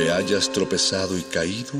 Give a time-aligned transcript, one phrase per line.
[0.00, 1.74] Que hayas tropezado y caído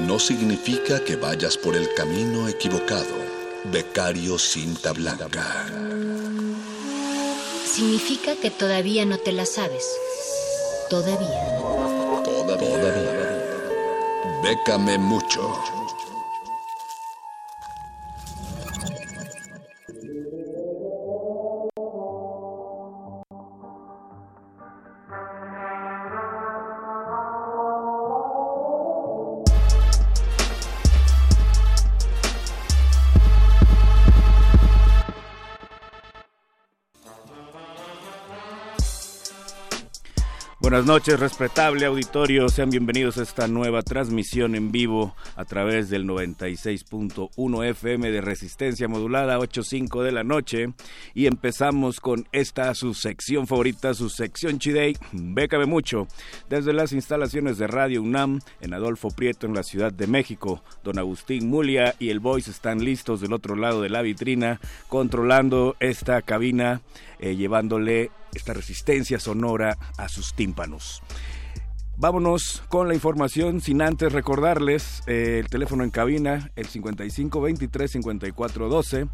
[0.00, 3.14] no significa que vayas por el camino equivocado.
[3.70, 5.28] Becario cinta blanca.
[7.64, 9.86] Significa que todavía no te la sabes.
[10.90, 11.60] Todavía.
[12.24, 12.80] Todavía.
[12.80, 14.40] Todavía.
[14.42, 15.85] Bécame mucho.
[40.76, 42.50] Buenas noches, respetable auditorio.
[42.50, 48.86] Sean bienvenidos a esta nueva transmisión en vivo a través del 96.1 FM de Resistencia
[48.86, 50.74] Modulada, 8.5 de la noche.
[51.14, 56.08] Y empezamos con esta, su sección favorita, su sección Chidey, Bécame Mucho,
[56.50, 60.62] desde las instalaciones de Radio UNAM en Adolfo Prieto, en la Ciudad de México.
[60.84, 65.74] Don Agustín Mulia y el Voice están listos del otro lado de la vitrina, controlando
[65.80, 66.82] esta cabina,
[67.18, 71.02] eh, llevándole esta resistencia sonora a sus tímpanos.
[71.98, 77.90] Vámonos con la información sin antes recordarles eh, el teléfono en cabina, el 55 23
[77.90, 79.06] 54 12,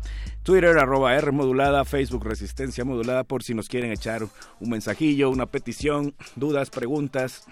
[0.43, 4.25] Twitter arroba R modulada, Facebook Resistencia modulada por si nos quieren echar
[4.59, 7.45] un mensajillo, una petición, dudas, preguntas,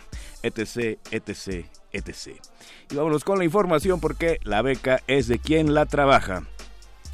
[0.43, 2.37] etc, etc, etc.
[2.91, 6.43] Y vámonos con la información porque la beca es de quien la trabaja.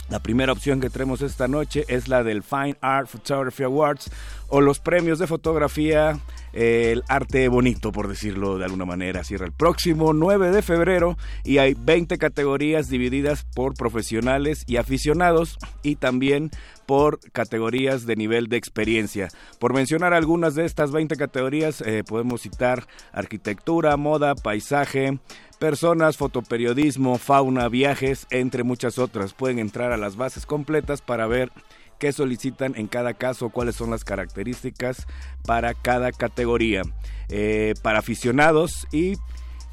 [0.09, 4.11] La primera opción que tenemos esta noche es la del Fine Art Photography Awards
[4.49, 6.21] o los premios de fotografía,
[6.53, 9.25] el arte bonito, por decirlo de alguna manera.
[9.25, 15.59] Cierra el próximo 9 de febrero y hay 20 categorías divididas por profesionales y aficionados
[15.83, 16.53] y también
[16.87, 19.29] por categorías de nivel de experiencia.
[19.59, 25.19] Por mencionar algunas de estas 20 categorías, eh, podemos citar arquitectura, moda, paisaje,
[25.59, 29.33] personas, fotoperiodismo, fauna, viajes, entre muchas otras.
[29.33, 31.51] Pueden entrar a las bases completas para ver
[31.99, 35.07] qué solicitan en cada caso, cuáles son las características
[35.45, 36.83] para cada categoría.
[37.29, 39.15] Eh, para aficionados y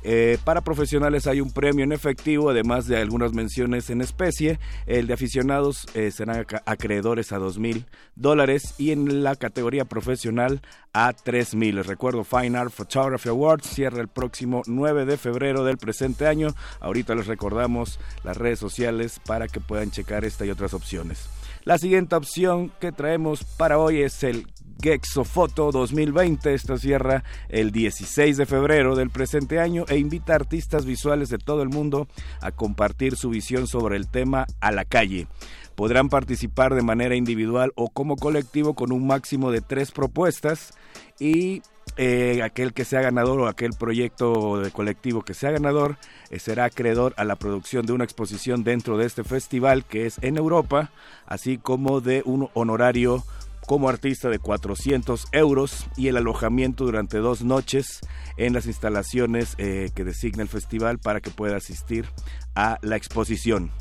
[0.04, 4.60] eh, para profesionales hay un premio en efectivo, además de algunas menciones en especie.
[4.86, 10.62] El de aficionados eh, serán acreedores a dos mil dólares y en la categoría profesional
[10.94, 11.76] a tres mil.
[11.76, 16.50] Les recuerdo, Fine Art Photography Awards cierra el próximo 9 de febrero del presente año.
[16.82, 21.30] Ahorita les recordamos las redes sociales para que puedan checar esta y otras opciones.
[21.66, 24.48] La siguiente opción que traemos para hoy es el
[24.84, 26.54] Gexofoto 2020.
[26.54, 31.38] Esta cierra el 16 de febrero del presente año e invita a artistas visuales de
[31.38, 32.08] todo el mundo
[32.42, 35.28] a compartir su visión sobre el tema a la calle.
[35.76, 40.74] Podrán participar de manera individual o como colectivo con un máximo de tres propuestas
[41.18, 41.62] y
[41.96, 45.98] eh, aquel que sea ganador o aquel proyecto de colectivo que sea ganador
[46.30, 50.18] eh, será acreedor a la producción de una exposición dentro de este festival que es
[50.22, 50.92] en Europa,
[51.26, 53.24] así como de un honorario
[53.68, 58.02] como artista de 400 euros y el alojamiento durante dos noches
[58.38, 62.08] en las instalaciones eh, que designa el festival para que pueda asistir
[62.56, 63.72] a la exposición.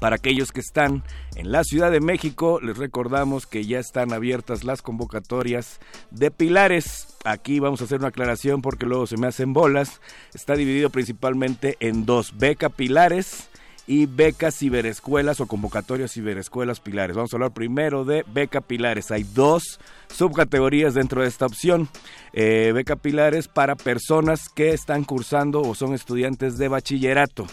[0.00, 1.02] Para aquellos que están
[1.34, 5.80] en la Ciudad de México, les recordamos que ya están abiertas las convocatorias
[6.12, 7.16] de Pilares.
[7.24, 10.00] Aquí vamos a hacer una aclaración porque luego se me hacen bolas.
[10.34, 13.48] Está dividido principalmente en dos, Beca Pilares
[13.88, 17.16] y becas ciberescuelas o convocatorias ciberescuelas pilares.
[17.16, 19.10] Vamos a hablar primero de beca pilares.
[19.10, 19.80] Hay dos
[20.12, 21.88] subcategorías dentro de esta opción.
[22.34, 27.46] Eh, beca pilares para personas que están cursando o son estudiantes de bachillerato.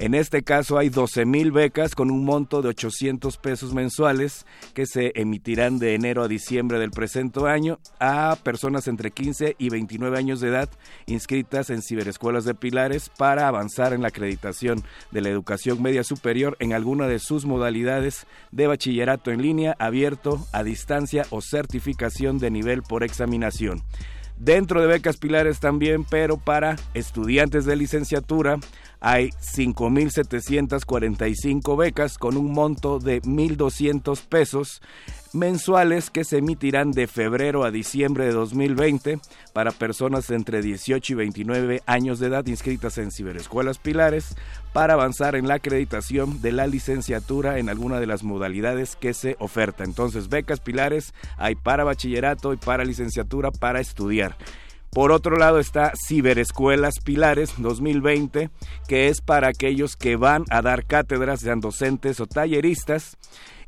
[0.00, 4.86] En este caso hay 12 mil becas con un monto de 800 pesos mensuales que
[4.86, 10.16] se emitirán de enero a diciembre del presente año a personas entre 15 y 29
[10.16, 10.68] años de edad
[11.06, 16.56] inscritas en ciberescuelas de Pilares para avanzar en la acreditación de la educación media superior
[16.60, 22.52] en alguna de sus modalidades de bachillerato en línea, abierto, a distancia o certificación de
[22.52, 23.82] nivel por examinación.
[24.38, 28.60] Dentro de becas Pilares también, pero para estudiantes de licenciatura
[29.00, 34.82] hay 5.745 becas con un monto de 1.200 pesos
[35.32, 39.20] mensuales que se emitirán de febrero a diciembre de 2020
[39.52, 44.34] para personas entre 18 y 29 años de edad inscritas en ciberescuelas pilares
[44.72, 49.36] para avanzar en la acreditación de la licenciatura en alguna de las modalidades que se
[49.38, 49.84] oferta.
[49.84, 54.36] Entonces, becas pilares hay para bachillerato y para licenciatura para estudiar.
[54.90, 58.50] Por otro lado está Ciberescuelas Pilares 2020,
[58.88, 63.16] que es para aquellos que van a dar cátedras, sean docentes o talleristas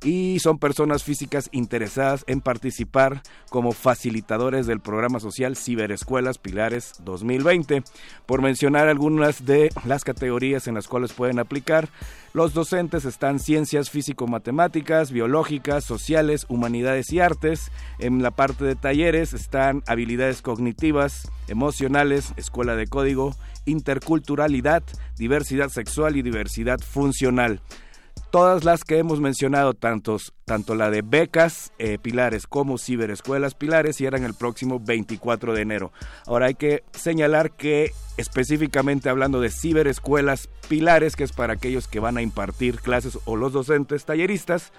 [0.03, 7.83] y son personas físicas interesadas en participar como facilitadores del programa social Ciberescuelas Pilares 2020.
[8.25, 11.89] Por mencionar algunas de las categorías en las cuales pueden aplicar,
[12.33, 17.71] los docentes están ciencias físico-matemáticas, biológicas, sociales, humanidades y artes.
[17.99, 23.35] En la parte de talleres están habilidades cognitivas, emocionales, escuela de código,
[23.67, 24.83] interculturalidad,
[25.19, 27.61] diversidad sexual y diversidad funcional
[28.31, 34.01] todas las que hemos mencionado, tantos, tanto la de becas eh, pilares como ciberescuelas pilares,
[34.01, 35.93] y eran el próximo 24 de enero.
[36.27, 42.01] Ahora hay que señalar que específicamente hablando de ciberescuelas pilares, que es para aquellos que
[42.01, 44.73] van a impartir clases o los docentes talleristas,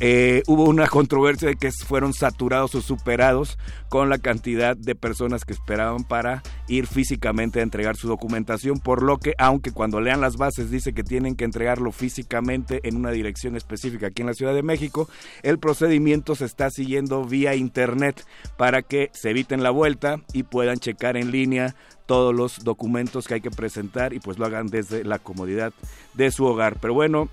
[0.00, 3.58] eh, hubo una controversia de que fueron saturados o superados
[3.88, 9.02] con la cantidad de personas que esperaban para ir físicamente a entregar su documentación, por
[9.02, 13.10] lo que aunque cuando lean las bases dice que tienen que entregarlo físicamente en una
[13.10, 15.08] dirección específica aquí en la Ciudad de México,
[15.42, 18.24] el procedimiento se está siguiendo vía internet
[18.56, 21.74] para que se eviten la vuelta y puedan checar en línea
[22.06, 25.72] todos los documentos que hay que presentar y pues lo hagan desde la comodidad
[26.14, 26.78] de su hogar.
[26.80, 27.28] Pero bueno,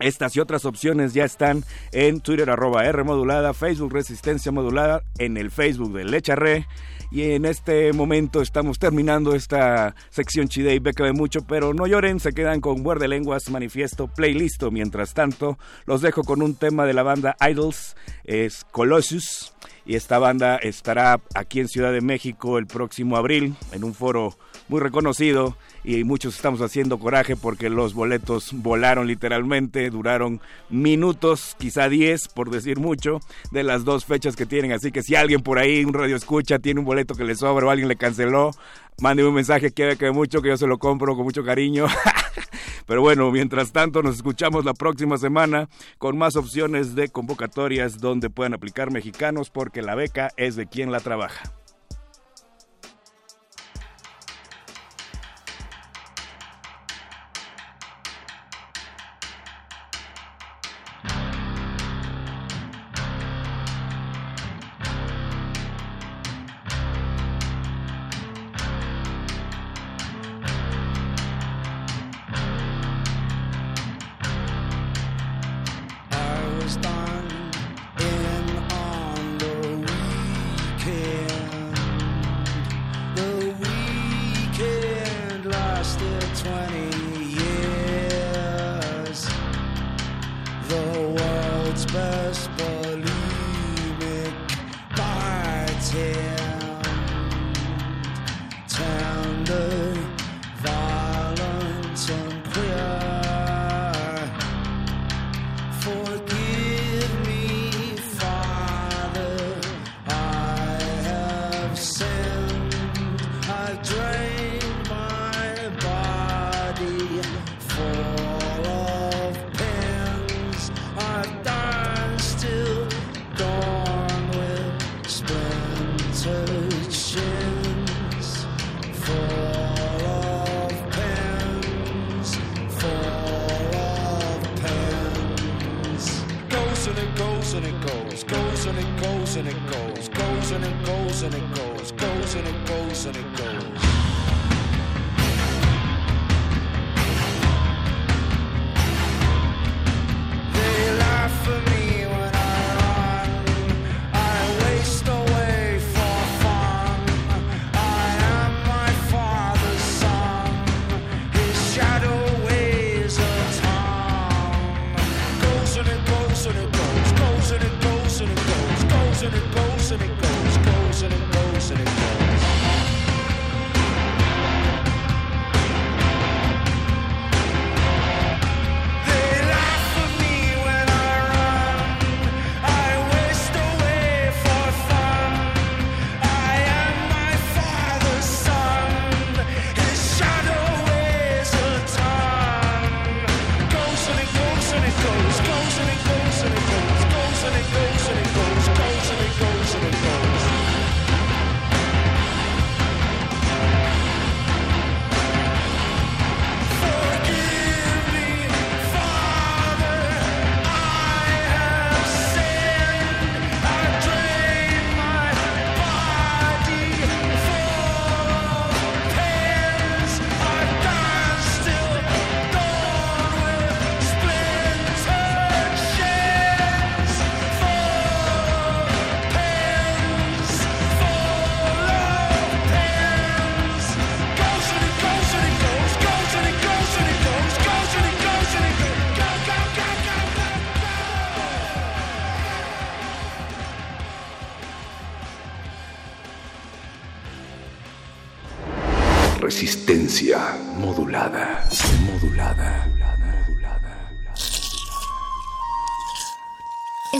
[0.00, 5.36] estas y otras opciones ya están en Twitter arroba R modulada, Facebook Resistencia Modulada, en
[5.36, 6.66] el Facebook de Lecharre.
[7.10, 11.86] Y en este momento estamos terminando esta sección Chide y Beca de Mucho, pero no
[11.86, 14.62] lloren, se quedan con Muerde Lenguas, Manifiesto, Playlist.
[14.70, 19.54] Mientras tanto, los dejo con un tema de la banda Idols, es Colossus.
[19.88, 24.36] Y esta banda estará aquí en Ciudad de México el próximo abril en un foro
[24.68, 31.88] muy reconocido y muchos estamos haciendo coraje porque los boletos volaron literalmente, duraron minutos, quizá
[31.88, 33.20] 10 por decir mucho,
[33.50, 34.72] de las dos fechas que tienen.
[34.72, 37.66] Así que si alguien por ahí, un radio escucha, tiene un boleto que le sobra
[37.66, 38.50] o alguien le canceló,
[39.00, 41.86] mande un mensaje que que mucho, que yo se lo compro con mucho cariño.
[42.88, 45.68] Pero bueno, mientras tanto nos escuchamos la próxima semana
[45.98, 50.90] con más opciones de convocatorias donde puedan aplicar mexicanos porque la beca es de quien
[50.90, 51.52] la trabaja.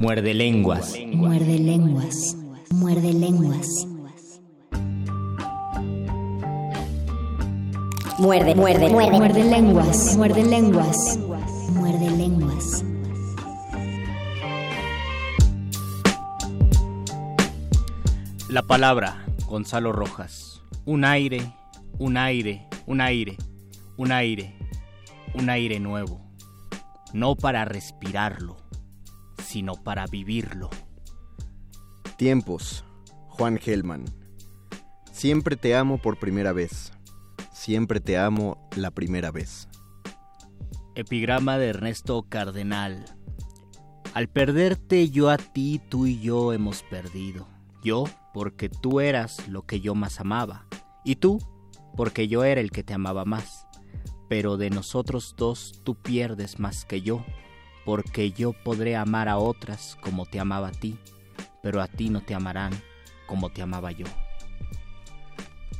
[0.00, 0.96] Muerde lenguas.
[1.12, 2.36] Muerde lenguas.
[2.70, 3.86] Muerde lenguas.
[8.18, 9.18] Muerde, muerde, muerde.
[9.18, 10.16] Muerde lenguas.
[10.16, 11.18] Muerde lenguas.
[11.74, 12.84] Muerde lenguas.
[18.48, 20.62] La palabra, Gonzalo Rojas.
[20.86, 21.52] Un aire,
[21.98, 23.36] un aire, un aire,
[23.98, 24.54] un aire,
[25.34, 26.22] un aire nuevo.
[27.12, 28.56] No para respirarlo,
[29.50, 30.70] sino para vivirlo.
[32.16, 32.84] Tiempos,
[33.26, 34.04] Juan Gelman.
[35.10, 36.92] Siempre te amo por primera vez.
[37.52, 39.68] Siempre te amo la primera vez.
[40.94, 43.04] Epigrama de Ernesto Cardenal.
[44.14, 47.48] Al perderte yo a ti, tú y yo hemos perdido.
[47.82, 50.66] Yo porque tú eras lo que yo más amaba,
[51.04, 51.40] y tú
[51.96, 53.66] porque yo era el que te amaba más.
[54.28, 57.24] Pero de nosotros dos tú pierdes más que yo,
[57.90, 60.96] porque yo podré amar a otras como te amaba a ti,
[61.60, 62.70] pero a ti no te amarán
[63.26, 64.06] como te amaba yo.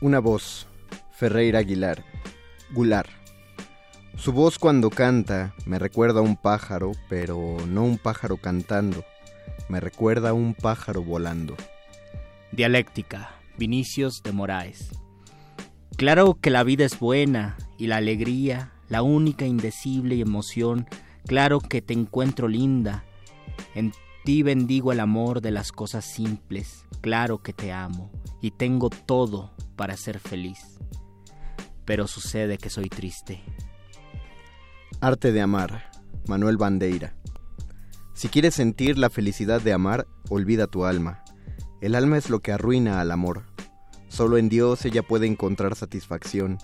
[0.00, 0.66] Una voz,
[1.12, 2.04] Ferreira Aguilar,
[2.72, 3.06] Gular.
[4.16, 9.04] Su voz cuando canta me recuerda a un pájaro, pero no un pájaro cantando,
[9.68, 11.54] me recuerda a un pájaro volando.
[12.50, 14.90] Dialéctica, Vinicius de Moraes.
[15.96, 20.88] Claro que la vida es buena y la alegría, la única indecible emoción,
[21.26, 23.04] claro que te encuentro linda.
[23.74, 23.92] En
[24.24, 28.10] ti bendigo el amor de las cosas simples, claro que te amo
[28.40, 30.78] y tengo todo para ser feliz.
[31.84, 33.42] Pero sucede que soy triste.
[35.00, 35.90] Arte de amar,
[36.26, 37.14] Manuel Bandeira.
[38.12, 41.24] Si quieres sentir la felicidad de amar, olvida tu alma.
[41.80, 43.44] El alma es lo que arruina al amor.
[44.08, 46.58] Solo en Dios ella puede encontrar satisfacción,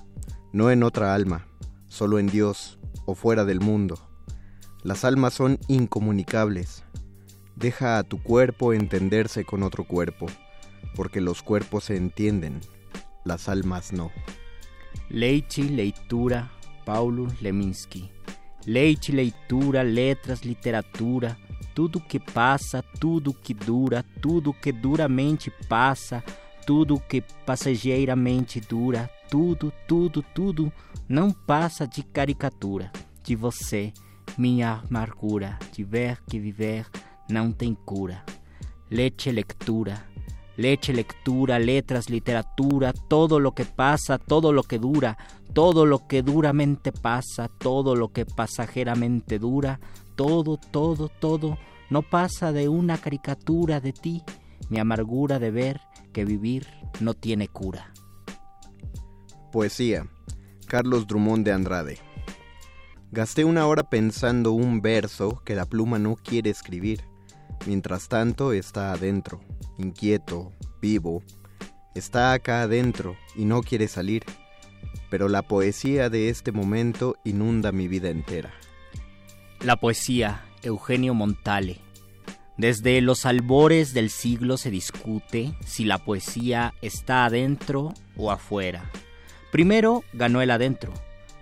[0.53, 1.47] no en otra alma,
[1.89, 4.06] solo en Dios o fuera del mundo.
[4.87, 6.85] Las almas son incomunicables.
[7.57, 10.27] Deja a tu cuerpo entenderse con otro cuerpo,
[10.95, 12.61] porque los cuerpos se entienden,
[13.25, 14.13] las almas no.
[15.09, 16.53] Leichi Leitura,
[16.85, 18.13] Paulo Leminski.
[18.65, 21.37] Leite, leitura, letras, literatura,
[21.75, 26.23] tudo que passa, tudo que dura, tudo que duramente passa,
[26.65, 30.73] tudo que passageiramente dura, tudo, tudo, tudo
[31.09, 32.93] não passa de caricatura.
[33.25, 33.93] De você,
[34.37, 36.87] minha amargura, de ver que viver
[37.29, 38.25] não tem cura.
[38.91, 40.07] Leche, lectura,
[40.57, 45.17] leche, lectura, letras, literatura, todo lo que pasa, todo lo que dura,
[45.53, 49.81] todo lo que duramente pasa, todo lo que pasajeramente dura,
[50.15, 51.59] todo, todo, todo,
[51.91, 54.23] no pasa de una caricatura de ti,
[54.71, 55.81] mi amargura de ver
[56.13, 56.67] que vivir
[57.01, 57.93] no tiene cura.
[59.53, 60.07] Poesía.
[60.67, 62.06] Carlos Drummond de Andrade.
[63.17, 67.01] Gasté una hora pensando un verso que la pluma no quiere escribir.
[67.65, 69.41] Mientras tanto está adentro,
[69.79, 71.23] inquieto, vivo.
[71.95, 74.23] Está acá adentro y no quiere salir.
[75.09, 78.53] Pero la poesía de este momento inunda mi vida entera.
[79.61, 81.79] La poesía, Eugenio Montale.
[82.59, 88.91] Desde los albores del siglo se discute si la poesía está adentro o afuera.
[89.53, 90.93] Primero ganó el adentro,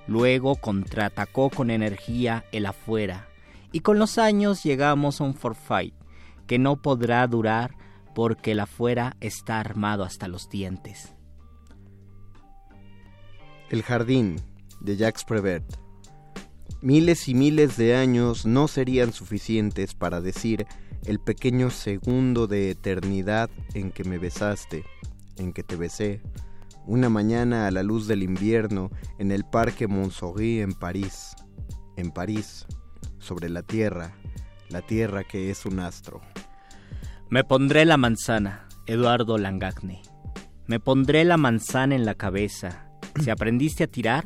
[0.06, 3.28] luego contraatacó con energía el afuera,
[3.72, 5.94] y con los años llegamos a un forfight
[6.46, 7.76] que no podrá durar
[8.14, 11.12] porque el afuera está armado hasta los dientes.
[13.70, 14.36] El jardín
[14.80, 15.64] de Jacques Prévert.
[16.80, 20.66] Miles y miles de años no serían suficientes para decir
[21.06, 24.84] el pequeño segundo de eternidad en que me besaste,
[25.36, 26.20] en que te besé,
[26.86, 31.34] una mañana a la luz del invierno en el Parque Montsouris en París,
[31.96, 32.66] en París,
[33.18, 34.14] sobre la tierra,
[34.68, 36.20] la tierra que es un astro.
[37.30, 40.02] Me pondré la manzana, Eduardo Langagne.
[40.66, 42.88] Me pondré la manzana en la cabeza.
[43.22, 44.24] Si aprendiste a tirar,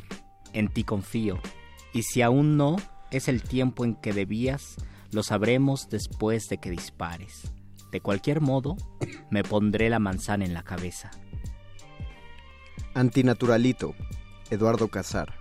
[0.53, 1.39] en ti confío.
[1.93, 2.75] Y si aún no,
[3.11, 4.75] es el tiempo en que debías,
[5.11, 7.51] lo sabremos después de que dispares.
[7.91, 8.77] De cualquier modo,
[9.31, 11.09] me pondré la manzana en la cabeza.
[12.99, 13.95] Antinaturalito,
[14.49, 15.35] Eduardo Casar.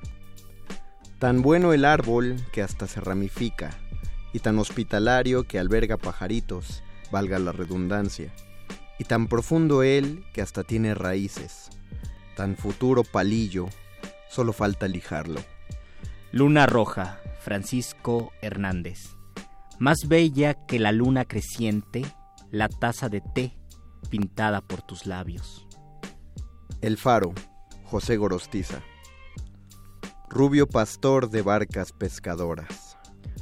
[1.18, 3.76] Tan bueno el árbol que hasta se ramifica,
[4.32, 8.32] y tan hospitalario que alberga pajaritos, valga la redundancia,
[8.96, 11.70] y tan profundo él que hasta tiene raíces,
[12.36, 13.66] tan futuro palillo,
[14.30, 15.40] solo falta lijarlo.
[16.30, 19.16] Luna Roja, Francisco Hernández.
[19.80, 22.06] Más bella que la luna creciente,
[22.52, 23.58] la taza de té
[24.10, 25.67] pintada por tus labios.
[26.80, 27.34] El faro,
[27.86, 28.82] José Gorostiza.
[30.28, 32.96] Rubio pastor de barcas pescadoras.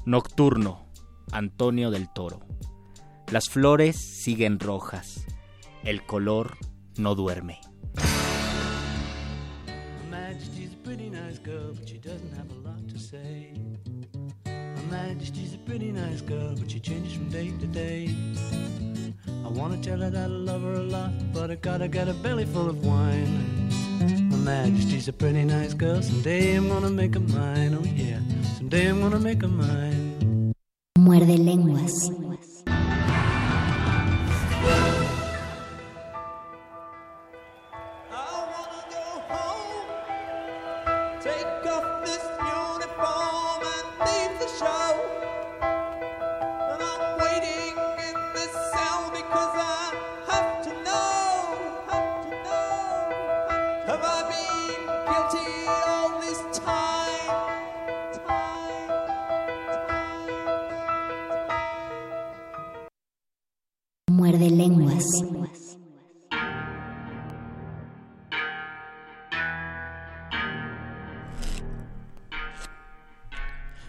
[0.07, 0.87] Nocturno,
[1.33, 2.41] Antonio del Toro.
[3.31, 5.27] Las flores siguen rojas.
[5.85, 6.57] El color
[6.97, 7.61] no duerme.
[14.91, 18.15] Majesty's a pretty nice girl, but she changes from day to day.
[19.47, 22.15] I wanna tell her that I love her a lot, but I gotta get a
[22.15, 23.69] belly full of wine.
[24.29, 28.19] My Majesty's a pretty nice girl, someday I'm gonna make her mine, oh yeah,
[28.57, 30.53] someday I'm gonna make her mine.
[30.99, 32.26] Muerde lenguas.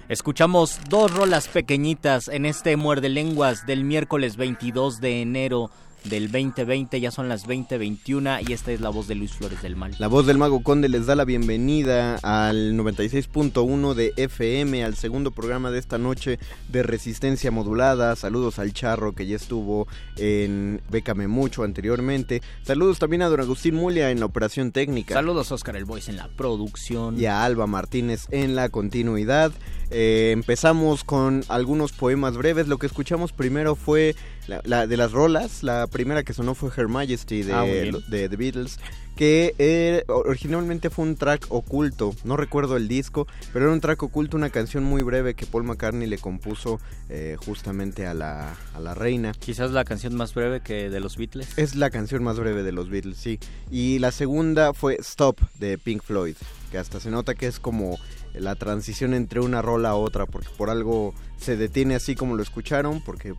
[0.09, 5.69] Escuchamos dos rolas pequeñitas en este Muerde Lenguas del miércoles 22 de enero
[6.09, 9.75] del 2020, ya son las 2021 y esta es la voz de Luis Flores del
[9.75, 9.95] Mal.
[9.99, 15.31] La voz del Mago Conde les da la bienvenida al 96.1 de FM, al segundo
[15.31, 16.39] programa de esta noche
[16.69, 18.15] de Resistencia Modulada.
[18.15, 22.41] Saludos al Charro que ya estuvo en Bécame Mucho anteriormente.
[22.63, 25.13] Saludos también a don Agustín Mulia en la operación técnica.
[25.13, 27.19] Saludos a Oscar El Voice en la producción.
[27.19, 29.51] Y a Alba Martínez en la continuidad.
[29.89, 32.67] Eh, empezamos con algunos poemas breves.
[32.67, 34.15] Lo que escuchamos primero fue
[34.47, 35.63] la, de las rolas.
[35.63, 38.79] La primera que sonó fue Her Majesty de, ah, de The Beatles.
[39.15, 42.13] Que eh, originalmente fue un track oculto.
[42.23, 45.63] No recuerdo el disco, pero era un track oculto, una canción muy breve que Paul
[45.63, 46.79] McCartney le compuso
[47.09, 49.31] eh, justamente a la, a la reina.
[49.31, 51.57] Quizás la canción más breve que de los Beatles.
[51.57, 53.39] Es la canción más breve de los Beatles, sí.
[53.71, 56.35] Y la segunda fue Stop de Pink Floyd.
[56.71, 57.97] Que hasta se nota que es como
[58.35, 62.43] la transición entre una rola a otra, porque por algo se detiene así como lo
[62.43, 63.33] escucharon, porque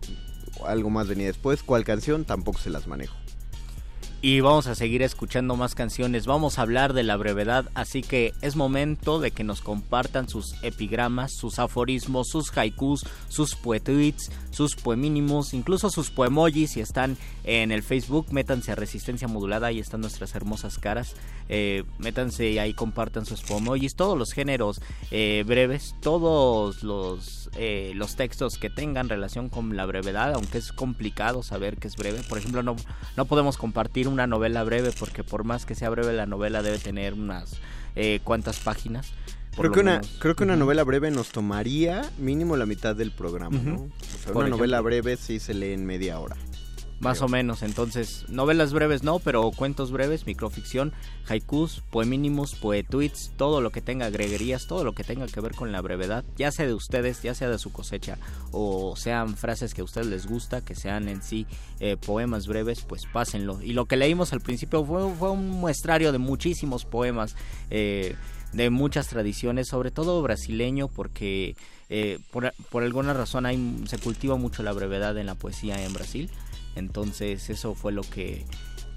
[0.67, 1.63] algo más venía después.
[1.63, 2.25] ¿Cuál canción?
[2.25, 3.15] Tampoco se las manejo.
[4.21, 8.35] Y vamos a seguir escuchando más canciones, vamos a hablar de la brevedad, así que
[8.43, 14.75] es momento de que nos compartan sus epigramas, sus aforismos, sus haikus, sus poetweets, sus
[14.75, 20.01] poemínimos, incluso sus poemojis, si están en el Facebook, métanse a Resistencia Modulada, ahí están
[20.01, 21.15] nuestras hermosas caras,
[21.49, 27.93] eh, métanse y ahí compartan sus poemojis, todos los géneros eh, breves, todos los, eh,
[27.95, 32.21] los textos que tengan relación con la brevedad, aunque es complicado saber que es breve,
[32.29, 32.75] por ejemplo no,
[33.17, 36.79] no podemos compartir una novela breve, porque por más que sea breve la novela debe
[36.79, 37.57] tener unas
[37.97, 39.13] eh, cuantas páginas.
[39.57, 43.59] Creo que, una, creo que una novela breve nos tomaría mínimo la mitad del programa,
[43.59, 43.89] ¿no?
[44.33, 46.37] una novela breve sí se lee en media hora.
[47.01, 50.93] Más o menos, entonces, novelas breves no, pero cuentos breves, microficción,
[51.29, 55.71] haikus, poemínimos, poetweets, todo lo que tenga agreguerías, todo lo que tenga que ver con
[55.71, 58.19] la brevedad, ya sea de ustedes, ya sea de su cosecha,
[58.51, 61.47] o sean frases que a ustedes les gusta, que sean en sí
[61.79, 63.63] eh, poemas breves, pues pásenlo.
[63.63, 67.37] Y lo que leímos al principio fue, fue un muestrario de muchísimos poemas,
[67.71, 68.17] eh,
[68.53, 71.55] de muchas tradiciones, sobre todo brasileño, porque
[71.91, 75.93] eh, por, por alguna razón hay, se cultiva mucho la brevedad en la poesía en
[75.93, 76.31] Brasil.
[76.75, 78.45] Entonces eso fue lo que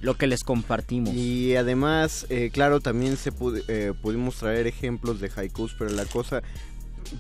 [0.02, 1.14] lo que les compartimos.
[1.14, 3.32] Y además, eh, claro, también se
[3.68, 6.42] eh, pudimos traer ejemplos de haikus, pero la cosa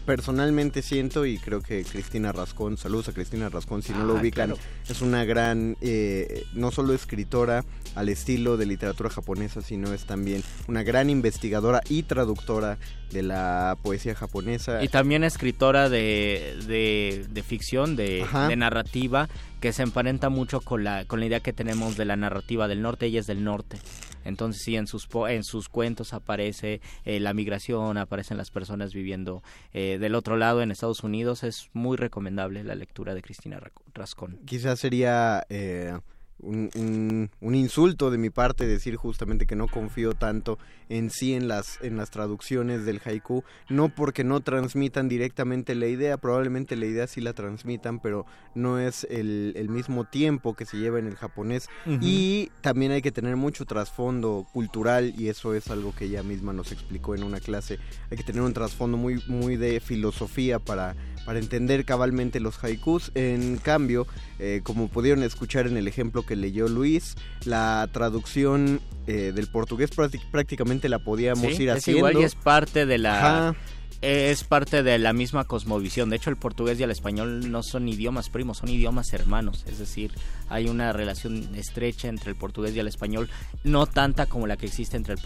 [0.06, 4.22] personalmente siento y creo que Cristina Rascón, saludos a Cristina Rascón, si no lo ah,
[4.22, 4.54] ubican,
[4.88, 7.65] es una gran, eh, no solo escritora
[7.96, 12.78] al estilo de literatura japonesa, sino es también una gran investigadora y traductora
[13.12, 14.84] de la poesía japonesa.
[14.84, 19.28] Y también escritora de, de, ficción, de, de, narrativa,
[19.60, 22.82] que se emparenta mucho con la, con la idea que tenemos de la narrativa del
[22.82, 23.78] norte, ella es del norte.
[24.26, 29.44] Entonces sí, en sus, en sus cuentos aparece eh, la migración, aparecen las personas viviendo
[29.74, 31.44] eh, del otro lado en Estados Unidos.
[31.44, 33.60] Es muy recomendable la lectura de Cristina
[33.94, 34.40] Rascón.
[34.46, 35.46] Quizás sería...
[35.50, 35.98] Eh,
[36.44, 40.58] un, un, insulto de mi parte decir justamente que no confío tanto
[40.90, 45.88] en sí en las, en las traducciones del haiku, no porque no transmitan directamente la
[45.88, 48.26] idea, probablemente la idea sí la transmitan, pero
[48.56, 51.70] no es el, el mismo tiempo que se lleva en el japonés.
[52.02, 56.54] Y también hay que tener mucho trasfondo cultural y eso es algo que ella misma
[56.54, 60.96] nos explicó en una clase, hay que tener un trasfondo muy, muy de filosofía para
[61.26, 63.12] para entender cabalmente los haikus.
[63.16, 64.08] En cambio,
[64.40, 67.15] eh, como pudieron escuchar en el ejemplo que leyó Luis,
[67.46, 69.89] la traducción eh, del portugués
[70.32, 72.10] prácticamente la podíamos ir haciendo.
[72.10, 73.56] igual y es parte de la
[74.02, 76.10] es parte de la misma cosmovisión.
[76.10, 79.64] De hecho, el portugués y el español no son idiomas primos, son idiomas hermanos.
[79.68, 80.12] Es decir,
[80.50, 83.30] hay una relación estrecha entre el portugués y el español,
[83.64, 85.20] no tanta como la que existe entre el,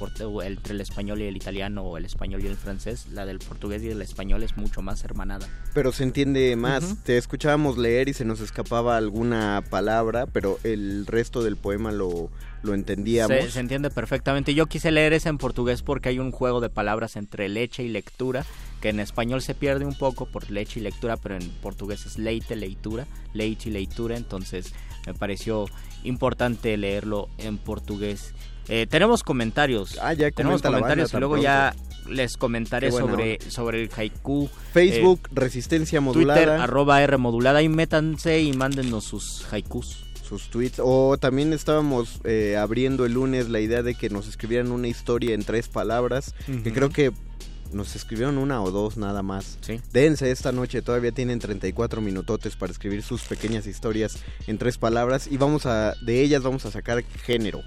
[0.43, 3.07] entre el español y el italiano o el español y el francés.
[3.11, 5.47] La del portugués y el español es mucho más hermanada.
[5.73, 7.03] Pero se entiende más.
[7.03, 12.29] Te escuchábamos leer y se nos escapaba alguna palabra, pero el resto del poema lo,
[12.65, 13.37] lo entendíamos.
[13.37, 14.53] Se, se, entiende perfectamente.
[14.53, 17.89] Yo quise leer ese en portugués porque hay un juego de palabras entre leche y
[17.89, 18.45] lectura
[18.81, 22.19] que en español se pierde un poco por leche y lectura, pero en portugués es
[22.19, 24.73] leite, leitura, leite y leitura, entonces
[25.07, 25.65] me pareció
[26.03, 28.33] importante leerlo en portugués.
[28.67, 29.97] Eh, tenemos comentarios.
[30.01, 31.75] Ah, ya tenemos comentarios y luego ya
[32.07, 34.49] les comentaré sobre, sobre el haiku.
[34.71, 36.39] Facebook, eh, Resistencia Modulada.
[36.39, 40.79] Twitter, arroba R Modulada y métanse y mándenos sus haikus sus tweets.
[40.83, 45.33] O también estábamos eh, abriendo el lunes la idea de que nos escribieran una historia
[45.33, 47.11] en tres palabras, que creo que
[47.71, 49.57] nos escribieron una o dos nada más.
[49.61, 49.79] Sí.
[49.91, 55.27] Dense esta noche, todavía tienen 34 minutotes para escribir sus pequeñas historias en tres palabras
[55.29, 57.61] y vamos a de ellas vamos a sacar género.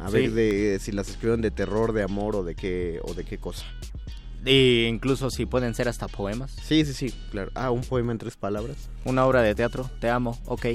[0.00, 3.24] A ver de si las escribieron de terror, de amor o de qué o de
[3.24, 3.64] qué cosa.
[4.44, 6.56] Y incluso si pueden ser hasta poemas.
[6.62, 7.50] Sí, sí, sí, claro.
[7.54, 8.76] Ah, un poema en tres palabras.
[9.04, 10.66] Una obra de teatro, te amo, ok.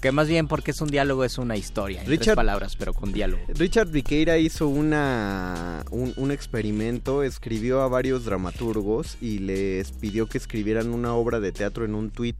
[0.00, 3.12] Que más bien porque es un diálogo, es una historia, en tres palabras, pero con
[3.12, 3.42] diálogo.
[3.48, 10.94] Richard Viqueira hizo una, un, experimento, escribió a varios dramaturgos y les pidió que escribieran
[10.94, 12.36] una obra de teatro en un tweet,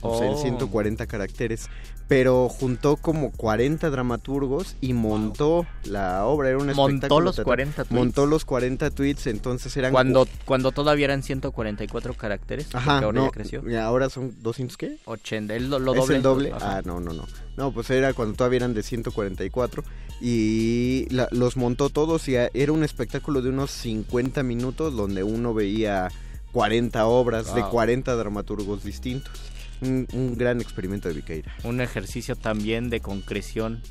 [0.00, 1.68] o sea, en 140 caracteres
[2.08, 6.50] pero juntó como 40 dramaturgos y montó la obra.
[6.50, 7.90] Era un montó los 40 tweets.
[7.90, 9.92] Montó los 40 tweets, entonces eran...
[9.92, 13.62] Cuando, cuando todavía eran 144 caracteres, Ajá, ahora no, ya creció.
[13.80, 14.98] Ahora son 200 qué?
[15.06, 16.02] 80, lo, lo doble.
[16.02, 16.52] ¿Es el doble?
[16.60, 17.26] Ah, no, no, no.
[17.56, 19.82] No, pues era cuando todavía eran de 144
[20.20, 26.08] y los montó todos y era un espectáculo de unos 50 minutos donde uno veía
[26.52, 29.32] 40 obras de 40 dramaturgos distintos
[29.80, 31.54] un, gran experimento de Viqueira.
[31.64, 33.82] Un ejercicio también de concreción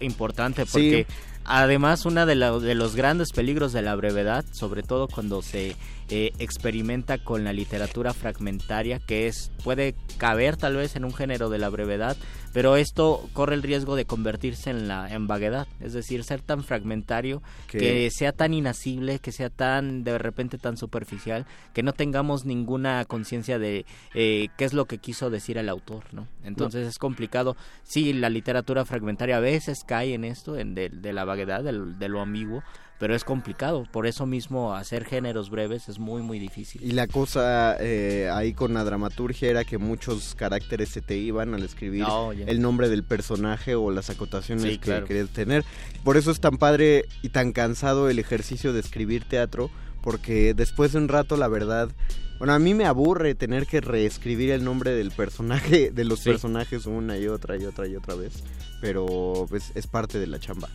[0.00, 1.06] importante porque
[1.44, 5.76] además uno de, de, los grandes peligros de la brevedad, sobre todo cuando se
[6.10, 11.48] eh, experimenta con la literatura fragmentaria, que es puede caber tal vez en un género
[11.48, 12.16] de la brevedad,
[12.52, 16.62] pero esto corre el riesgo de convertirse en la en vaguedad, es decir, ser tan
[16.62, 22.44] fragmentario que sea tan inasible, que sea tan de repente tan superficial, que no tengamos
[22.44, 26.28] ninguna conciencia de eh, qué es lo que quiso decir el autor, ¿no?
[26.44, 27.56] Entonces es complicado.
[27.82, 32.20] Sí, la literatura fragmentaria a veces cae en esto, en de, la vaguedad, de lo
[32.20, 32.62] ambiguo,
[32.98, 33.84] pero es complicado.
[33.90, 36.82] Por eso mismo hacer géneros breves es muy, muy difícil.
[36.82, 41.54] Y la cosa eh, ahí con la dramaturgia era que muchos caracteres se te iban
[41.54, 42.06] al escribir
[42.46, 45.64] el nombre del personaje o las acotaciones que querías tener.
[46.02, 49.70] Por eso es tan padre y tan cansado el ejercicio de escribir teatro,
[50.02, 51.90] porque después de un rato, la verdad...
[52.36, 56.84] Bueno, a mí me aburre tener que reescribir el nombre del personaje, de los personajes
[56.84, 58.42] una y otra y otra y otra vez,
[58.80, 60.68] pero pues es parte de la chamba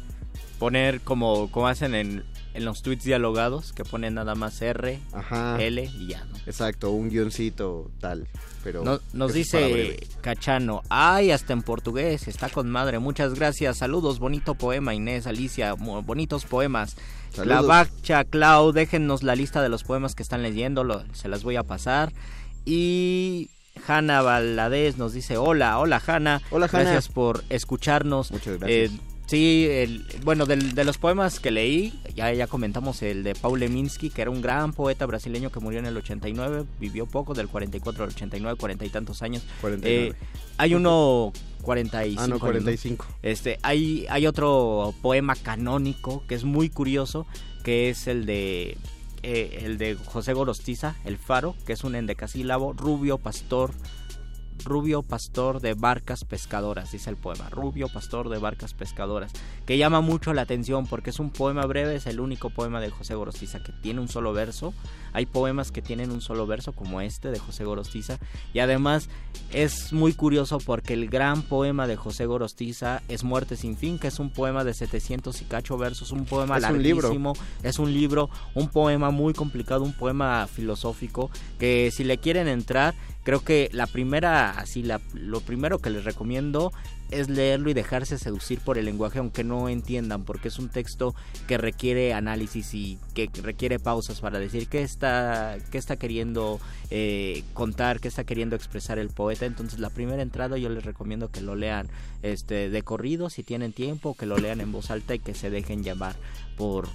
[0.60, 5.00] poner como, como hacen en, en los tweets dialogados, que ponen nada más R,
[5.60, 6.38] L y ya, ¿no?
[6.45, 8.28] Exacto, un guioncito tal.
[8.63, 14.54] Pero nos dice Cachano, ay, hasta en portugués, está con madre, muchas gracias, saludos, bonito
[14.54, 16.98] poema Inés, Alicia, bonitos poemas.
[17.38, 21.56] La Bacha, Clau, déjennos la lista de los poemas que están leyendo, se las voy
[21.56, 22.12] a pasar.
[22.65, 23.50] Y
[23.88, 26.41] Hanna Valadez nos dice, hola, hola Hanna.
[26.52, 26.84] Hola Hanna.
[26.84, 28.32] Gracias por escucharnos.
[28.32, 28.91] Muchas gracias.
[28.91, 33.59] Eh, Sí, el, bueno, de los poemas que leí, ya, ya comentamos el de Paul
[33.59, 37.47] Leminski, que era un gran poeta brasileño que murió en el 89, vivió poco, del
[37.47, 39.45] 44 al 89, cuarenta y tantos años.
[39.83, 40.13] Eh,
[40.57, 42.23] hay uno 45.
[42.23, 43.05] Ah, no, 45.
[43.21, 47.27] Este, hay, hay otro poema canónico que es muy curioso,
[47.63, 48.79] que es el de
[49.21, 53.73] eh, el de José Gorostiza, El Faro, que es un endecasílabo, rubio, pastor,
[54.63, 57.50] Rubio Pastor de Barcas Pescadoras, dice el poema.
[57.50, 59.32] Rubio Pastor de Barcas Pescadoras,
[59.65, 62.89] que llama mucho la atención porque es un poema breve, es el único poema de
[62.89, 64.74] José Gorostiza que tiene un solo verso.
[65.13, 68.19] Hay poemas que tienen un solo verso, como este de José Gorostiza,
[68.54, 69.10] y además
[69.52, 74.08] es muy curioso porque el gran poema de José Gorostiza es Muerte sin fin, que
[74.08, 78.69] es un poema de 700 y cacho versos, un poema larguísimo, es un libro, un
[78.69, 84.51] poema muy complicado, un poema filosófico que si le quieren entrar, creo que la primera,
[84.51, 86.71] así, la, lo primero que les recomiendo
[87.12, 91.15] es leerlo y dejarse seducir por el lenguaje aunque no entiendan porque es un texto
[91.47, 96.60] que requiere análisis y que requiere pausas para decir qué está qué está queriendo
[96.91, 99.45] eh, contar qué está queriendo expresar el poeta.
[99.45, 101.88] Entonces la primera entrada yo les recomiendo que lo lean
[102.21, 105.49] este de corrido si tienen tiempo que lo lean en voz alta y que se
[105.49, 106.15] dejen llamar
[106.58, 106.88] por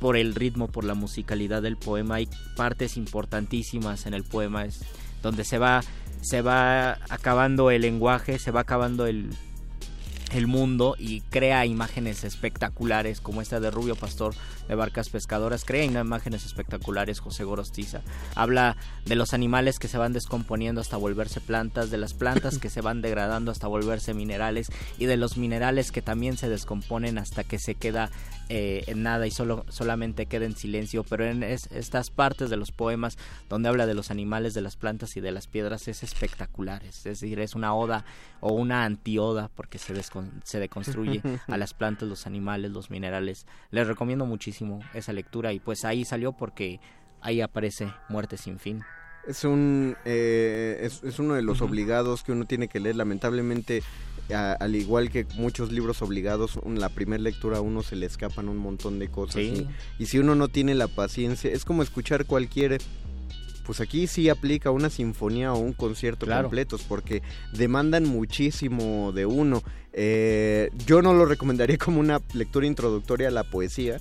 [0.00, 2.16] por el ritmo por la musicalidad del poema.
[2.16, 4.80] Hay partes importantísimas en el poema es
[5.22, 5.82] donde se va
[6.22, 9.30] se va acabando el lenguaje, se va acabando el,
[10.32, 14.34] el mundo y crea imágenes espectaculares como esta de Rubio Pastor
[14.68, 18.02] de Barcas Pescadoras, crea imágenes espectaculares José Gorostiza.
[18.34, 22.70] Habla de los animales que se van descomponiendo hasta volverse plantas, de las plantas que
[22.70, 27.44] se van degradando hasta volverse minerales y de los minerales que también se descomponen hasta
[27.44, 28.10] que se queda
[28.48, 31.04] eh, en nada y solo, solamente queda en silencio.
[31.04, 35.16] Pero en estas partes de los poemas donde habla de los animales, de las plantas
[35.16, 36.84] y de las piedras es espectacular.
[36.84, 38.04] Es decir, es una oda
[38.40, 39.94] o una antioda porque se,
[40.44, 43.46] se deconstruye a las plantas, los animales, los minerales.
[43.70, 46.80] Les recomiendo muchísimo esa lectura y pues ahí salió porque
[47.20, 48.82] ahí aparece Muerte sin fin.
[49.26, 52.94] Es un eh, es, uno de los obligados que uno tiene que leer.
[52.94, 53.82] Lamentablemente,
[54.32, 58.48] al igual que muchos libros obligados, en la primera lectura a uno se le escapan
[58.48, 59.42] un montón de cosas.
[59.42, 59.66] Y,
[59.98, 62.78] y, si uno no tiene la paciencia, es como escuchar cualquier
[63.66, 69.62] pues aquí sí aplica una sinfonía o un concierto completos porque demandan muchísimo de uno.
[69.92, 74.00] Eh, yo no lo recomendaría como una lectura introductoria a la poesía.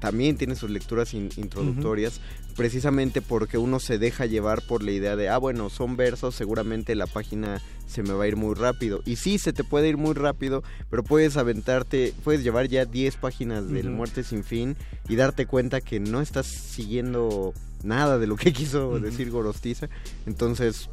[0.00, 2.20] También tiene sus lecturas introductorias,
[2.56, 6.94] precisamente porque uno se deja llevar por la idea de, ah, bueno, son versos, seguramente
[6.94, 9.02] la página se me va a ir muy rápido.
[9.04, 13.16] Y sí, se te puede ir muy rápido, pero puedes aventarte, puedes llevar ya 10
[13.16, 14.76] páginas del Muerte sin fin
[15.08, 19.88] y darte cuenta que no estás siguiendo nada de lo que quiso decir Gorostiza.
[20.26, 20.88] Entonces,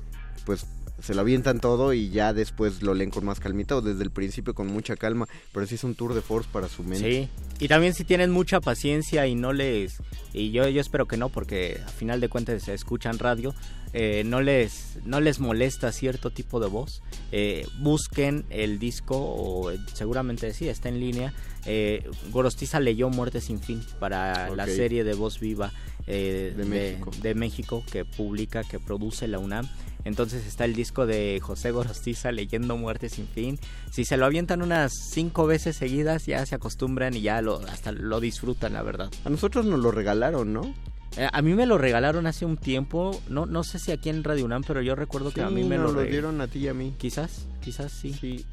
[0.46, 0.66] pues
[1.02, 4.12] se lo avientan todo y ya después lo leen con más calmita o desde el
[4.12, 7.10] principio con mucha calma, pero sí es un tour de force para su mente.
[7.10, 9.98] Sí, y también si tienen mucha paciencia y no les,
[10.34, 13.54] y yo, yo espero que no, porque a final de cuentas se escuchan radio,
[13.94, 19.72] eh, no, les, no les molesta cierto tipo de voz, eh, busquen el disco o
[19.94, 21.34] seguramente sí, está en línea.
[21.66, 25.72] Eh, Gorostiza leyó Muerte sin fin para la serie de Voz Viva
[26.08, 27.12] de, México.
[27.22, 29.68] de México que publica, que produce la UNAM
[30.06, 33.60] entonces está el disco de José Gorostiza leyendo Muerte sin fin.
[33.92, 37.92] Si se lo avientan unas cinco veces seguidas, ya se acostumbran y ya lo, hasta
[37.92, 39.12] lo disfrutan, la verdad.
[39.26, 40.74] A nosotros nos lo regalaron, ¿no?
[41.18, 44.24] Eh, a mí me lo regalaron hace un tiempo, no no sé si aquí en
[44.24, 46.68] Radio UNAM, pero yo recuerdo que a mí me lo, lo dieron a ti y
[46.68, 46.94] a mí.
[46.98, 48.14] Quizás, quizás sí.
[48.14, 48.46] Sí,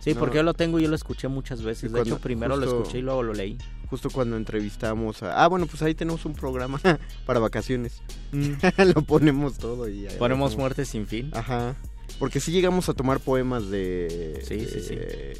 [0.00, 1.92] sí porque yo lo tengo y yo lo escuché muchas veces.
[1.92, 5.42] De hecho, primero lo escuché y luego lo leí justo cuando entrevistamos a...
[5.42, 6.80] Ah, bueno, pues ahí tenemos un programa
[7.26, 8.02] para vacaciones.
[8.32, 8.54] Mm.
[8.94, 10.06] Lo ponemos todo y...
[10.18, 11.30] Ponemos Muerte sin fin.
[11.34, 11.76] Ajá.
[12.18, 14.42] Porque sí llegamos a tomar poemas de,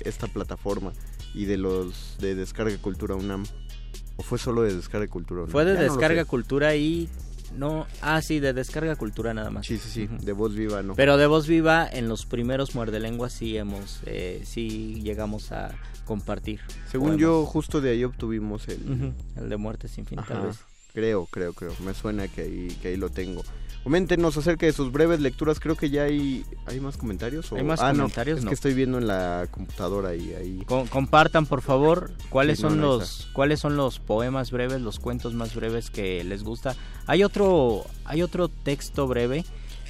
[0.05, 0.93] esta plataforma
[1.35, 3.45] y de los de Descarga Cultura UNAM.
[4.17, 5.47] ¿O fue solo de Descarga Cultura?
[5.47, 7.09] Fue de Descarga Cultura y
[7.55, 9.67] no, ah, sí, de descarga cultura nada más.
[9.67, 10.95] Sí, sí, sí, de voz viva, ¿no?
[10.95, 15.75] Pero de voz viva, en los primeros muerde lenguas sí hemos, eh, sí llegamos a
[16.05, 16.61] compartir.
[16.91, 19.15] Según yo, justo de ahí obtuvimos el...
[19.37, 20.59] El de muerte sin fin, tal vez.
[20.93, 21.73] Creo, creo, creo.
[21.85, 23.43] Me suena que ahí, que ahí lo tengo.
[23.87, 25.61] Coméntenos acerca de sus breves lecturas.
[25.61, 27.53] Creo que ya hay, hay más comentarios.
[27.53, 28.43] ¿Hay más ah, comentarios?
[28.43, 30.67] No, es que estoy viendo en la computadora y ahí.
[30.91, 35.91] compartan, por favor, cuáles son los cuáles son los poemas breves, los cuentos más breves
[35.91, 36.75] que les gusta.
[37.07, 39.45] Hay otro hay otro texto breve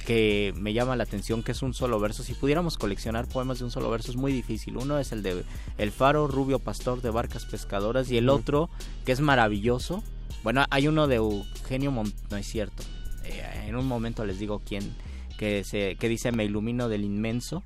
[0.05, 2.21] que me llama la atención que es un solo verso.
[2.21, 4.77] Si pudiéramos coleccionar poemas de un solo verso es muy difícil.
[4.77, 5.43] Uno es el de
[5.79, 8.69] El faro rubio pastor de barcas pescadoras y el otro
[9.07, 10.03] que es maravilloso.
[10.43, 12.83] Bueno, hay uno de Eugenio Mont no es cierto
[13.27, 14.95] eh, en un momento les digo quién,
[15.37, 17.63] que, se, que dice me ilumino del inmenso,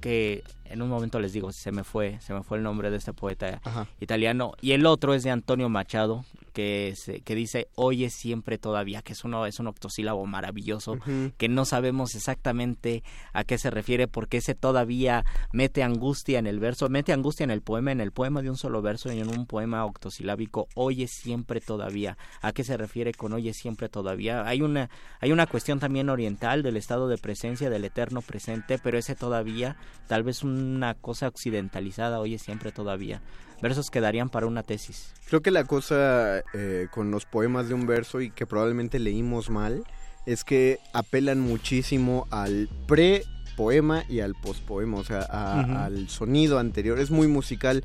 [0.00, 2.96] que en un momento les digo, se me fue, se me fue el nombre de
[2.96, 3.60] este poeta
[4.00, 4.52] italiano.
[4.60, 9.24] Y el otro es de Antonio Machado, que, que dice oye siempre todavía, que es,
[9.24, 10.98] uno, es un octosílabo maravilloso,
[11.36, 13.02] que no sabemos exactamente
[13.32, 17.50] a qué se refiere, porque ese todavía mete angustia en el verso, mete angustia en
[17.50, 21.06] el poema, en el poema de un solo verso y en un poema octosilábico, oye
[21.08, 22.16] siempre todavía.
[22.42, 24.46] ¿A qué se refiere con oye siempre todavía?
[24.46, 28.98] Hay una, hay una cuestión también oriental del estado de presencia, del eterno presente, pero
[28.98, 33.20] ese todavía, tal vez una cosa occidentalizada, oye siempre todavía
[33.60, 35.12] versos que darían para una tesis.
[35.28, 39.50] Creo que la cosa eh, con los poemas de un verso y que probablemente leímos
[39.50, 39.84] mal
[40.26, 43.24] es que apelan muchísimo al pre
[43.56, 46.98] poema y al pospoema, o sea, al sonido anterior.
[46.98, 47.84] Es muy musical.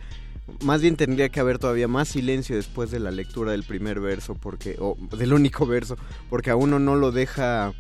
[0.64, 4.36] Más bien tendría que haber todavía más silencio después de la lectura del primer verso,
[4.36, 5.98] porque o del único verso,
[6.30, 7.74] porque a uno no lo deja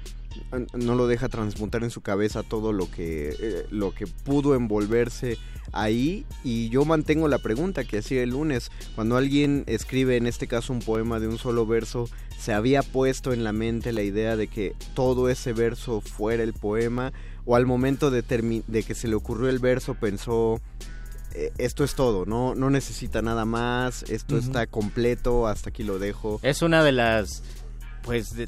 [0.74, 5.38] no lo deja transmutar en su cabeza todo lo que eh, lo que pudo envolverse
[5.72, 6.26] ahí.
[6.44, 8.72] Y yo mantengo la pregunta que hacía el lunes.
[8.96, 13.34] Cuando alguien escribe en este caso un poema de un solo verso se había puesto
[13.34, 17.14] en la mente la idea de que todo ese verso fuera el poema
[17.46, 18.24] o al momento de,
[18.68, 20.62] de que se le ocurrió el verso pensó
[21.36, 26.00] eh, esto es todo, no, no necesita nada más, esto está completo, hasta aquí lo
[26.00, 26.40] dejo.
[26.44, 27.44] Es una de las,
[28.04, 28.48] pues, de,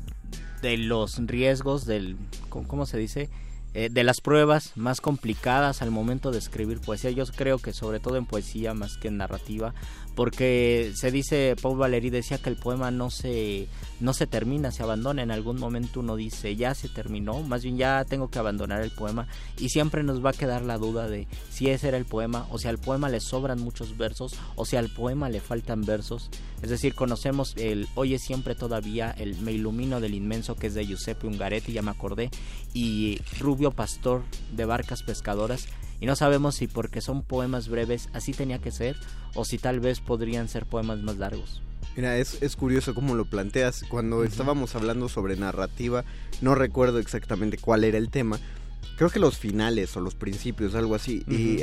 [0.62, 2.18] de los riesgos del,
[2.50, 3.30] ¿cómo se dice?
[3.74, 7.12] Eh, de las pruebas más complicadas al momento de escribir poesía.
[7.12, 9.74] Yo creo que sobre todo en poesía más que en narrativa,
[10.18, 13.68] porque se dice, Paul Valéry decía que el poema no se,
[14.00, 15.22] no se termina, se abandona.
[15.22, 18.90] En algún momento uno dice, ya se terminó, más bien ya tengo que abandonar el
[18.90, 19.28] poema.
[19.60, 22.58] Y siempre nos va a quedar la duda de si ese era el poema, o
[22.58, 26.32] si al poema le sobran muchos versos, o si al poema le faltan versos.
[26.64, 30.88] Es decir, conocemos el Oye siempre todavía, el Me ilumino del inmenso que es de
[30.88, 32.32] Giuseppe Ungaretti, ya me acordé,
[32.74, 34.24] y Rubio Pastor
[34.56, 35.68] de Barcas Pescadoras
[36.00, 38.96] y no sabemos si porque son poemas breves así tenía que ser
[39.36, 41.62] o si tal vez podrían ser poemas más largos.
[41.96, 43.84] Mira, es, es curioso cómo lo planteas.
[43.90, 46.06] Cuando estábamos hablando sobre narrativa,
[46.42, 48.40] no recuerdo exactamente cuál era el tema.
[48.98, 51.24] Creo que los finales o los principios, algo así.
[51.28, 51.60] Y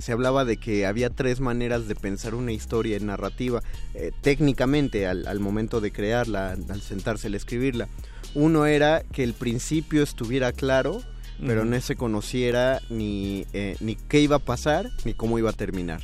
[0.00, 3.62] se hablaba de que había tres maneras de pensar una historia en narrativa,
[3.94, 7.88] eh, técnicamente, al, al, momento de crearla, al sentarse a escribirla.
[8.34, 11.02] Uno era que el principio estuviera claro,
[11.44, 15.54] pero no se conociera ni, eh, ni qué iba a pasar ni cómo iba a
[15.54, 16.02] terminar.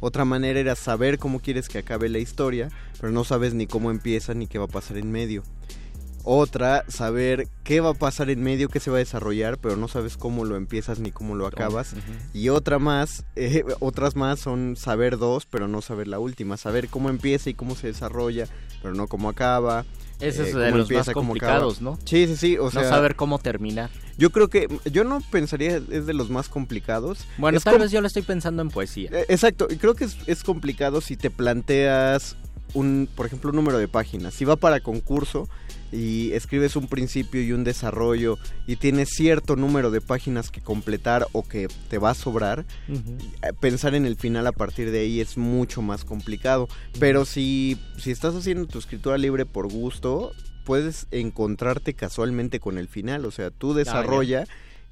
[0.00, 2.68] Otra manera era saber cómo quieres que acabe la historia,
[3.00, 5.42] pero no sabes ni cómo empieza ni qué va a pasar en medio.
[6.26, 9.88] Otra, saber qué va a pasar en medio, qué se va a desarrollar, pero no
[9.88, 11.94] sabes cómo lo empiezas ni cómo lo acabas.
[12.32, 16.56] Y otra más, eh, otras más son saber dos, pero no saber la última.
[16.56, 18.46] Saber cómo empieza y cómo se desarrolla,
[18.82, 19.84] pero no cómo acaba.
[20.18, 21.98] Ese es eh, de los más complicados, ¿no?
[22.06, 22.58] Sí, sí, sí.
[22.58, 23.90] O sea, no saber cómo terminar.
[24.16, 27.26] Yo creo que, yo no pensaría es de los más complicados.
[27.38, 29.10] Bueno, tal vez yo lo estoy pensando en poesía.
[29.12, 32.36] Eh, exacto, y creo que es, es complicado si te planteas
[32.74, 34.34] un, por ejemplo, un número de páginas.
[34.34, 35.48] Si va para concurso,
[35.92, 41.26] y escribes un principio y un desarrollo y tienes cierto número de páginas que completar
[41.32, 45.20] o que te va a sobrar, eh, pensar en el final a partir de ahí
[45.20, 46.68] es mucho más complicado.
[46.98, 50.32] Pero si, si estás haciendo tu escritura libre por gusto,
[50.64, 53.24] puedes encontrarte casualmente con el final.
[53.24, 54.46] O sea, tú ah, desarrolla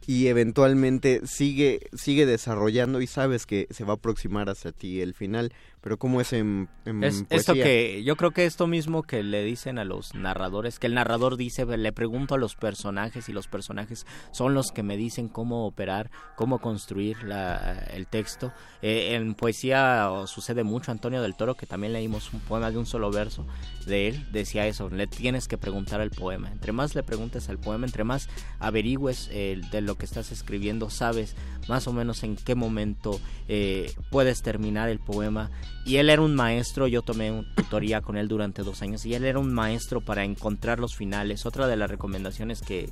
[0.06, 5.14] y eventualmente sigue, sigue desarrollando y sabes que se va a aproximar hacia ti el
[5.14, 5.52] final.
[5.82, 6.68] Pero ¿cómo es en,
[7.02, 10.86] es, Esto que yo creo que esto mismo que le dicen a los narradores, que
[10.86, 14.96] el narrador dice, le pregunto a los personajes y los personajes son los que me
[14.96, 18.52] dicen cómo operar, cómo construir la, el texto.
[18.80, 22.86] Eh, en poesía sucede mucho, Antonio del Toro, que también leímos un poema de un
[22.86, 23.44] solo verso
[23.84, 26.52] de él, decía eso, le tienes que preguntar al poema.
[26.52, 28.28] Entre más le preguntes al poema, entre más
[28.60, 31.34] averigües eh, de lo que estás escribiendo, sabes
[31.68, 35.50] más o menos en qué momento eh, puedes terminar el poema
[35.84, 39.14] y él era un maestro, yo tomé una tutoría con él durante dos años y
[39.14, 41.44] él era un maestro para encontrar los finales.
[41.44, 42.90] Otra de las recomendaciones que,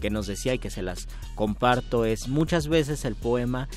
[0.00, 3.68] que nos decía y que se las comparto es muchas veces el poema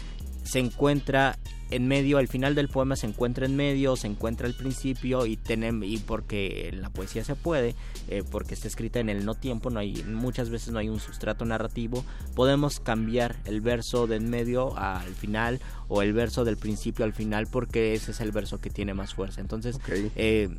[0.43, 1.37] se encuentra
[1.71, 5.35] en medio, al final del poema se encuentra en medio, se encuentra al principio y
[5.35, 7.75] tenemos y porque en la poesía se puede,
[8.07, 10.99] eh, porque está escrita en el no tiempo, no hay muchas veces no hay un
[10.99, 12.05] sustrato narrativo,
[12.35, 17.47] podemos cambiar el verso del medio al final o el verso del principio al final
[17.47, 19.41] porque ese es el verso que tiene más fuerza.
[19.41, 19.79] Entonces,
[20.15, 20.49] eh,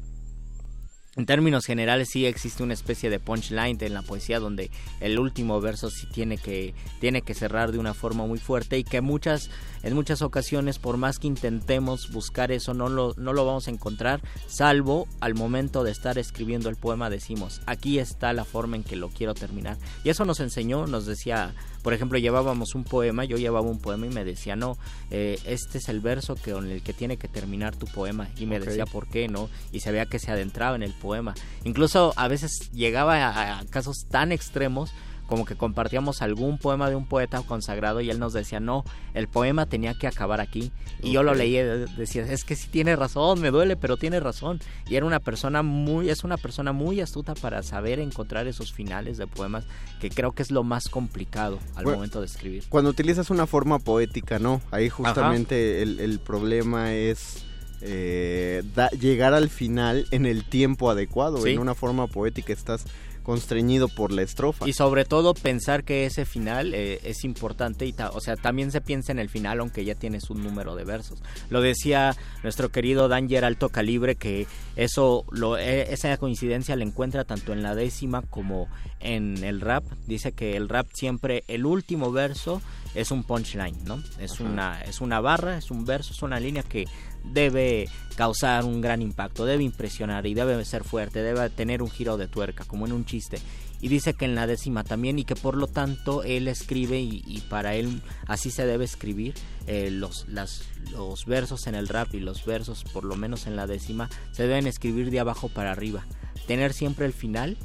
[1.16, 5.62] en términos generales sí existe una especie de punchline en la poesía donde el último
[5.62, 9.50] verso sí tiene que tiene que cerrar de una forma muy fuerte y que muchas
[9.86, 13.70] en muchas ocasiones por más que intentemos buscar eso no lo no lo vamos a
[13.70, 18.82] encontrar salvo al momento de estar escribiendo el poema decimos aquí está la forma en
[18.82, 21.54] que lo quiero terminar y eso nos enseñó nos decía
[21.86, 24.76] por ejemplo, llevábamos un poema, yo llevaba un poema y me decía, no,
[25.12, 28.28] eh, este es el verso que, con el que tiene que terminar tu poema.
[28.38, 29.48] Y me decía, ¿por qué no?
[29.70, 31.36] Y se veía que se adentraba en el poema.
[31.62, 34.90] Incluso a veces llegaba a casos tan extremos
[35.26, 39.28] como que compartíamos algún poema de un poeta consagrado y él nos decía, no, el
[39.28, 40.72] poema tenía que acabar aquí.
[41.02, 44.20] Y yo lo leía y decía, es que sí tiene razón, me duele, pero tiene
[44.20, 44.60] razón.
[44.88, 49.18] Y era una persona muy, es una persona muy astuta para saber encontrar esos finales
[49.18, 49.64] de poemas,
[50.00, 52.64] que creo que es lo más complicado al momento de escribir.
[52.68, 54.60] Cuando utilizas una forma poética, ¿no?
[54.70, 57.42] Ahí justamente el, problema es...
[57.82, 58.62] Eh,
[58.98, 61.46] llegar al final en el tiempo adecuado.
[61.46, 62.86] En una forma poética estás
[63.26, 64.68] constreñido por la estrofa.
[64.68, 68.80] Y sobre todo pensar que ese final eh, es importante y o sea, también se
[68.80, 71.20] piensa en el final aunque ya tienes un número de versos.
[71.50, 72.14] Lo decía
[72.44, 74.46] nuestro querido Danger Alto Calibre que
[74.76, 78.68] eso lo, e, esa coincidencia la encuentra tanto en la décima como
[79.00, 79.82] en el rap.
[80.06, 82.62] Dice que el rap siempre el último verso
[82.94, 84.04] es un punchline, ¿no?
[84.20, 86.84] Es una es una barra, es un verso, es una línea que
[87.32, 92.16] debe causar un gran impacto, debe impresionar y debe ser fuerte, debe tener un giro
[92.16, 93.38] de tuerca, como en un chiste.
[93.80, 97.42] Y dice que en la décima también y que por lo tanto él escribe y,
[97.50, 99.34] para él así se debe escribir
[99.66, 100.62] eh, los, las,
[100.92, 104.44] los versos en el rap y los versos por lo menos en la décima se
[104.44, 106.06] deben escribir de abajo para arriba.
[106.46, 107.58] Tener siempre el final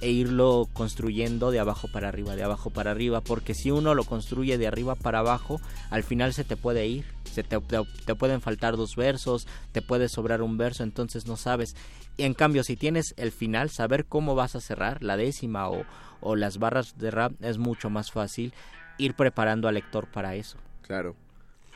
[0.00, 4.04] e irlo construyendo de abajo para arriba, de abajo para arriba, porque si uno lo
[4.04, 8.40] construye de arriba para abajo, al final se te puede ir, se te, te, pueden
[8.40, 11.74] faltar dos versos, te puede sobrar un verso, entonces no sabes.
[12.16, 15.84] Y en cambio, si tienes el final, saber cómo vas a cerrar, la décima o,
[16.20, 18.52] o las barras de rap, es mucho más fácil
[18.98, 20.58] ir preparando al lector para eso.
[20.82, 21.16] Claro.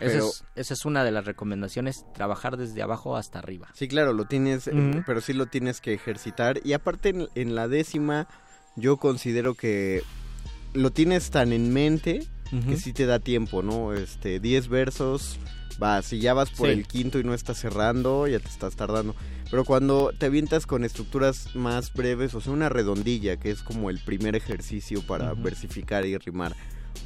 [0.01, 3.69] Esa, es, una de las recomendaciones, trabajar desde abajo hasta arriba.
[3.75, 6.61] Sí, claro, lo tienes, eh, pero sí lo tienes que ejercitar.
[6.65, 8.27] Y aparte en, la décima,
[8.77, 10.03] yo considero que
[10.73, 12.27] lo tienes tan en mente
[12.69, 13.93] que sí te da tiempo, ¿no?
[13.93, 15.39] Este, 10 versos,
[15.81, 19.15] va, si ya vas por el quinto y no estás cerrando, ya te estás tardando.
[19.51, 23.91] Pero cuando te avientas con estructuras más breves, o sea, una redondilla, que es como
[23.91, 26.55] el primer ejercicio para versificar y rimar.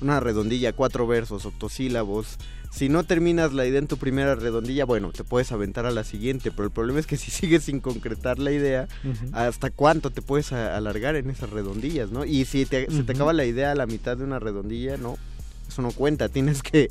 [0.01, 2.39] Una redondilla, cuatro versos, octosílabos,
[2.75, 6.03] si no terminas la idea en tu primera redondilla, bueno, te puedes aventar a la
[6.03, 8.89] siguiente, pero el problema es que si sigues sin concretar la idea,
[9.33, 12.25] ¿hasta cuánto te puedes alargar en esas redondillas, no?
[12.25, 15.17] Y si te, se te acaba la idea a la mitad de una redondilla, no,
[15.69, 16.89] eso no cuenta, tienes que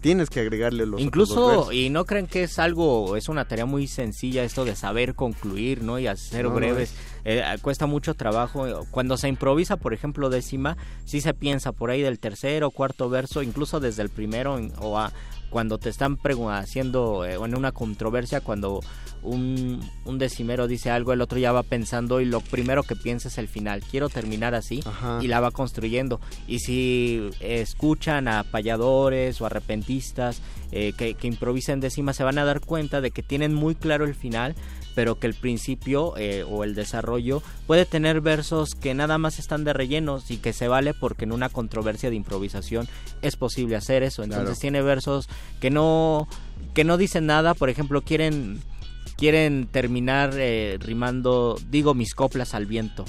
[0.00, 3.88] tienes que agregarle los incluso y no creen que es algo es una tarea muy
[3.88, 6.94] sencilla esto de saber concluir no y hacer breves.
[7.24, 12.00] eh, cuesta mucho trabajo cuando se improvisa por ejemplo décima sí se piensa por ahí
[12.00, 15.12] del tercer o cuarto verso incluso desde el primero o a,
[15.50, 16.18] cuando te están
[16.50, 18.80] haciendo eh, en una controversia cuando
[19.22, 23.28] un, un, decimero dice algo, el otro ya va pensando y lo primero que piensa
[23.28, 23.82] es el final.
[23.82, 24.82] Quiero terminar así
[25.20, 26.20] y la va construyendo.
[26.46, 30.40] Y si escuchan a payadores o a repentistas
[30.70, 34.04] eh, que, que improvisen décima, se van a dar cuenta de que tienen muy claro
[34.04, 34.54] el final,
[34.96, 39.62] pero que el principio eh, o el desarrollo puede tener versos que nada más están
[39.62, 42.88] de rellenos y que se vale porque en una controversia de improvisación
[43.20, 44.22] es posible hacer eso.
[44.22, 45.28] Entonces tiene versos
[45.60, 46.26] que no
[46.72, 48.62] que no dicen nada, por ejemplo, quieren
[49.18, 53.04] quieren terminar eh, rimando digo mis coplas al viento.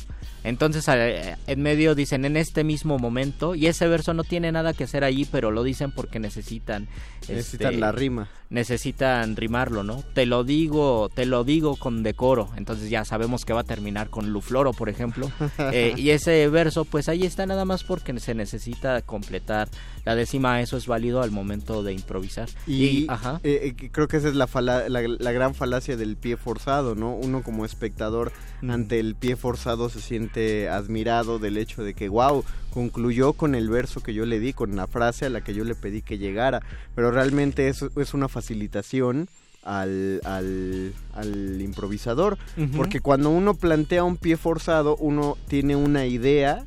[0.47, 4.85] Entonces en medio dicen en este mismo momento y ese verso no tiene nada que
[4.85, 6.87] hacer allí, pero lo dicen porque necesitan
[7.27, 8.29] necesitan este, la rima.
[8.49, 10.03] Necesitan rimarlo, ¿no?
[10.13, 12.49] Te lo digo, te lo digo con decoro.
[12.55, 15.29] Entonces ya sabemos que va a terminar con Lufloro, por ejemplo.
[15.73, 19.67] Eh, y ese verso, pues ahí está nada más porque se necesita completar
[20.07, 20.61] la décima.
[20.61, 22.47] Eso es válido al momento de improvisar.
[22.65, 23.07] Y,
[23.43, 24.47] eh, eh, creo que esa es la,
[24.87, 27.13] la, gran falacia del pie forzado, ¿no?
[27.13, 28.31] Uno como espectador
[28.67, 33.69] ante el pie forzado se siente admirado del hecho de que, wow, concluyó con el
[33.69, 36.17] verso que yo le di, con la frase a la que yo le pedí que
[36.17, 36.61] llegara.
[36.95, 39.27] Pero realmente eso es una facilitación
[39.63, 42.37] al, al, improvisador.
[42.77, 46.63] Porque cuando uno plantea un pie forzado, uno tiene una idea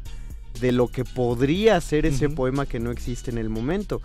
[0.61, 4.01] de lo que podría ser ese poema que no existe en el momento.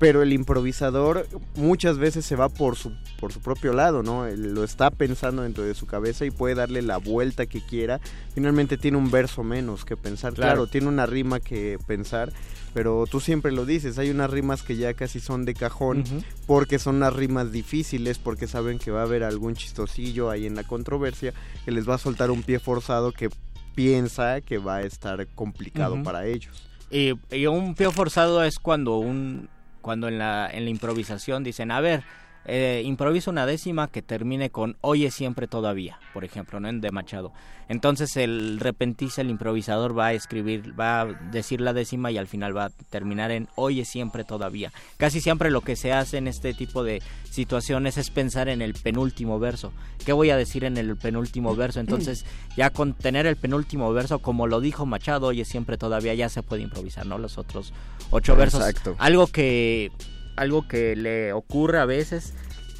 [0.00, 2.90] pero el improvisador muchas veces se va por su,
[3.20, 4.26] por su propio lado, ¿no?
[4.26, 8.00] Él lo está pensando dentro de su cabeza y puede darle la vuelta que quiera.
[8.34, 10.32] Finalmente tiene un verso menos que pensar.
[10.32, 12.32] Claro, tiene una rima que pensar,
[12.72, 16.02] pero tú siempre lo dices, hay unas rimas que ya casi son de cajón
[16.46, 20.54] porque son unas rimas difíciles, porque saben que va a haber algún chistosillo ahí en
[20.56, 21.34] la controversia
[21.66, 23.28] que les va a soltar un pie forzado que
[23.80, 26.68] piensa que va a estar complicado para ellos.
[26.90, 29.48] Y, y, un pie forzado es cuando un
[29.80, 32.02] cuando en la, en la improvisación dicen, a ver,
[32.46, 36.68] eh, improvisa una décima que termine con oye siempre todavía, por ejemplo, ¿no?
[36.68, 37.32] En de Machado.
[37.68, 42.26] Entonces el repentista, el improvisador va a escribir, va a decir la décima y al
[42.26, 44.72] final va a terminar en oye siempre todavía.
[44.96, 48.74] Casi siempre lo que se hace en este tipo de situaciones es pensar en el
[48.74, 49.72] penúltimo verso.
[50.04, 51.78] ¿Qué voy a decir en el penúltimo verso?
[51.78, 52.24] Entonces
[52.56, 56.42] ya con tener el penúltimo verso, como lo dijo Machado, oye siempre todavía ya se
[56.42, 57.18] puede improvisar, ¿no?
[57.18, 57.72] Los otros
[58.10, 58.60] ocho versos.
[58.66, 58.96] Exacto.
[58.98, 59.92] Algo que
[60.40, 62.32] algo que le ocurre a veces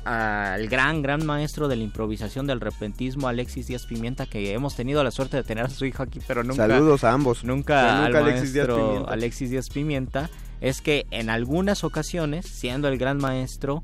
[0.04, 5.04] al gran, gran maestro de la improvisación del repentismo, Alexis Díaz Pimienta, que hemos tenido
[5.04, 6.66] la suerte de tener a su hijo aquí, pero nunca...
[6.66, 7.44] Saludos a ambos.
[7.44, 8.68] Nunca, al Alexis Díaz,
[9.08, 10.30] Alexis Díaz Pimienta.
[10.62, 13.82] Es que en algunas ocasiones, siendo el gran maestro,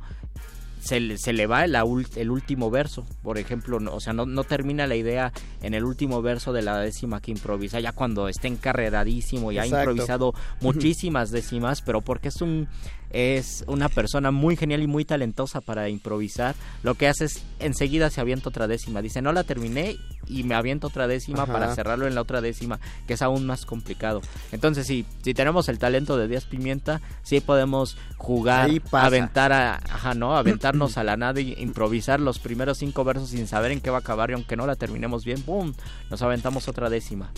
[0.80, 1.76] se, se, le va el,
[2.16, 6.22] el, último verso, por ejemplo, o sea, no, no, termina la idea en el último
[6.22, 11.82] verso de la décima que improvisa, ya cuando está encarreradísimo y ha improvisado muchísimas décimas,
[11.82, 12.68] pero porque es un
[13.10, 16.54] es una persona muy genial y muy talentosa para improvisar.
[16.82, 19.02] Lo que hace es enseguida se avienta otra décima.
[19.02, 19.96] Dice, no la terminé
[20.28, 23.64] y me aviento otra décima para cerrarlo en la otra décima, que es aún más
[23.64, 24.20] complicado.
[24.52, 30.14] Entonces, si, si tenemos el talento de Díaz Pimienta, sí podemos jugar, aventar a, ajá,
[30.14, 30.36] ¿no?
[30.36, 33.98] aventarnos a la nada y improvisar los primeros cinco versos sin saber en qué va
[33.98, 35.72] a acabar y aunque no la terminemos bien, ¡pum!
[36.10, 37.30] Nos aventamos otra décima.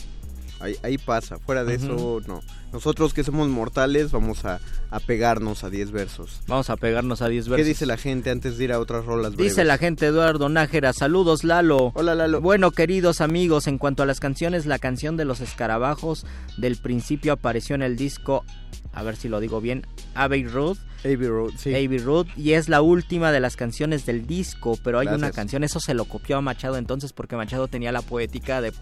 [0.60, 2.40] Ahí, pasa, fuera de eso no.
[2.72, 4.60] Nosotros que somos mortales vamos a,
[5.06, 6.40] pegarnos a 10 versos.
[6.46, 7.64] Vamos a pegarnos a 10 versos.
[7.64, 9.52] ¿Qué dice la gente antes de ir a otras rolas breves?
[9.52, 11.92] Dice la gente Eduardo Nájera, saludos Lalo.
[11.94, 12.40] Hola Lalo.
[12.40, 16.26] Bueno, queridos amigos, en cuanto a las canciones, la canción de los escarabajos
[16.58, 18.44] del principio apareció en el disco,
[18.92, 20.76] a ver si lo digo bien, Abbey Road.
[21.04, 21.70] Abbey Road, sí.
[21.70, 25.62] Abbey Road, y es la última de las canciones del disco, pero hay una canción,
[25.62, 28.72] eso se lo copió a Machado entonces porque Machado tenía la poética de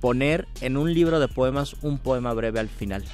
[0.00, 3.04] poner en un libro de poemas un poema breve al final.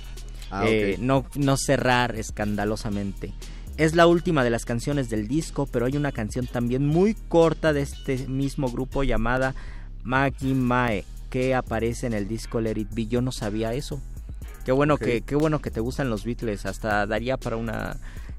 [0.51, 3.33] Ah, eh, no, no cerrar escandalosamente.
[3.79, 7.73] Es la última de las canciones del disco, pero hay una canción también muy corta
[7.73, 9.55] de este mismo grupo llamada
[10.03, 13.07] Maggie Mae, que aparece en el disco Let It Be.
[13.07, 14.01] Yo no sabía eso.
[14.65, 16.67] Qué bueno, que, qué bueno que te gustan los Beatles.
[16.67, 17.97] Hasta daría para una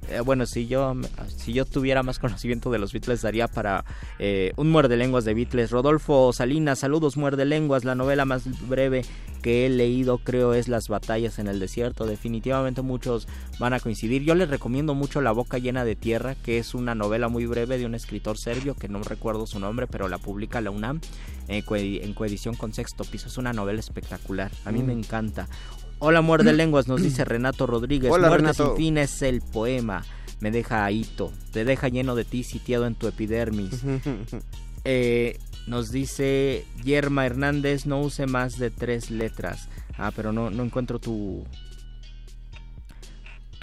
[0.10, 0.94] eh, bueno, si yo,
[1.36, 3.86] si yo tuviera más conocimiento de los Beatles, daría para
[4.20, 5.72] eh, un muerde lenguas de Beatles.
[5.72, 7.86] Rodolfo Salinas, saludos, muerde lenguas.
[7.86, 9.04] La novela más breve
[9.42, 12.06] que he leído, creo, es Las batallas en el desierto.
[12.06, 13.28] Definitivamente muchos
[13.60, 14.24] van a coincidir.
[14.24, 17.78] Yo les recomiendo mucho La boca llena de tierra, que es una novela muy breve
[17.78, 21.02] de un escritor serbio que no recuerdo su nombre, pero la publica la UNAM
[21.48, 23.28] eh, en coedición con sexto piso.
[23.28, 24.52] Es una novela espectacular.
[24.66, 25.00] A mí me mm.
[25.00, 25.48] encanta.
[26.06, 28.12] Hola, muerde lenguas, nos dice Renato Rodríguez.
[28.12, 28.68] Hola, Muerte Renato.
[28.68, 30.04] sin fin es el poema.
[30.42, 33.82] Me deja ahito, te deja lleno de ti, sitiado en tu epidermis.
[34.84, 39.70] eh, nos dice Yerma Hernández, no use más de tres letras.
[39.98, 41.46] Ah, pero no, no encuentro tu,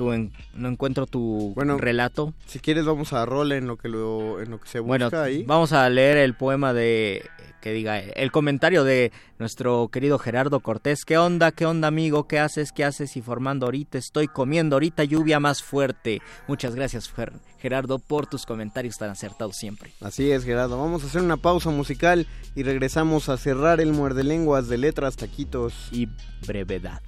[0.06, 2.34] no encuentro tu relato.
[2.46, 5.20] Si quieres vamos a rol en lo que lo, en lo que se busca bueno,
[5.20, 5.44] ahí.
[5.44, 7.22] Vamos a leer el poema de
[7.60, 11.04] que diga el comentario de nuestro querido Gerardo Cortés.
[11.04, 11.52] ¿Qué onda?
[11.52, 12.26] ¿Qué onda, amigo?
[12.26, 12.72] ¿Qué haces?
[12.72, 13.16] ¿Qué haces?
[13.16, 16.22] Y formando ahorita estoy comiendo ahorita lluvia más fuerte.
[16.48, 17.12] Muchas gracias,
[17.58, 19.92] Gerardo, por tus comentarios tan acertados siempre.
[20.00, 20.78] Así es, Gerardo.
[20.78, 25.16] Vamos a hacer una pausa musical y regresamos a cerrar el muerde lenguas de letras,
[25.16, 26.08] taquitos y
[26.46, 27.02] brevedad.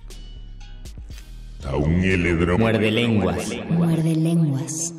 [1.64, 2.58] A un heledro.
[2.58, 3.50] Muerde lenguas.
[3.70, 4.94] Muerde lenguas.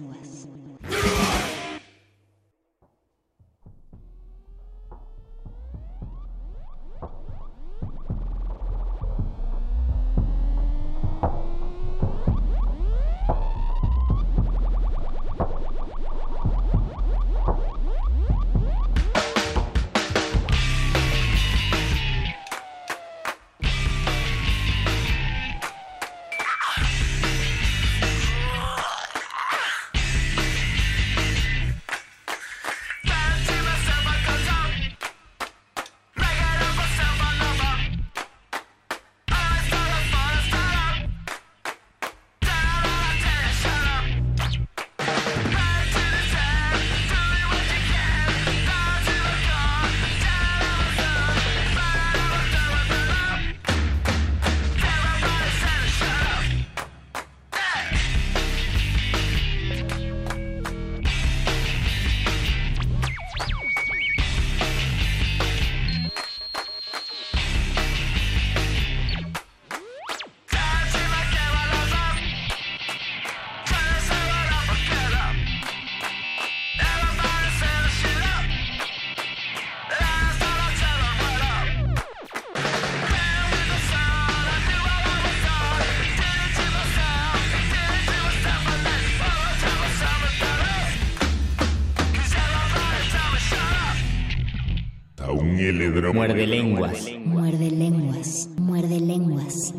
[96.14, 97.12] Muerde lenguas.
[97.26, 98.48] Muerde lenguas.
[98.58, 99.74] Muerde lenguas.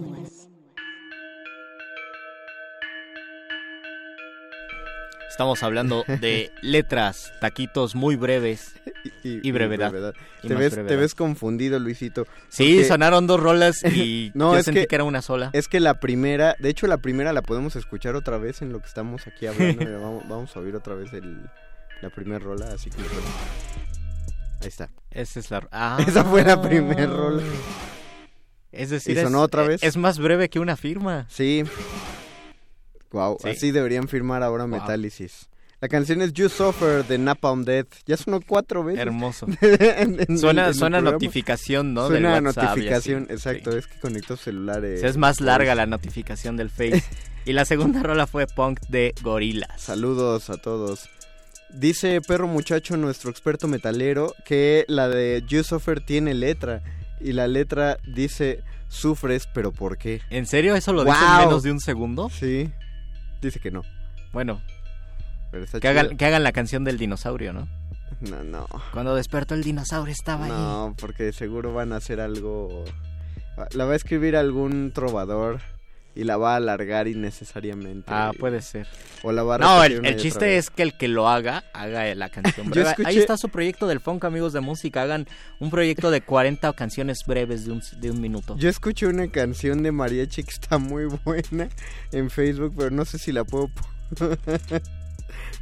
[5.30, 8.74] Estamos hablando de letras, taquitos muy breves
[9.22, 9.92] y, brevedad.
[10.42, 12.26] te, ves, te ves confundido, Luisito.
[12.48, 15.50] Sí, sonaron dos rolas y no, yo sentí que, era una sola.
[15.52, 18.80] Es que la primera, de hecho la primera la podemos escuchar otra vez en lo
[18.80, 19.84] que estamos aquí hablando.
[20.28, 21.10] vamos, a oír otra vez
[22.02, 22.96] la primera rola, así que...
[24.64, 24.90] Ahí está.
[25.10, 25.68] Esa es la...
[25.72, 25.98] Ah.
[26.06, 27.42] Esa fue la primera rola.
[28.72, 29.82] Es decir, sonó otra vez?
[29.82, 31.26] es más breve que una firma.
[31.30, 31.64] Sí.
[33.12, 35.48] Wow, así deberían firmar ahora Metálisis.
[35.80, 37.88] La canción es You Suffer de Napalm Death.
[38.06, 39.02] Ya sonó cuatro veces.
[39.02, 39.46] Hermoso.
[40.38, 42.08] suena notificación, ¿no?
[42.08, 43.76] Suena notificación, exacto.
[43.76, 45.02] Es que conectó celulares.
[45.02, 47.04] es más larga la notificación del Face.
[47.44, 49.80] y la segunda rola fue Punk de Gorilas.
[49.80, 51.10] Saludos a todos.
[51.74, 56.82] Dice Perro Muchacho, nuestro experto metalero, que la de You Suffer tiene letra.
[57.20, 60.20] Y la letra dice, sufres, pero ¿por qué?
[60.30, 60.76] ¿En serio?
[60.76, 62.30] ¿Eso lo dice en menos de un segundo?
[62.30, 62.70] Sí.
[63.42, 63.82] Dice que no.
[64.32, 64.62] Bueno.
[65.80, 67.68] que, hagan, que hagan la canción del dinosaurio, ¿no?
[68.20, 68.68] No, no.
[68.92, 70.52] Cuando despertó el dinosaurio estaba ahí.
[70.52, 72.84] No, porque seguro van a hacer algo...
[73.72, 75.60] La va a escribir algún trovador
[76.14, 78.04] y la va a alargar innecesariamente.
[78.08, 78.86] Ah, puede ser.
[79.22, 82.28] O la va a No, el, chiste es que el que lo haga, haga la
[82.28, 82.94] canción breve.
[83.04, 85.02] Ahí está su proyecto del funk, amigos de música.
[85.02, 85.26] Hagan
[85.58, 88.56] un proyecto de 40 canciones breves de un, de un minuto.
[88.56, 91.68] Yo escuché una canción de mariachi que está muy buena
[92.12, 93.70] en Facebook, pero no sé si la puedo...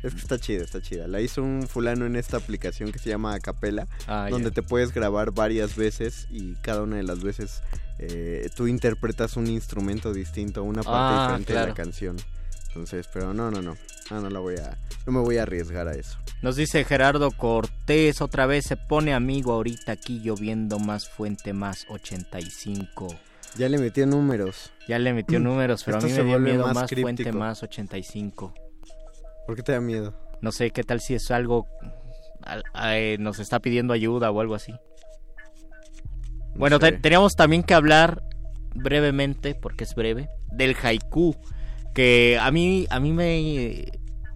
[0.03, 1.07] Es que está chida, está chida.
[1.07, 4.93] La hizo un fulano en esta aplicación que se llama Acapela, ah, donde te puedes
[4.93, 7.63] grabar varias veces y cada una de las veces
[7.99, 12.17] eh, tú interpretas un instrumento distinto, una parte ah, diferente de la canción.
[12.69, 13.77] Entonces, pero no, no, no.
[14.11, 14.77] Ah, no la voy a
[15.07, 16.19] no me voy a arriesgar a eso.
[16.43, 21.87] Nos dice Gerardo Cortés, otra vez se pone amigo ahorita aquí lloviendo más fuente más
[21.89, 23.09] 85.
[23.57, 24.73] Ya le metió números.
[24.89, 28.55] Ya le metió números, pero a mí me dio miedo más, fuente más 85.
[29.47, 30.15] ¿Por qué te da miedo?
[30.41, 31.67] No sé, ¿qué tal si es algo
[32.83, 34.73] eh, nos está pidiendo ayuda o algo así?
[36.55, 38.23] Bueno, teníamos también que hablar
[38.75, 41.37] brevemente, porque es breve, del haiku,
[41.95, 43.87] que a mí, a mí me,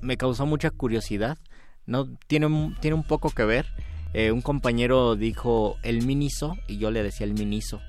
[0.01, 1.39] me causó mucha curiosidad.
[1.87, 3.67] No tiene, tiene un poco que ver.
[4.13, 7.81] Eh, un compañero dijo el miniso y yo le decía el miniso.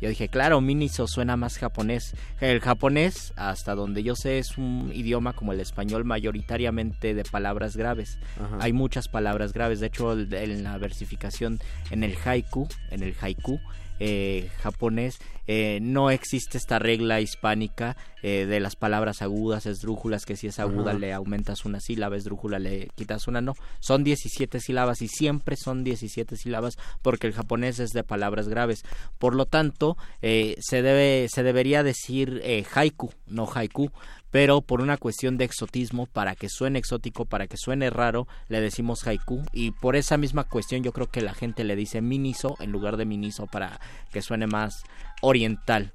[0.00, 2.14] Yo dije, claro, Miniso suena más japonés.
[2.40, 7.76] El japonés, hasta donde yo sé, es un idioma como el español mayoritariamente de palabras
[7.76, 8.18] graves.
[8.60, 9.80] Hay muchas palabras graves.
[9.80, 11.58] De hecho, en la versificación,
[11.90, 13.60] en el haiku, en el haiku,
[13.98, 20.36] eh, japonés, eh, no existe esta regla hispánica eh, de las palabras agudas, esdrújulas, que
[20.36, 23.54] si es aguda le aumentas una sílaba, esdrújula le quitas una, no.
[23.80, 28.82] Son 17 sílabas y siempre son 17 sílabas porque el japonés es de palabras graves.
[29.18, 32.42] Por lo tanto, se, debe, se debería decir
[32.74, 33.92] haiku, no haiku
[34.36, 38.60] pero por una cuestión de exotismo, para que suene exótico, para que suene raro, le
[38.60, 42.54] decimos haiku y por esa misma cuestión yo creo que la gente le dice miniso
[42.60, 43.80] en lugar de miniso para
[44.12, 44.82] que suene más
[45.22, 45.94] oriental.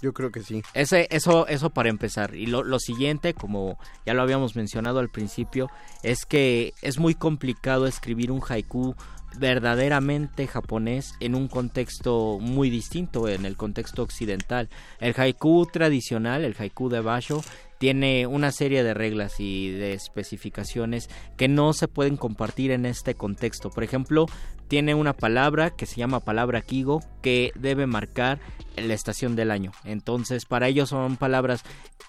[0.00, 0.62] Yo creo que sí.
[0.72, 2.34] Ese, eso, eso para empezar.
[2.34, 5.68] Y lo, lo, siguiente, como ya lo habíamos mencionado al principio,
[6.02, 8.94] es que es muy complicado escribir un haiku
[9.36, 14.68] verdaderamente japonés en un contexto muy distinto, en el contexto occidental.
[15.00, 17.42] El haiku tradicional, el haiku de Basho,
[17.78, 23.14] tiene una serie de reglas y de especificaciones que no se pueden compartir en este
[23.14, 23.70] contexto.
[23.70, 24.26] Por ejemplo,
[24.68, 28.38] tiene una palabra que se llama palabra Kigo que debe marcar
[28.76, 29.72] la estación del año.
[29.84, 31.64] Entonces, para ellos son palabras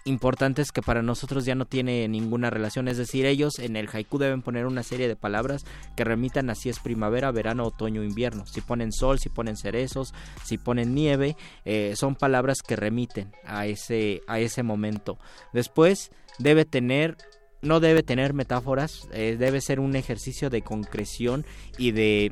[0.06, 2.88] importantes que para nosotros ya no tiene ninguna relación.
[2.88, 6.70] Es decir, ellos en el haiku deben poner una serie de palabras que remitan así
[6.70, 8.46] es primavera, verano, otoño, invierno.
[8.46, 11.36] Si ponen sol, si ponen cerezos, si ponen nieve,
[11.66, 15.18] eh, son palabras que remiten a ese, a ese momento.
[15.54, 17.18] Después debe tener
[17.62, 21.46] no debe tener metáforas, eh, debe ser un ejercicio de concreción
[21.78, 22.32] y de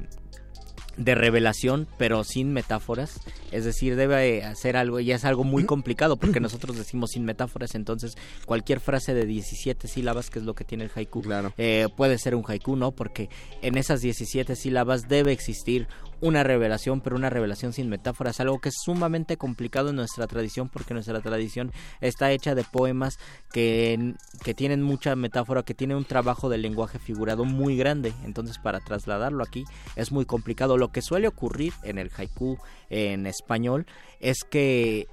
[0.98, 3.20] de revelación, pero sin metáforas.
[3.52, 7.76] Es decir, debe hacer algo, y es algo muy complicado porque nosotros decimos sin metáforas,
[7.76, 11.24] entonces cualquier frase de 17 sílabas, que es lo que tiene el haiku,
[11.58, 12.92] eh, puede ser un haiku, ¿no?
[12.92, 13.30] Porque
[13.62, 15.88] en esas 17 sílabas debe existir
[16.22, 20.70] una revelación, pero una revelación sin metáforas, algo que es sumamente complicado en nuestra tradición
[20.70, 23.18] porque nuestra tradición está hecha de poemas
[23.52, 24.14] que,
[24.44, 28.80] que tienen mucha metáfora, que tienen un trabajo del lenguaje figurado muy grande, entonces para
[28.80, 29.66] trasladarlo aquí
[29.96, 30.78] es muy complicado.
[30.78, 32.58] Lo que suele ocurrir en el haiku
[32.90, 33.86] en español
[34.20, 35.08] es que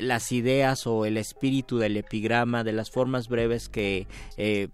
[0.00, 4.06] las ideas o el espíritu del epigrama, de las formas breves que
[4.36, 4.68] eh,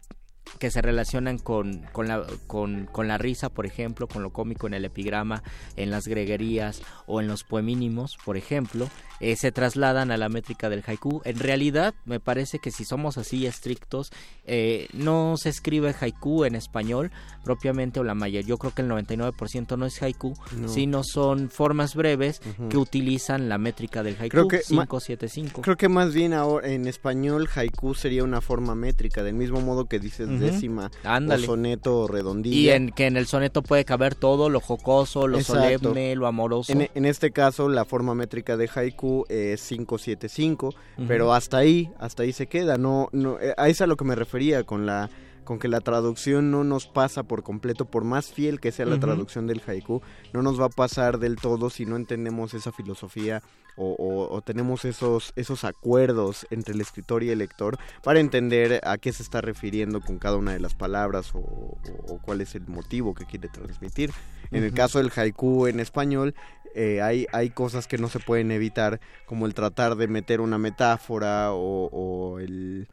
[0.58, 4.66] que se relacionan con, con, la, con, con, la risa, por ejemplo, con lo cómico
[4.66, 5.42] en el epigrama,
[5.76, 8.88] en las greguerías o en los poemínimos, por ejemplo,
[9.20, 11.22] eh, se trasladan a la métrica del haiku.
[11.24, 14.10] En realidad, me parece que si somos así estrictos,
[14.44, 17.10] eh, no se escribe haiku en español
[17.44, 18.46] propiamente o la mayoría.
[18.46, 20.34] Yo creo que el 99% no es haiku,
[20.66, 22.40] sino son formas breves
[22.70, 25.62] que utilizan la métrica del haiku creo que 575.
[25.62, 29.86] Creo que más bien ahora en español haiku sería una forma métrica, del mismo modo
[29.86, 32.56] que dices décima o soneto redondillo.
[32.56, 36.72] Y en que en el soneto puede caber todo, lo jocoso, lo solemne, lo amoroso.
[36.72, 40.74] En, este caso, la forma métrica de haiku es 575,
[41.06, 42.76] pero hasta ahí, hasta ahí se queda.
[42.78, 45.10] No, no, eh, a eso es a lo que me refería con la
[45.46, 48.98] con que la traducción no nos pasa por completo, por más fiel que sea la
[48.98, 53.42] traducción del haiku, no nos va a pasar del todo si no entendemos esa filosofía
[53.76, 59.12] o, tenemos esos, esos acuerdos entre el escritor y el lector para entender a qué
[59.12, 61.78] se está refiriendo con cada una de las palabras o,
[62.24, 64.10] cuál es el motivo que quiere transmitir.
[64.50, 66.34] En el caso del haiku en español,
[66.74, 70.58] eh, hay, hay cosas que no se pueden evitar, como el tratar de meter una
[70.58, 72.86] metáfora o, el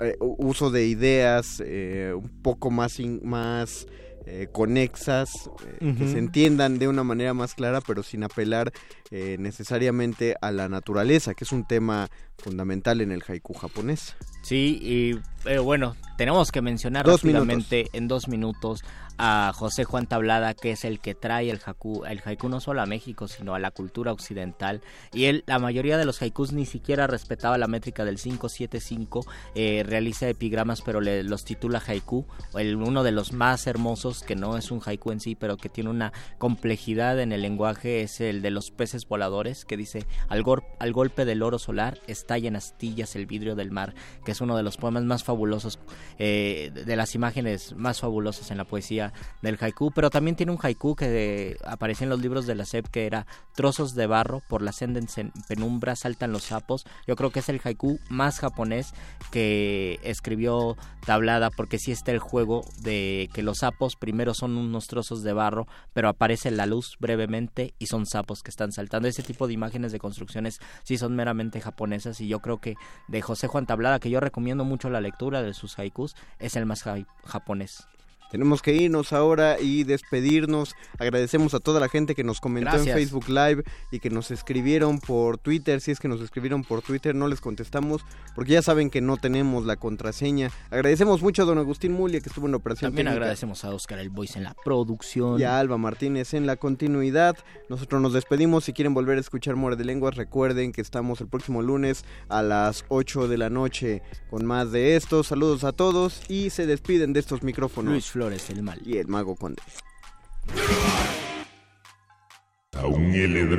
[0.00, 3.86] eh, uso de ideas eh, un poco más, más
[4.30, 5.50] eh, conexas,
[5.80, 8.72] eh, que se entiendan de una manera más clara, pero sin apelar
[9.10, 14.16] eh, necesariamente a la naturaleza, que es un tema fundamental en el haiku japonés.
[14.42, 18.82] Sí, y bueno, tenemos que mencionar rápidamente en dos minutos
[19.18, 22.80] a José Juan Tablada, que es el que trae el haiku, el haiku no solo
[22.80, 24.80] a México, sino a la cultura occidental.
[25.12, 29.82] Y él, la mayoría de los haikus ni siquiera respetaba la métrica del 575, eh,
[29.84, 34.56] realiza epigramas, pero le, los titula haiku, el, uno de los más hermosos, que no
[34.56, 38.40] es un haiku en sí, pero que tiene una complejidad en el lenguaje, es el
[38.40, 40.44] de los peces voladores, que dice, al,
[40.78, 41.98] al golpe del oro solar
[42.28, 45.78] estalla en astillas el vidrio del mar, que es uno de los poemas más fabulosos,
[46.18, 50.58] eh, de las imágenes más fabulosas en la poesía del haiku, pero también tiene un
[50.60, 54.60] haiku que aparece en los libros de la SEP que era trozos de barro, por
[54.60, 56.84] la senda en penumbra saltan los sapos.
[57.06, 58.92] Yo creo que es el haiku más japonés
[59.30, 60.76] que escribió
[61.06, 65.32] Tablada, porque sí está el juego de que los sapos primero son unos trozos de
[65.32, 69.08] barro, pero aparece la luz brevemente y son sapos que están saltando.
[69.08, 72.76] Ese tipo de imágenes de construcciones sí son meramente japonesas y yo creo que
[73.08, 76.66] de José Juan Tablada, que yo recomiendo mucho la lectura de sus haikus, es el
[76.66, 76.84] más
[77.24, 77.88] japonés.
[78.30, 80.76] Tenemos que irnos ahora y despedirnos.
[80.98, 85.00] Agradecemos a toda la gente que nos comentó en Facebook Live y que nos escribieron
[85.00, 85.80] por Twitter.
[85.80, 88.04] Si es que nos escribieron por Twitter, no les contestamos
[88.34, 90.50] porque ya saben que no tenemos la contraseña.
[90.70, 92.90] Agradecemos mucho a don Agustín Mulia que estuvo en la operación.
[92.90, 95.40] También agradecemos a Oscar El Boys en la producción.
[95.40, 97.36] Y a Alba Martínez en la continuidad.
[97.68, 98.64] Nosotros nos despedimos.
[98.64, 102.42] Si quieren volver a escuchar More de Lenguas, recuerden que estamos el próximo lunes a
[102.42, 105.22] las 8 de la noche con más de esto.
[105.24, 108.17] Saludos a todos y se despiden de estos micrófonos.
[108.18, 108.80] Flores el mal.
[108.84, 109.62] Y el mago conde.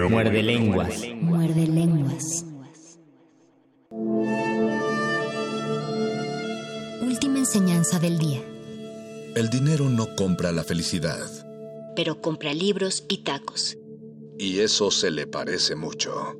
[0.09, 1.01] Muerde lenguas.
[1.21, 2.45] Muerde lenguas.
[7.01, 8.41] Última enseñanza del día.
[9.37, 11.29] El dinero no compra la felicidad.
[11.95, 13.77] Pero compra libros y tacos.
[14.37, 16.37] Y eso se le parece mucho.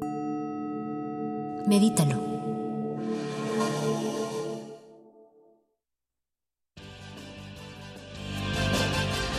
[1.65, 2.38] Medítalo.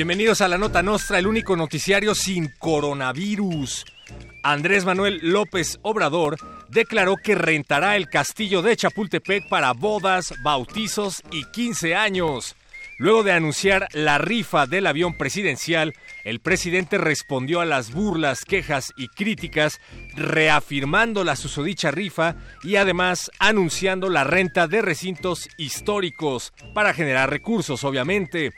[0.00, 3.84] Bienvenidos a la Nota Nostra, el único noticiario sin coronavirus.
[4.42, 6.38] Andrés Manuel López Obrador
[6.70, 12.56] declaró que rentará el castillo de Chapultepec para bodas, bautizos y 15 años.
[12.96, 15.92] Luego de anunciar la rifa del avión presidencial,
[16.24, 19.82] el presidente respondió a las burlas, quejas y críticas,
[20.16, 27.84] reafirmando la susodicha rifa y además anunciando la renta de recintos históricos para generar recursos,
[27.84, 28.54] obviamente.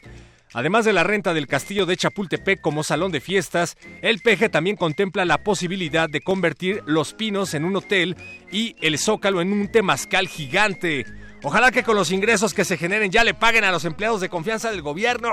[0.55, 4.77] Además de la renta del castillo de Chapultepec como salón de fiestas, el peje también
[4.77, 8.17] contempla la posibilidad de convertir Los Pinos en un hotel
[8.51, 11.07] y el Zócalo en un temazcal gigante.
[11.43, 14.29] Ojalá que con los ingresos que se generen ya le paguen a los empleados de
[14.29, 15.31] confianza del gobierno.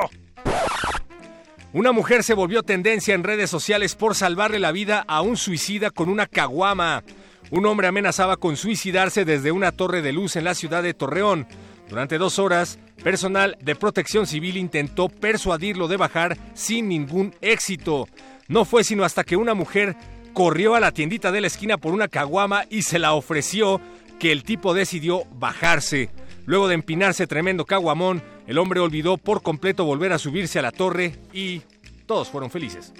[1.72, 5.92] Una mujer se volvió tendencia en redes sociales por salvarle la vida a un suicida
[5.92, 7.04] con una caguama.
[7.52, 11.46] Un hombre amenazaba con suicidarse desde una torre de luz en la ciudad de Torreón.
[11.88, 18.08] Durante dos horas, personal de protección civil intentó persuadirlo de bajar sin ningún éxito.
[18.48, 19.96] No fue sino hasta que una mujer
[20.34, 23.82] corrió a la tiendita de la esquina por una caguama y se la ofreció
[24.20, 26.10] que el tipo decidió bajarse.
[26.46, 30.72] Luego de empinarse tremendo caguamón, el hombre olvidó por completo volver a subirse a la
[30.72, 31.62] torre y
[32.06, 32.94] todos fueron felices.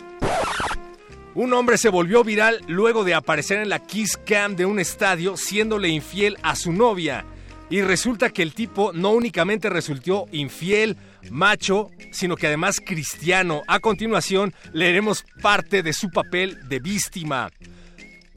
[1.36, 5.38] Un hombre se volvió viral luego de aparecer en la Kiss Cam de un estadio
[5.38, 7.26] siéndole infiel a su novia.
[7.70, 10.98] Y resulta que el tipo no únicamente resultó infiel,
[11.30, 13.62] macho, sino que además cristiano.
[13.68, 17.52] A continuación leeremos parte de su papel de víctima.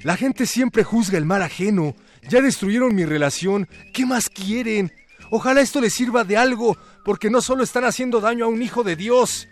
[0.02, 1.94] La gente siempre juzga el mal ajeno.
[2.28, 3.68] Ya destruyeron mi relación.
[3.92, 4.92] ¿Qué más quieren?
[5.30, 8.82] Ojalá esto les sirva de algo, porque no solo están haciendo daño a un hijo
[8.82, 9.48] de Dios.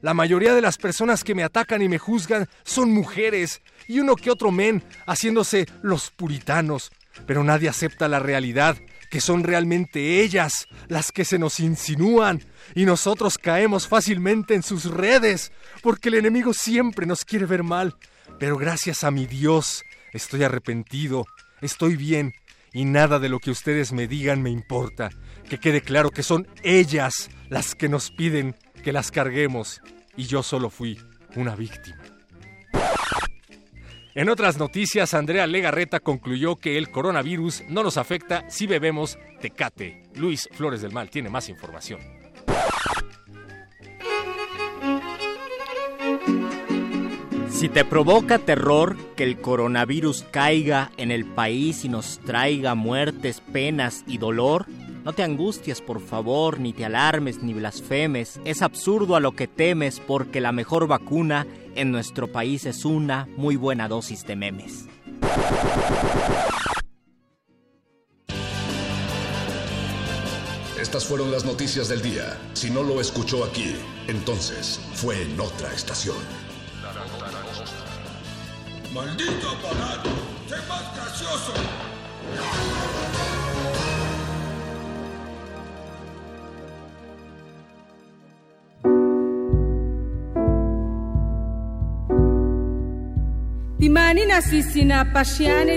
[0.00, 4.14] La mayoría de las personas que me atacan y me juzgan son mujeres, y uno
[4.14, 6.92] que otro men, haciéndose los puritanos.
[7.26, 8.76] Pero nadie acepta la realidad,
[9.14, 12.42] que son realmente ellas las que se nos insinúan,
[12.74, 15.52] y nosotros caemos fácilmente en sus redes,
[15.84, 17.94] porque el enemigo siempre nos quiere ver mal.
[18.40, 21.26] Pero gracias a mi Dios, estoy arrepentido,
[21.60, 22.32] estoy bien,
[22.72, 25.10] y nada de lo que ustedes me digan me importa.
[25.48, 29.80] Que quede claro que son ellas las que nos piden que las carguemos
[30.16, 30.98] y yo solo fui
[31.36, 32.03] una víctima.
[34.16, 40.04] En otras noticias, Andrea Legarreta concluyó que el coronavirus no nos afecta si bebemos tecate.
[40.14, 41.98] Luis Flores del Mal tiene más información.
[47.50, 53.40] Si te provoca terror que el coronavirus caiga en el país y nos traiga muertes,
[53.40, 54.66] penas y dolor,
[55.04, 58.40] no te angusties por favor, ni te alarmes, ni blasfemes.
[58.44, 61.46] Es absurdo a lo que temes porque la mejor vacuna
[61.76, 64.86] en nuestro país es una muy buena dosis de memes.
[70.80, 72.38] Estas fueron las noticias del día.
[72.52, 73.74] Si no lo escuchó aquí,
[74.06, 76.16] entonces fue en otra estación.
[78.92, 80.10] ¡Maldito aparato!
[80.48, 81.52] ¡Sé más gracioso!
[93.84, 94.24] Timani
[95.12, 95.76] pasciane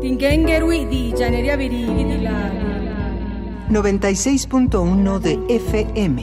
[0.00, 2.58] tingengerui di gianeria di lari.
[3.70, 6.18] 96.1 de FM.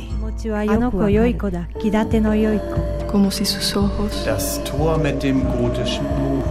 [3.07, 4.25] Como si sus ojos.
[4.25, 6.43] Das Tor mit dem gotischen Buch.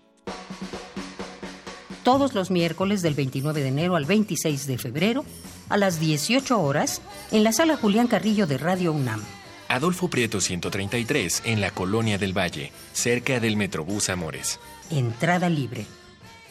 [2.03, 5.27] Todos los miércoles del 29 de enero al 26 de febrero
[5.69, 9.23] a las 18 horas en la sala Julián Carrillo de Radio UNAM.
[9.69, 14.59] Adolfo Prieto 133 en la Colonia del Valle, cerca del Metrobús Amores.
[14.91, 15.85] Entrada libre.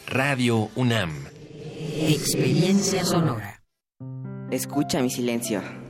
[0.06, 1.24] Radio UNAM.
[1.98, 3.60] Experiencia sonora.
[4.52, 5.89] Escucha mi silencio.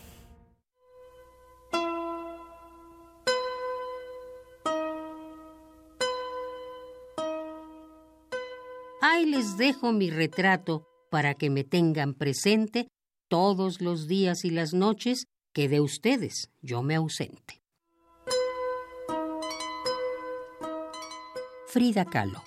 [9.01, 12.87] Ahí les dejo mi retrato para que me tengan presente
[13.27, 17.61] todos los días y las noches que de ustedes yo me ausente.
[21.67, 22.43] Frida Kahlo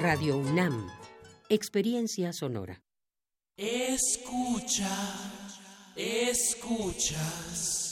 [0.00, 0.88] Radio UNAM
[1.50, 2.82] Experiencia Sonora
[3.56, 4.90] Escucha,
[5.94, 7.83] escuchas.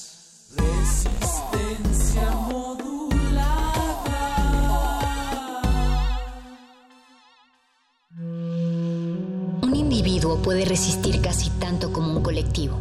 [10.42, 12.76] Puede resistir casi tanto como un colectivo,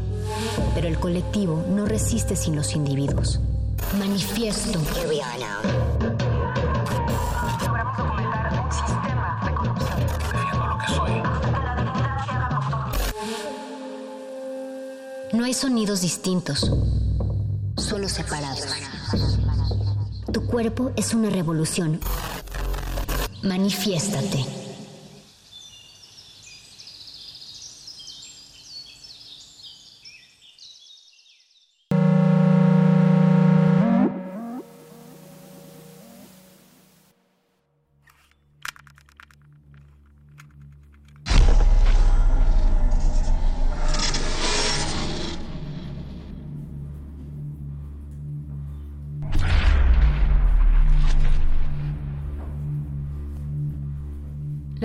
[0.73, 3.39] pero el colectivo no resiste sin los individuos.
[3.97, 4.79] Manifiesto.
[15.33, 16.71] No hay sonidos distintos,
[20.32, 21.99] Tu cuerpo es una revolución.
[23.43, 24.61] Manifiéstate.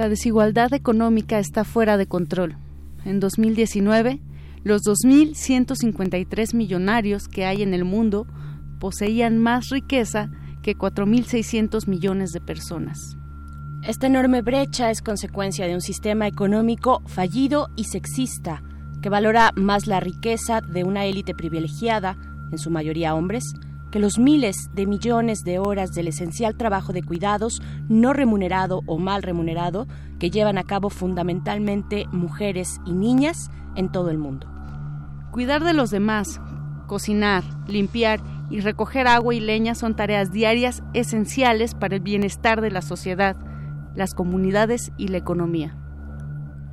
[0.06, 2.56] La desigualdad económica está fuera de control.
[3.04, 4.20] En 2019,
[4.62, 8.24] los 2.153 millonarios que hay en el mundo
[8.78, 10.30] poseían más riqueza
[10.62, 13.16] que 4.600 millones de personas.
[13.82, 18.62] Esta enorme brecha es consecuencia de un sistema económico fallido y sexista
[19.02, 22.16] que valora más la riqueza de una élite privilegiada,
[22.52, 23.42] en su mayoría hombres,
[23.90, 28.98] que los miles de millones de horas del esencial trabajo de cuidados no remunerado o
[28.98, 29.86] mal remunerado
[30.18, 34.48] que llevan a cabo fundamentalmente mujeres y niñas en todo el mundo.
[35.30, 36.40] Cuidar de los demás,
[36.86, 38.20] cocinar, limpiar
[38.50, 43.36] y recoger agua y leña son tareas diarias esenciales para el bienestar de la sociedad,
[43.94, 45.76] las comunidades y la economía.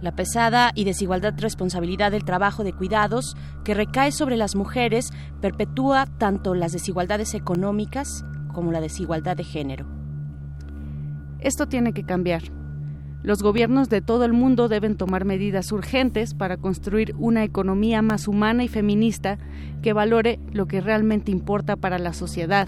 [0.04, 6.08] La pesada y desigualdad responsabilidad del trabajo de cuidados que recae sobre las mujeres perpetúa
[6.18, 9.88] tanto las desigualdades económicas como la desigualdad de género.
[11.40, 12.42] Esto tiene que cambiar.
[13.22, 18.28] Los gobiernos de todo el mundo deben tomar medidas urgentes para construir una economía más
[18.28, 19.38] humana y feminista
[19.82, 22.68] que valore lo que realmente importa para la sociedad,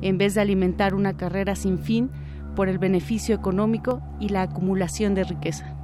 [0.00, 2.10] en vez de alimentar una carrera sin fin
[2.56, 5.76] por el beneficio económico y la acumulación de riqueza.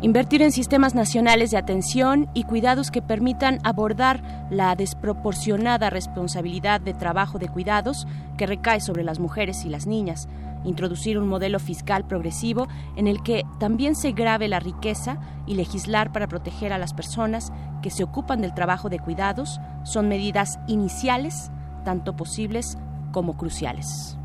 [0.00, 6.94] Invertir en sistemas nacionales de atención y cuidados que permitan abordar la desproporcionada responsabilidad de
[6.94, 10.28] trabajo de cuidados que recae sobre las mujeres y las niñas.
[10.62, 16.12] Introducir un modelo fiscal progresivo en el que también se grave la riqueza y legislar
[16.12, 21.50] para proteger a las personas que se ocupan del trabajo de cuidados son medidas iniciales,
[21.84, 22.78] tanto posibles
[23.10, 24.17] como cruciales.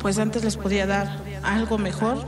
[0.00, 2.18] Pues antes les podía dar algo mejor.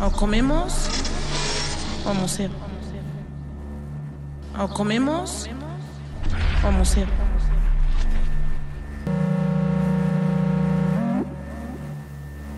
[0.00, 0.88] O comemos
[2.04, 2.50] o museo.
[4.58, 5.48] O comemos
[6.66, 7.06] o museo.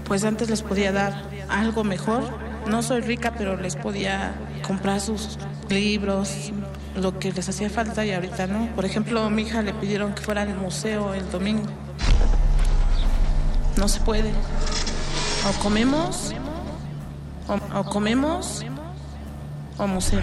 [0.05, 1.15] Pues antes les podía dar
[1.49, 2.23] algo mejor.
[2.67, 4.35] No soy rica, pero les podía
[4.67, 5.39] comprar sus
[5.69, 6.53] libros,
[6.97, 8.69] lo que les hacía falta y ahorita no.
[8.75, 11.69] Por ejemplo, mi hija le pidieron que fuera al museo el domingo.
[13.77, 14.31] No se puede.
[15.49, 16.33] O comemos,
[17.49, 18.65] o, o comemos,
[19.79, 20.23] o museo.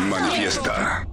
[0.00, 1.06] Manifiesta.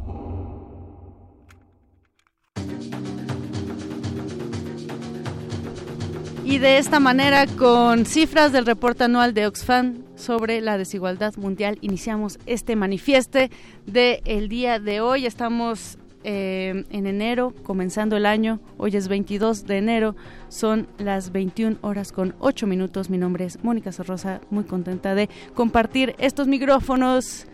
[6.51, 11.77] Y de esta manera, con cifras del reporte anual de Oxfam sobre la desigualdad mundial,
[11.79, 13.49] iniciamos este manifieste
[13.85, 15.25] del día de hoy.
[15.25, 18.59] Estamos eh, en enero, comenzando el año.
[18.77, 20.17] Hoy es 22 de enero,
[20.49, 23.09] son las 21 horas con 8 minutos.
[23.09, 27.47] Mi nombre es Mónica Sorrosa, muy contenta de compartir estos micrófonos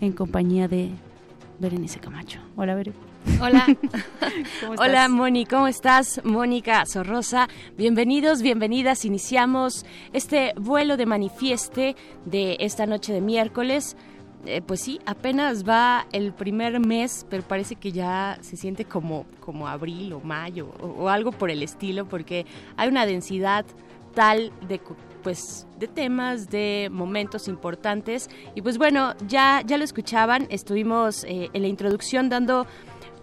[0.00, 0.90] en compañía de
[1.58, 2.38] Berenice Camacho.
[2.54, 3.09] Hola, Berenice.
[3.40, 3.66] Hola.
[4.78, 6.20] Hola, Moni, ¿cómo estás?
[6.24, 7.48] Mónica Sorrosa.
[7.76, 9.04] Bienvenidos, bienvenidas.
[9.04, 13.96] Iniciamos este vuelo de manifieste de esta noche de miércoles
[14.46, 19.26] eh, pues sí, apenas va el primer mes, pero parece que ya se siente como,
[19.38, 22.46] como abril o mayo o, algo por el estilo, porque
[22.76, 23.66] hay una densidad
[24.14, 24.80] tal de
[25.22, 31.50] pues de temas, de momentos importantes y pues bueno, ya ya lo escuchaban, estuvimos eh,
[31.52, 32.66] en la introducción dando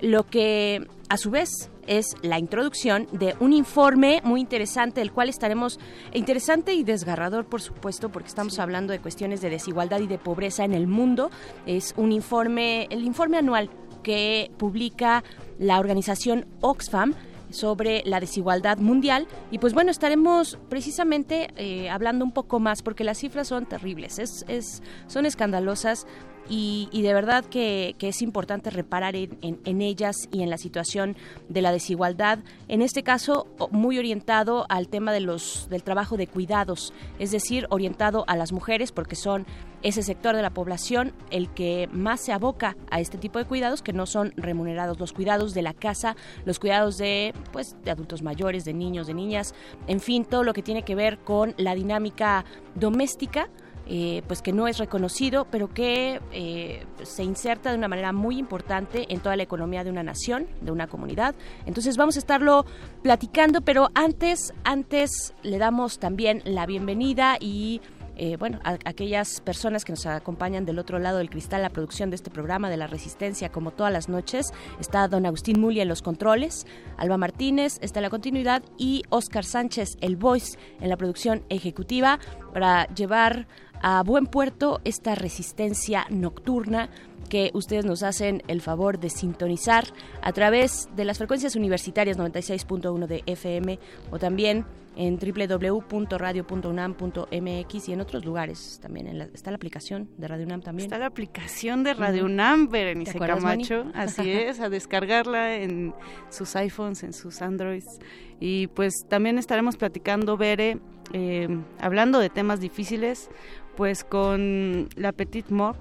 [0.02, 5.30] lo que a su vez es la introducción de un informe muy interesante, del cual
[5.30, 5.80] estaremos,
[6.14, 10.66] interesante y desgarrador, por supuesto, porque estamos hablando de cuestiones de desigualdad y de pobreza
[10.66, 11.32] en el mundo.
[11.66, 13.70] Es un informe, el informe anual
[14.04, 15.24] que publica
[15.60, 17.14] la organización Oxfam
[17.50, 19.28] sobre la desigualdad mundial.
[19.52, 24.20] Y pues bueno estaremos precisamente eh, hablando un poco más porque las cifras son terribles
[24.20, 26.06] es, es son escandalosas
[26.50, 31.18] y, de verdad que, es importante reparar en, ellas y en la situación
[31.50, 36.28] de la desigualdad, en este caso muy orientado al tema de los, del trabajo de
[36.28, 39.45] cuidados, es decir, orientado a las mujeres porque son
[39.84, 43.82] ese sector de la población el que más se aboca a este tipo de cuidados
[43.82, 48.22] que no son remunerados, los cuidados de la casa, los cuidados de pues de adultos
[48.22, 49.54] mayores, de niños, de niñas,
[49.88, 52.45] en fin, todo lo que tiene que ver con la dinámica
[52.76, 53.50] doméstica
[53.90, 58.38] eh, pues que no es reconocido, pero que eh, se inserta de una manera muy
[58.38, 61.36] importante en toda la economía de una nación, de una comunidad.
[61.66, 62.66] Entonces vamos a estarlo
[63.02, 67.82] platicando, pero antes, antes le damos también la bienvenida y
[68.20, 72.10] eh, bueno, a, aquellas personas que nos acompañan del otro lado del cristal, la producción
[72.10, 75.88] de este programa de la Resistencia, como todas las noches, está don Agustín Mulia en
[75.88, 76.66] los controles,
[76.98, 82.20] Alba Martínez está en la continuidad y Oscar Sánchez, el voice, en la producción ejecutiva,
[82.54, 83.48] para llevar
[83.82, 86.89] a buen puerto esta resistencia nocturna
[87.30, 89.86] que ustedes nos hacen el favor de sintonizar
[90.21, 93.80] a través de las frecuencias universitarias 96.1 de FM
[94.11, 94.65] o también
[94.97, 99.07] en www.radio.unam.mx y en otros lugares también.
[99.34, 100.88] está la aplicación de Radio UNAM también.
[100.88, 103.86] Está la aplicación de Radio UNAM, Berenice Camacho.
[103.93, 105.93] Así es, a descargarla en
[106.30, 107.99] sus iPhones, en sus Androids.
[108.39, 110.80] Y pues también estaremos platicando, Bere,
[111.13, 111.47] eh,
[111.80, 113.30] hablando de temas difíciles
[113.78, 115.78] pues con la Petite Mort,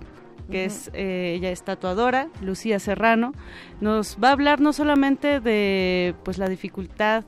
[0.51, 3.32] que es eh, ella es tatuadora, Lucía Serrano,
[3.80, 7.24] nos va a hablar no solamente de pues la dificultad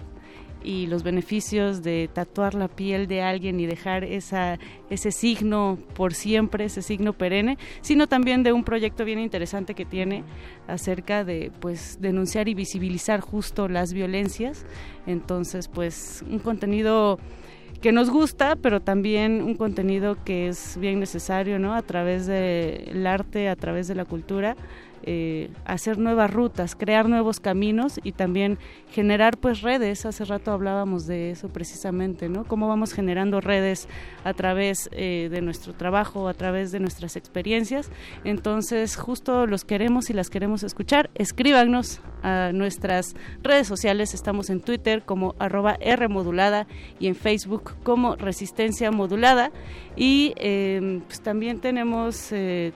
[0.62, 4.58] y los beneficios de tatuar la piel de alguien y dejar esa,
[4.90, 9.84] ese signo por siempre, ese signo perenne, sino también de un proyecto bien interesante que
[9.84, 10.24] tiene
[10.66, 14.66] acerca de pues denunciar y visibilizar justo las violencias.
[15.06, 17.18] Entonces, pues un contenido
[17.80, 21.74] que nos gusta, pero también un contenido que es bien necesario, ¿no?
[21.74, 24.56] A través del arte, a través de la cultura
[25.02, 28.58] eh, hacer nuevas rutas, crear nuevos caminos y también
[28.90, 30.04] generar pues redes.
[30.06, 32.44] Hace rato hablábamos de eso precisamente, ¿no?
[32.44, 33.88] Cómo vamos generando redes
[34.24, 37.90] a través eh, de nuestro trabajo, a través de nuestras experiencias.
[38.24, 41.10] Entonces, justo los queremos y las queremos escuchar.
[41.14, 44.14] Escríbanos a nuestras redes sociales.
[44.14, 46.66] Estamos en Twitter como arroba R modulada
[46.98, 49.52] y en Facebook como Resistencia Modulada.
[49.96, 52.28] Y eh, pues también tenemos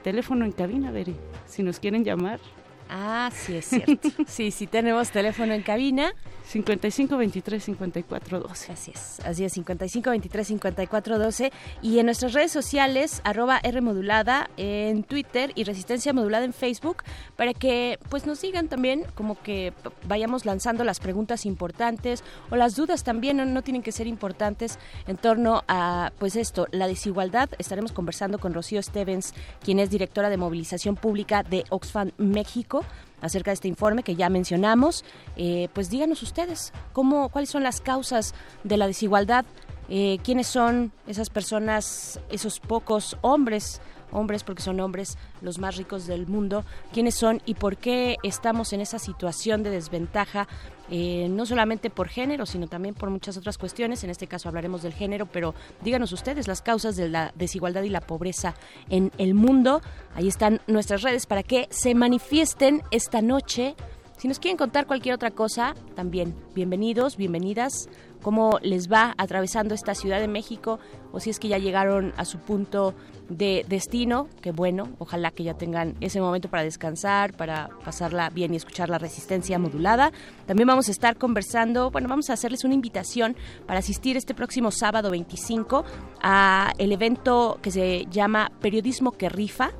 [0.02, 1.16] teléfono en cabina, Beri
[1.52, 2.40] si nos quieren llamar.
[2.88, 4.08] Ah, sí, es cierto.
[4.26, 6.14] sí, sí, tenemos teléfono en cabina.
[6.52, 8.72] 55 23 54 12.
[8.72, 11.52] Así es, así es, 55 23 54 12.
[11.80, 17.04] Y en nuestras redes sociales, arroba R modulada en Twitter y Resistencia Modulada en Facebook,
[17.36, 19.72] para que pues nos sigan también, como que
[20.06, 24.78] vayamos lanzando las preguntas importantes o las dudas también, no, no tienen que ser importantes
[25.06, 27.48] en torno a pues esto, la desigualdad.
[27.58, 29.32] Estaremos conversando con Rocío Stevens,
[29.64, 32.84] quien es directora de movilización pública de Oxfam México
[33.22, 35.04] acerca de este informe que ya mencionamos.
[35.36, 38.34] Eh, pues díganos ustedes cómo, cuáles son las causas
[38.64, 39.46] de la desigualdad,
[39.88, 43.80] eh, quiénes son esas personas, esos pocos hombres
[44.12, 48.72] hombres porque son hombres los más ricos del mundo, quiénes son y por qué estamos
[48.72, 50.48] en esa situación de desventaja
[50.94, 54.04] eh, no solamente por género, sino también por muchas otras cuestiones.
[54.04, 57.88] En este caso hablaremos del género, pero díganos ustedes las causas de la desigualdad y
[57.88, 58.54] la pobreza
[58.90, 59.80] en el mundo.
[60.14, 63.74] Ahí están nuestras redes para que se manifiesten esta noche.
[64.22, 67.88] Si nos quieren contar cualquier otra cosa, también bienvenidos, bienvenidas.
[68.22, 70.78] Cómo les va atravesando esta Ciudad de México
[71.10, 72.94] o si es que ya llegaron a su punto
[73.28, 78.54] de destino, que bueno, ojalá que ya tengan ese momento para descansar, para pasarla bien
[78.54, 80.12] y escuchar la resistencia modulada.
[80.46, 83.34] También vamos a estar conversando, bueno, vamos a hacerles una invitación
[83.66, 85.84] para asistir este próximo sábado 25
[86.22, 89.72] a el evento que se llama Periodismo que rifa,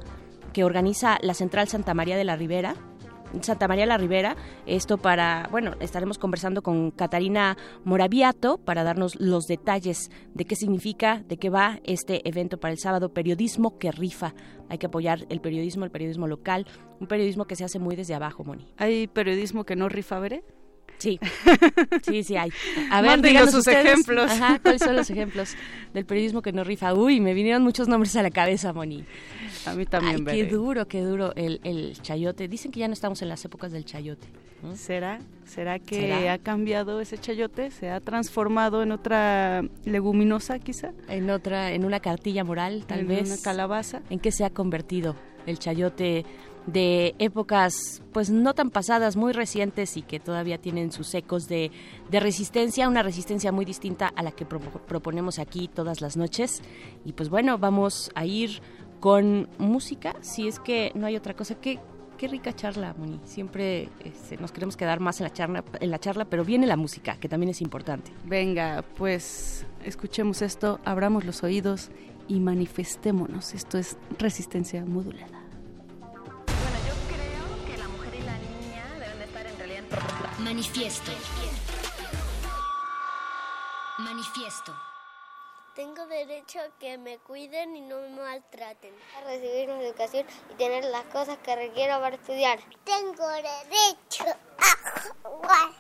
[0.53, 2.75] que organiza la Central Santa María de la Ribera
[3.41, 4.37] Santa María la Ribera.
[4.67, 11.23] Esto para, bueno, estaremos conversando con Catarina Moraviato para darnos los detalles de qué significa,
[11.27, 14.35] de qué va este evento para el sábado, periodismo que rifa.
[14.69, 16.67] Hay que apoyar el periodismo, el periodismo local,
[17.01, 18.67] un periodismo que se hace muy desde abajo, Moni.
[18.77, 20.45] ¿Hay periodismo que no rifa, veré?
[21.03, 21.19] Sí,
[22.03, 22.53] sí, sí hay.
[22.93, 24.31] A ver, díganos sus ejemplos.
[24.31, 25.57] Ajá, ¿cuáles son los ejemplos
[25.93, 26.95] del periodismo que no rifa?
[26.95, 29.05] Uy, me vinieron muchos nombres a la cabeza, Moni.
[29.67, 32.47] A mí también, Ay, Qué duro, qué duro el, el, chayote.
[32.47, 34.29] Dicen que ya no estamos en las épocas del chayote.
[34.75, 35.19] ¿Será?
[35.45, 37.73] ¿Será que ha cambiado ese chayote?
[37.73, 40.93] ¿Se ha transformado en otra leguminosa, quizá?
[41.09, 43.27] En otra, en una cartilla moral, tal ¿En vez.
[43.27, 44.03] una calabaza?
[44.09, 45.17] ¿En qué se ha convertido
[45.47, 46.25] el chayote
[46.67, 51.71] de épocas pues no tan pasadas, muy recientes y que todavía tienen sus ecos de,
[52.11, 56.63] de resistencia, una resistencia muy distinta a la que proponemos aquí todas las noches.
[57.05, 58.61] Y pues bueno, vamos a ir
[59.01, 61.57] con música, si es que no hay otra cosa.
[61.57, 61.81] Qué,
[62.17, 63.19] qué rica charla, Moni.
[63.25, 66.77] Siempre este, nos queremos quedar más en la, charla, en la charla, pero viene la
[66.77, 68.13] música, que también es importante.
[68.25, 71.91] Venga, pues escuchemos esto, abramos los oídos
[72.29, 73.55] y manifestémonos.
[73.55, 75.42] Esto es resistencia modulada.
[80.39, 81.13] Manifiesto.
[83.99, 84.75] Manifiesto.
[85.75, 88.95] Tengo derecho a que me cuiden y no me maltraten.
[89.17, 92.59] A recibir una educación y tener las cosas que requiero para estudiar.
[92.85, 94.25] Tengo derecho
[94.59, 95.71] a jugar.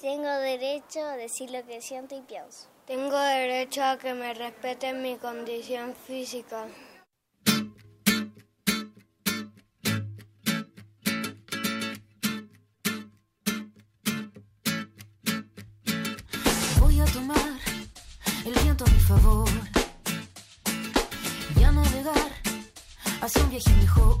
[0.00, 2.68] Tengo derecho a decir lo que siento y pienso.
[2.86, 6.66] Tengo derecho a que me respeten mi condición física.
[19.06, 19.48] Favor.
[21.56, 22.30] Y a navegar
[23.20, 24.20] hacia un viaje mejor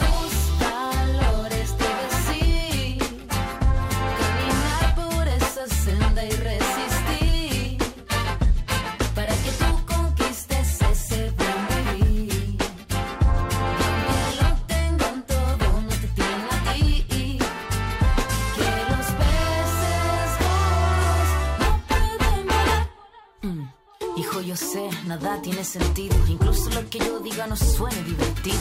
[25.73, 28.59] Incluso lo que yo diga no suene divertido.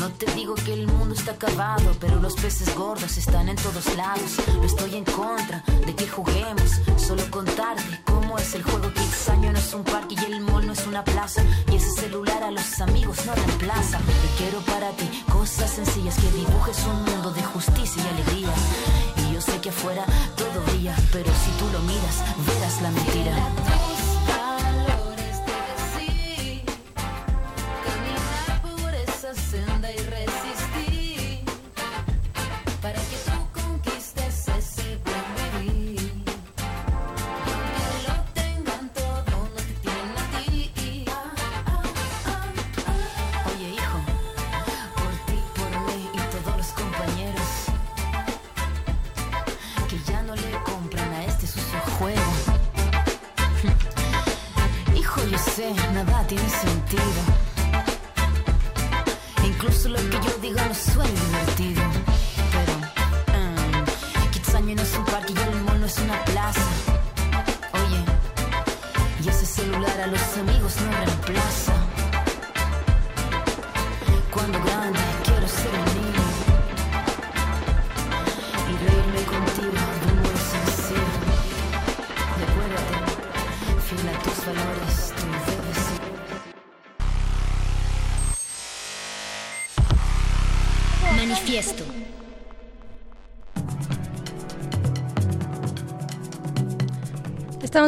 [0.00, 3.94] No te digo que el mundo está acabado, pero los peces gordos están en todos
[3.96, 4.38] lados.
[4.56, 8.92] No estoy en contra de que juguemos, solo contarte cómo es el juego.
[8.92, 11.44] Que extraño no es un parque y el mall no es una plaza.
[11.70, 13.98] Y ese celular a los amigos no reemplaza.
[13.98, 18.52] Yo quiero para ti cosas sencillas que dibujes un mundo de justicia y alegría.
[19.16, 20.04] Y yo sé que afuera
[20.36, 22.16] todo brilla, pero si tú lo miras,
[22.48, 23.67] verás la mentira.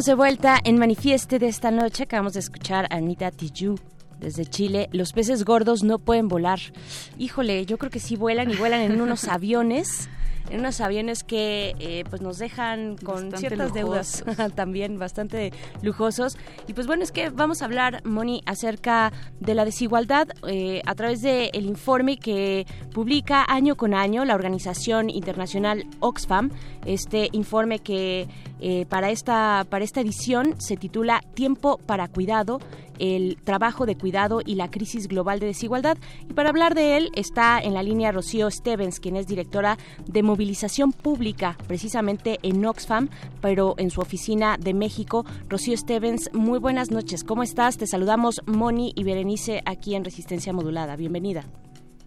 [0.07, 2.05] De vuelta en Manifieste de esta noche.
[2.05, 3.79] Acabamos de escuchar a Anita Tijoux
[4.19, 4.89] desde Chile.
[4.93, 6.59] Los peces gordos no pueden volar.
[7.19, 10.09] Híjole, yo creo que sí vuelan y vuelan en unos aviones
[10.51, 14.25] en unos aviones que eh, pues nos dejan con ciertas deudas
[14.55, 15.53] también bastante
[15.83, 16.37] lujosos.
[16.67, 20.95] Y pues bueno, es que vamos a hablar, Moni, acerca de la desigualdad eh, a
[20.95, 26.51] través del el informe que publica año con año la organización internacional Oxfam.
[26.85, 28.29] Este informe que
[28.61, 32.61] eh, para, esta, para esta edición se titula Tiempo para Cuidado
[33.01, 35.99] el trabajo de cuidado y la crisis global de desigualdad.
[36.29, 40.23] Y para hablar de él está en la línea Rocío Stevens, quien es directora de
[40.23, 43.09] movilización pública precisamente en Oxfam,
[43.41, 45.25] pero en su oficina de México.
[45.49, 47.25] Rocío Stevens, muy buenas noches.
[47.25, 47.79] ¿Cómo estás?
[47.79, 50.97] Te saludamos Moni y Berenice aquí en Resistencia Modulada.
[50.97, 51.45] Bienvenida.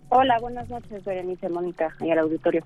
[0.09, 2.63] Hola, buenas noches, Berenice, Mónica y al auditorio.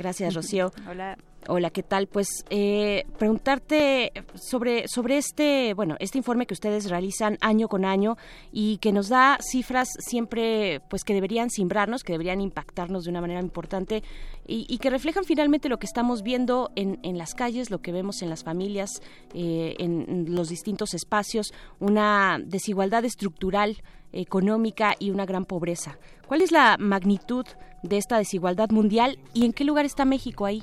[0.00, 0.72] Gracias, Rocío.
[0.88, 1.18] Hola.
[1.46, 2.06] Hola, ¿qué tal?
[2.06, 8.16] Pues eh, preguntarte sobre, sobre este, bueno, este informe que ustedes realizan año con año
[8.50, 13.20] y que nos da cifras siempre, pues que deberían simbrarnos, que deberían impactarnos de una
[13.20, 14.02] manera importante
[14.46, 18.22] y, que reflejan finalmente lo que estamos viendo en, en, las calles, lo que vemos
[18.22, 19.02] en las familias,
[19.34, 23.76] eh, en los distintos espacios, una desigualdad estructural
[24.12, 25.98] económica y una gran pobreza.
[26.26, 27.44] ¿Cuál es la magnitud
[27.82, 30.62] de esta desigualdad mundial y en qué lugar está México ahí?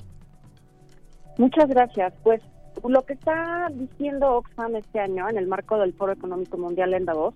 [1.38, 2.14] Muchas gracias.
[2.24, 2.42] Pues
[2.88, 7.06] lo que está diciendo Oxfam este año en el marco del Foro Económico Mundial en
[7.06, 7.34] Davos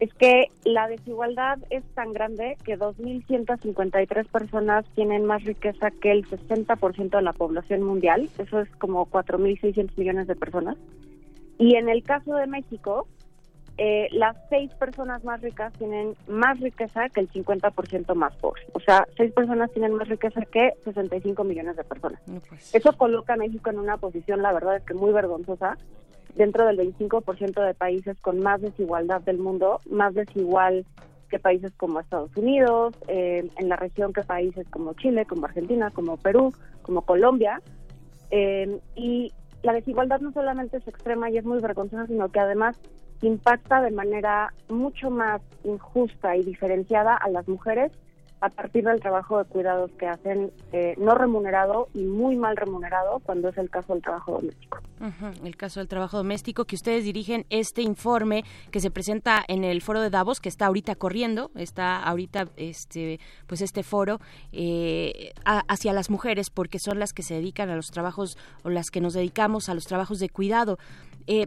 [0.00, 6.28] es que la desigualdad es tan grande que 2.153 personas tienen más riqueza que el
[6.28, 8.28] 60% de la población mundial.
[8.38, 10.76] Eso es como 4.600 millones de personas.
[11.58, 13.06] Y en el caso de México,
[13.78, 18.62] eh, las seis personas más ricas tienen más riqueza que el 50% más pobre.
[18.72, 22.20] O sea, seis personas tienen más riqueza que 65 millones de personas.
[22.48, 22.74] Pues.
[22.74, 25.76] Eso coloca a México en una posición, la verdad es que muy vergonzosa,
[26.36, 30.86] dentro del 25% de países con más desigualdad del mundo, más desigual
[31.28, 35.90] que países como Estados Unidos, eh, en la región que países como Chile, como Argentina,
[35.90, 37.60] como Perú, como Colombia.
[38.30, 39.32] Eh, y
[39.62, 42.78] la desigualdad no solamente es extrema y es muy vergonzosa, sino que además
[43.22, 47.92] impacta de manera mucho más injusta y diferenciada a las mujeres
[48.40, 53.20] a partir del trabajo de cuidados que hacen eh, no remunerado y muy mal remunerado
[53.20, 54.78] cuando es el caso del trabajo doméstico.
[55.44, 59.80] El caso del trabajo doméstico que ustedes dirigen este informe que se presenta en el
[59.80, 64.20] foro de Davos que está ahorita corriendo, está ahorita este pues este foro
[64.52, 68.90] eh, hacia las mujeres porque son las que se dedican a los trabajos o las
[68.90, 70.78] que nos dedicamos a los trabajos de cuidado.
[71.26, 71.46] Eh,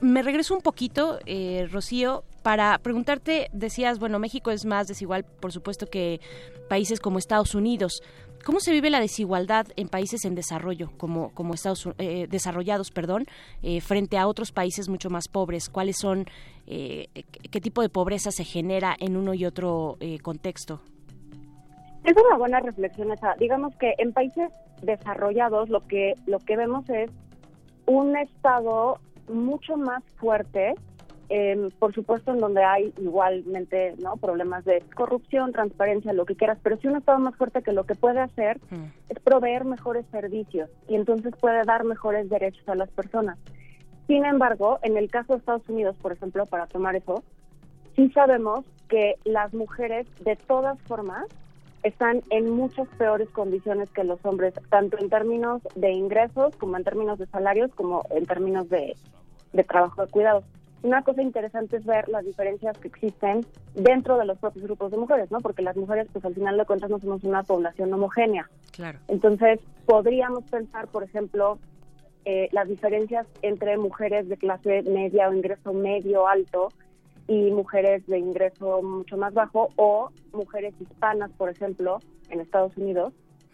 [0.00, 5.52] me regreso un poquito, eh, Rocío, para preguntarte, decías, bueno, México es más desigual, por
[5.52, 6.20] supuesto, que
[6.68, 8.02] países como Estados Unidos.
[8.44, 13.26] ¿Cómo se vive la desigualdad en países en desarrollo, como, como Estados eh, desarrollados, perdón,
[13.62, 15.68] eh, frente a otros países mucho más pobres?
[15.68, 16.24] ¿Cuáles son,
[16.66, 20.80] qué tipo de pobreza se genera en uno y otro contexto?
[22.04, 23.34] Es una buena reflexión esa.
[23.38, 24.50] Digamos que en países
[24.80, 27.10] desarrollados lo que lo que vemos es
[27.86, 28.98] un estado
[29.30, 30.74] mucho más fuerte,
[31.28, 36.58] em, por supuesto en donde hay igualmente no problemas de corrupción, transparencia, lo que quieras,
[36.62, 38.84] pero si un Estado más fuerte que lo que puede hacer mm.
[39.08, 43.38] es proveer mejores servicios y entonces puede dar mejores derechos a las personas.
[44.06, 47.22] Sin embargo, en el caso de Estados Unidos, por ejemplo, para tomar eso,
[47.94, 51.26] sí sabemos que las mujeres de todas formas
[51.82, 56.84] están en muchas peores condiciones que los hombres, tanto en términos de ingresos como en
[56.84, 58.96] términos de salarios, como en términos de,
[59.52, 60.44] de trabajo de cuidados.
[60.82, 63.44] Una cosa interesante es ver las diferencias que existen
[63.74, 65.40] dentro de los propios grupos de mujeres, ¿no?
[65.40, 68.48] Porque las mujeres, pues al final de cuentas, no somos una población homogénea.
[68.72, 68.98] Claro.
[69.08, 71.58] Entonces, podríamos pensar, por ejemplo,
[72.24, 76.68] eh, las diferencias entre mujeres de clase media o ingreso medio alto
[77.26, 83.12] y mujeres de ingreso mucho más bajo o mujeres hispanas, por ejemplo, en Estados Unidos,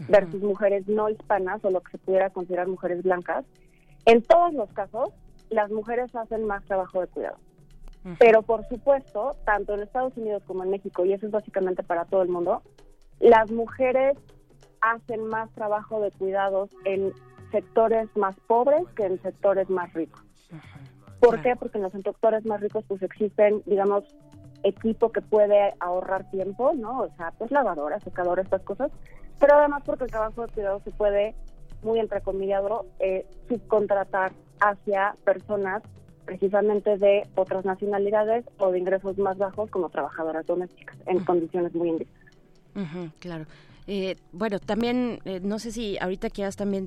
[0.09, 3.45] versus mujeres no hispanas o lo que se pudiera considerar mujeres blancas.
[4.05, 5.11] En todos los casos,
[5.51, 7.37] las mujeres hacen más trabajo de cuidado.
[8.21, 12.05] Pero por supuesto, tanto en Estados Unidos como en México, y eso es básicamente para
[12.05, 12.63] todo el mundo,
[13.19, 14.17] las mujeres
[14.81, 17.13] hacen más trabajo de cuidados en
[17.51, 20.23] sectores más pobres que en sectores más ricos.
[21.21, 21.57] ¿Por qué?
[21.57, 24.05] Porque en los sectores más ricos pues existen, digamos,
[24.63, 27.01] equipo que puede ahorrar tiempo, ¿no?
[27.01, 28.91] O sea, pues lavadora, secadora, estas cosas.
[29.39, 31.35] Pero además porque el trabajo de cuidado se puede,
[31.87, 35.83] muy entrecomillado, eh, subcontratar hacia personas
[36.27, 41.89] precisamente de otras nacionalidades o de ingresos más bajos como trabajadoras domésticas en condiciones muy
[41.89, 43.15] indignas.
[43.21, 43.47] claro.
[43.89, 46.87] Eh, bueno, también, eh, no sé si ahorita quieras también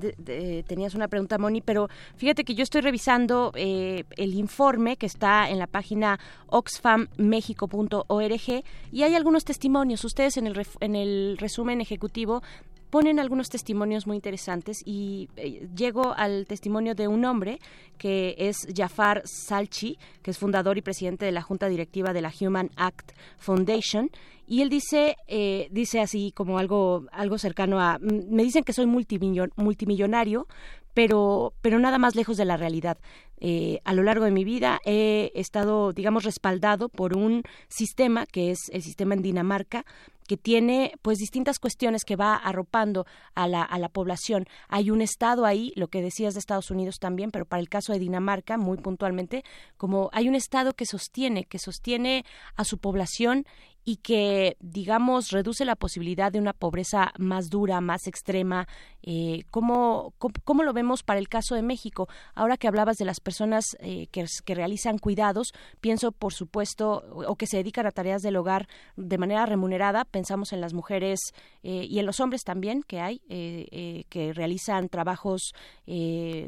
[0.66, 5.48] tenías una pregunta, Moni, pero fíjate que yo estoy revisando eh, el informe que está
[5.48, 10.04] en la página oxfammexico.org y hay algunos testimonios.
[10.04, 12.42] Ustedes en el, en el resumen ejecutivo
[12.90, 17.60] ponen algunos testimonios muy interesantes y eh, llego al testimonio de un hombre
[17.98, 22.32] que es Jafar Salchi, que es fundador y presidente de la junta directiva de la
[22.40, 24.10] Human Act Foundation.
[24.46, 28.86] Y él dice eh, dice así como algo algo cercano a me dicen que soy
[28.86, 30.48] multimillonario
[30.92, 32.98] pero pero nada más lejos de la realidad.
[33.42, 38.50] Eh, a lo largo de mi vida he estado digamos respaldado por un sistema que
[38.50, 39.86] es el sistema en Dinamarca
[40.30, 43.04] que tiene pues distintas cuestiones que va arropando
[43.34, 44.46] a la, a la población.
[44.68, 47.92] Hay un estado ahí, lo que decías de Estados Unidos también, pero para el caso
[47.92, 49.42] de Dinamarca, muy puntualmente,
[49.76, 52.24] como hay un estado que sostiene, que sostiene
[52.54, 53.44] a su población
[53.84, 58.68] y que, digamos, reduce la posibilidad de una pobreza más dura, más extrema.
[59.02, 60.12] Eh, ¿cómo,
[60.44, 62.08] cómo, lo vemos para el caso de México?
[62.34, 67.36] Ahora que hablabas de las personas eh, que, que, realizan cuidados, pienso, por supuesto, o
[67.36, 71.18] que se dedican a tareas del hogar de manera remunerada, pensamos en las mujeres
[71.62, 75.54] eh, y en los hombres también que hay, eh, que realizan trabajos,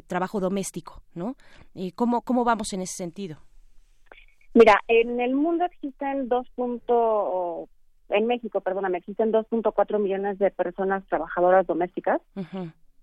[0.05, 1.35] trabajo doméstico, ¿no?
[1.95, 3.37] ¿cómo, ¿Cómo vamos en ese sentido?
[4.53, 7.67] Mira, en el mundo existen dos punto,
[8.09, 12.21] en México, perdóname, existen 2.4 millones de personas trabajadoras domésticas,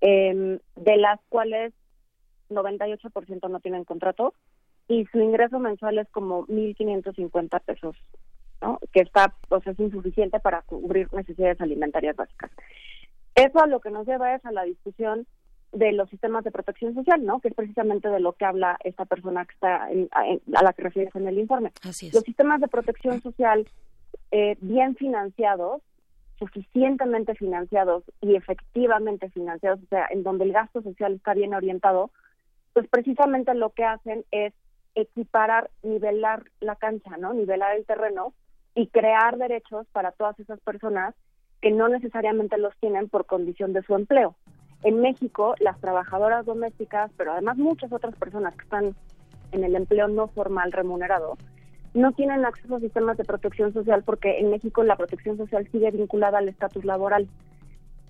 [0.01, 1.75] em, de las cuales
[2.49, 4.35] 98% no tienen contrato
[4.87, 7.97] y su ingreso mensual es como 1.550 pesos,
[8.61, 8.79] ¿no?
[8.93, 12.51] Que está, pues es insuficiente para cubrir necesidades alimentarias básicas.
[13.35, 15.27] Eso a lo que nos lleva es a la discusión
[15.73, 17.41] de los sistemas de protección social, ¿no?
[17.41, 21.15] Que es precisamente de lo que habla esta persona que está a la que refieres
[21.15, 21.73] en el informe.
[21.85, 23.69] Los sistemas de protección social
[24.33, 25.81] eh, bien financiados,
[26.39, 32.11] suficientemente financiados y efectivamente financiados, o sea, en donde el gasto social está bien orientado,
[32.73, 34.53] pues precisamente lo que hacen es
[34.95, 37.33] equiparar, nivelar la cancha, ¿no?
[37.33, 38.33] Nivelar el terreno
[38.75, 41.15] y crear derechos para todas esas personas
[41.61, 44.37] que no necesariamente los tienen por condición de su empleo.
[44.83, 48.97] En México, las trabajadoras domésticas, pero además muchas otras personas que están
[49.53, 51.37] en el empleo no formal remunerado,
[51.93, 55.91] no tienen acceso a sistemas de protección social porque en México la protección social sigue
[55.91, 57.29] vinculada al estatus laboral.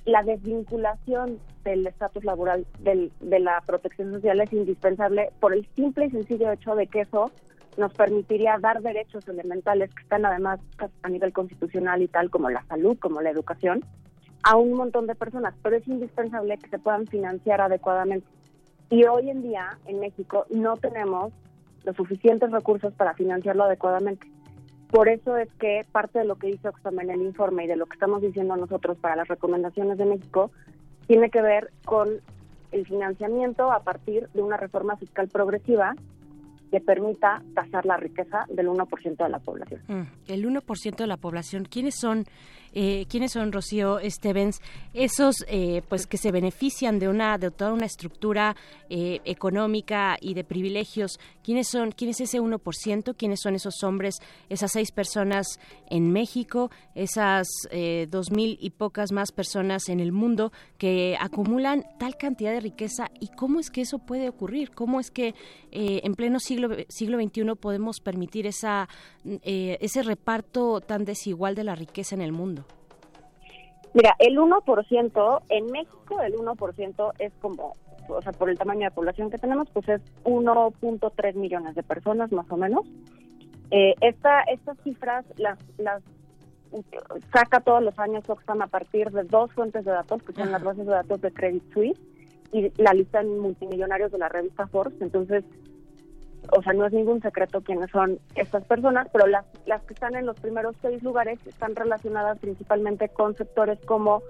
[0.04, 6.06] La desvinculación del estatus laboral del, de la protección social es indispensable por el simple
[6.06, 7.30] y sencillo hecho de que eso
[7.81, 10.61] nos permitiría dar derechos elementales que están además
[11.02, 13.85] a nivel constitucional y tal como la salud, como la educación,
[14.43, 18.27] a un montón de personas, pero es indispensable que se puedan financiar adecuadamente.
[18.90, 21.32] Y hoy en día en México no tenemos
[21.85, 24.27] los suficientes recursos para financiarlo adecuadamente.
[24.90, 27.77] Por eso es que parte de lo que dice Oxfam en el informe y de
[27.77, 30.51] lo que estamos diciendo nosotros para las recomendaciones de México
[31.07, 32.09] tiene que ver con
[32.73, 35.94] el financiamiento a partir de una reforma fiscal progresiva
[36.70, 39.80] que permita tasar la riqueza del 1% de la población.
[39.88, 42.24] Mm, el 1% de la población, ¿quiénes son
[42.72, 44.60] eh, quiénes son Rocío Stevens,
[44.94, 48.55] esos eh, pues que se benefician de una de toda una estructura
[48.88, 54.16] eh, económica y de privilegios, quiénes son, quién es ese 1%, quiénes son esos hombres,
[54.48, 57.48] esas seis personas en México, esas
[58.09, 63.10] dos mil y pocas más personas en el mundo que acumulan tal cantidad de riqueza
[63.20, 65.34] y cómo es que eso puede ocurrir, cómo es que
[65.72, 68.88] en pleno siglo siglo XXI podemos permitir esa
[69.24, 72.59] ese reparto tan desigual de la riqueza en el mundo.
[73.92, 77.74] Mira, el 1%, en México el 1% es como,
[78.08, 82.30] o sea, por el tamaño de población que tenemos, pues es 1.3 millones de personas
[82.30, 82.86] más o menos.
[83.70, 86.02] Eh, esta, estas cifras las, las
[87.32, 90.62] saca todos los años Oxfam a partir de dos fuentes de datos, que son las
[90.62, 91.98] bases de datos de Credit Suisse
[92.52, 95.00] y la lista en multimillonarios de la revista Forbes.
[95.00, 95.44] Entonces,
[96.52, 100.14] o sea, no es ningún secreto quiénes son estas personas, pero las, las que están
[100.14, 104.22] en los primeros seis lugares están relacionadas principalmente con sectores como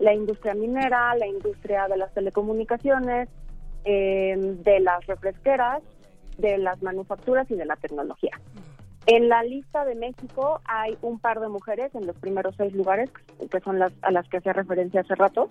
[0.00, 3.28] la industria minera, la industria de las telecomunicaciones,
[3.84, 5.82] em, de las refresqueras,
[6.38, 8.38] de las manufacturas y de la tecnología.
[9.06, 13.10] En la lista de México hay un par de mujeres en los primeros seis lugares,
[13.50, 15.48] que son las a las que hacía referencia hace rato,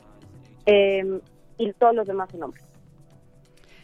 [0.66, 1.20] em,
[1.58, 2.64] y todos los demás son hombres.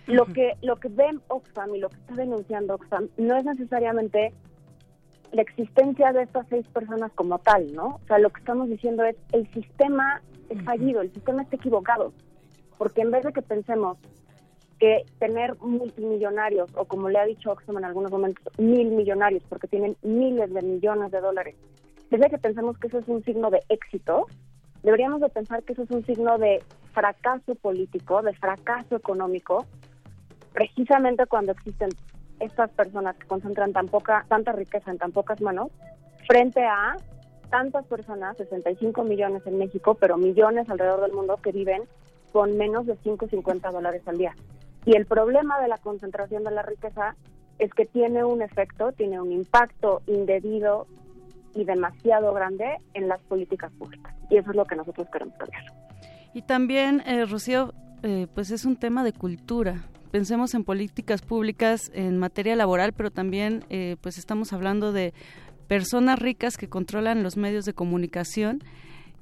[0.07, 4.33] Lo que lo que ven Oxfam y lo que está denunciando Oxfam no es necesariamente
[5.31, 7.99] la existencia de estas seis personas como tal, ¿no?
[8.03, 12.13] O sea, lo que estamos diciendo es el sistema es fallido, el sistema está equivocado,
[12.77, 13.97] porque en vez de que pensemos
[14.79, 19.67] que tener multimillonarios, o como le ha dicho Oxfam en algunos momentos, mil millonarios, porque
[19.67, 21.55] tienen miles de millones de dólares,
[22.11, 24.27] desde que pensemos que eso es un signo de éxito,
[24.83, 26.61] deberíamos de pensar que eso es un signo de
[26.93, 29.65] fracaso político, de fracaso económico,
[30.53, 31.89] precisamente cuando existen
[32.39, 35.71] estas personas que concentran tan poca, tanta riqueza en tan pocas manos,
[36.27, 36.97] frente a
[37.49, 41.83] tantas personas, 65 millones en México, pero millones alrededor del mundo que viven
[42.31, 44.35] con menos de 5,50 dólares al día.
[44.85, 47.15] Y el problema de la concentración de la riqueza
[47.59, 50.87] es que tiene un efecto, tiene un impacto indebido
[51.53, 54.13] y demasiado grande en las políticas públicas.
[54.29, 55.63] Y eso es lo que nosotros queremos cambiar.
[56.33, 59.83] Y también, eh, Rocío, eh, pues es un tema de cultura.
[60.13, 65.11] Pensemos en políticas públicas en materia laboral, pero también eh, pues estamos hablando de
[65.67, 68.59] personas ricas que controlan los medios de comunicación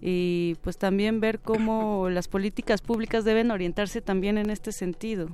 [0.01, 5.29] y pues también ver cómo las políticas públicas deben orientarse también en este sentido.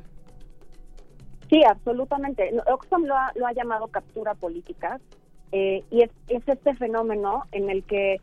[1.50, 2.52] Sí, absolutamente.
[2.72, 5.00] Oxfam lo ha, lo ha llamado captura política
[5.54, 8.18] eh, y es, es este fenómeno en el que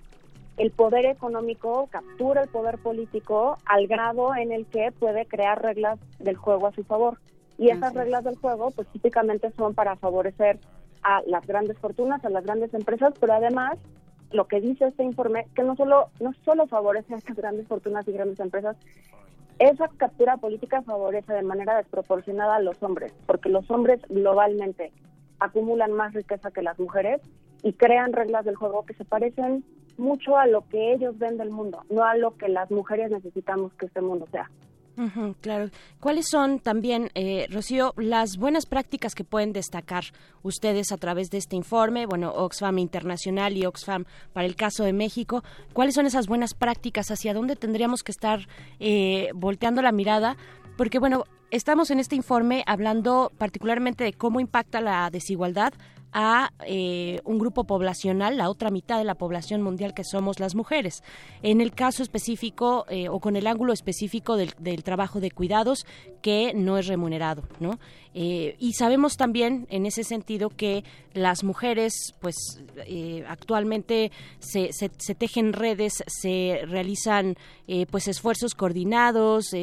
[0.56, 5.98] el poder económico captura el poder político al grado en el que puede crear reglas
[6.18, 7.18] del juego a su favor.
[7.59, 10.59] Y esas reglas del juego, pues típicamente son para favorecer
[11.02, 13.78] a las grandes fortunas, a las grandes empresas, pero además
[14.32, 18.06] lo que dice este informe que no solo no solo favorece a estas grandes fortunas
[18.09, 18.76] y grandes empresas,
[19.59, 24.90] esa captura política favorece de manera desproporcionada a los hombres, porque los hombres globalmente
[25.39, 27.20] acumulan más riqueza que las mujeres
[27.65, 29.65] y crean reglas del juego que se parecen
[29.97, 33.73] mucho a lo que ellos ven del mundo, no a lo que las mujeres necesitamos
[33.74, 34.51] que este mundo sea.
[35.41, 35.70] claro.
[35.99, 40.05] ¿Cuáles son también, eh, Rocío, las buenas prácticas que pueden destacar
[40.43, 42.05] ustedes a través de este informe?
[42.05, 44.05] Bueno, Oxfam Internacional y Oxfam
[44.35, 45.43] para el caso de México.
[45.73, 47.11] ¿Cuáles son esas buenas prácticas?
[47.11, 48.41] ¿Hacia dónde tendríamos que estar
[48.78, 50.36] eh, volteando la mirada?
[50.77, 55.73] Porque, bueno, estamos en este informe hablando particularmente de cómo impacta la desigualdad
[56.15, 60.55] a eh, un grupo poblacional, la otra mitad de la población mundial que somos las
[60.55, 61.03] mujeres.
[61.43, 64.55] En el caso específico eh, o con el ángulo específico del,
[64.85, 65.86] trabajo de cuidados
[66.23, 67.78] que no es remunerado, ¿no?
[68.15, 70.85] Eh, y sabemos también en ese sentido que
[71.15, 72.36] las mujeres, pues
[73.28, 77.36] actualmente se, se, tejen redes, se realizan
[77.91, 79.55] pues esfuerzos coordinados,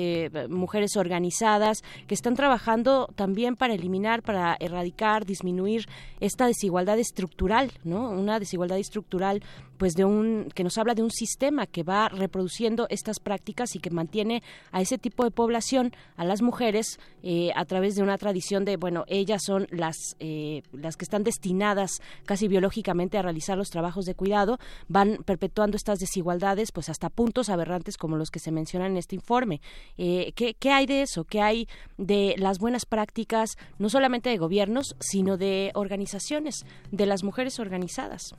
[0.50, 5.88] mujeres organizadas que están trabajando también para eliminar, para erradicar, disminuir
[6.22, 8.10] esta desigualdad estructural, ¿no?
[8.10, 9.42] Una desigualdad estructural
[9.82, 13.80] pues de un que nos habla de un sistema que va reproduciendo estas prácticas y
[13.80, 18.20] que mantiene a ese tipo de población, a las mujeres, eh, a través de una
[18.20, 23.58] tradición de bueno, ellas son las eh, las que están destinadas casi biológicamente a realizar
[23.58, 28.38] los trabajos de cuidado, van perpetuando estas desigualdades pues hasta puntos aberrantes como los que
[28.38, 29.62] se mencionan en este informe.
[29.98, 31.24] Eh, ¿qué, ¿Qué hay de eso?
[31.24, 31.68] ¿Qué hay
[31.98, 38.36] de las buenas prácticas no solamente de gobiernos sino de organizaciones, de las mujeres organizadas?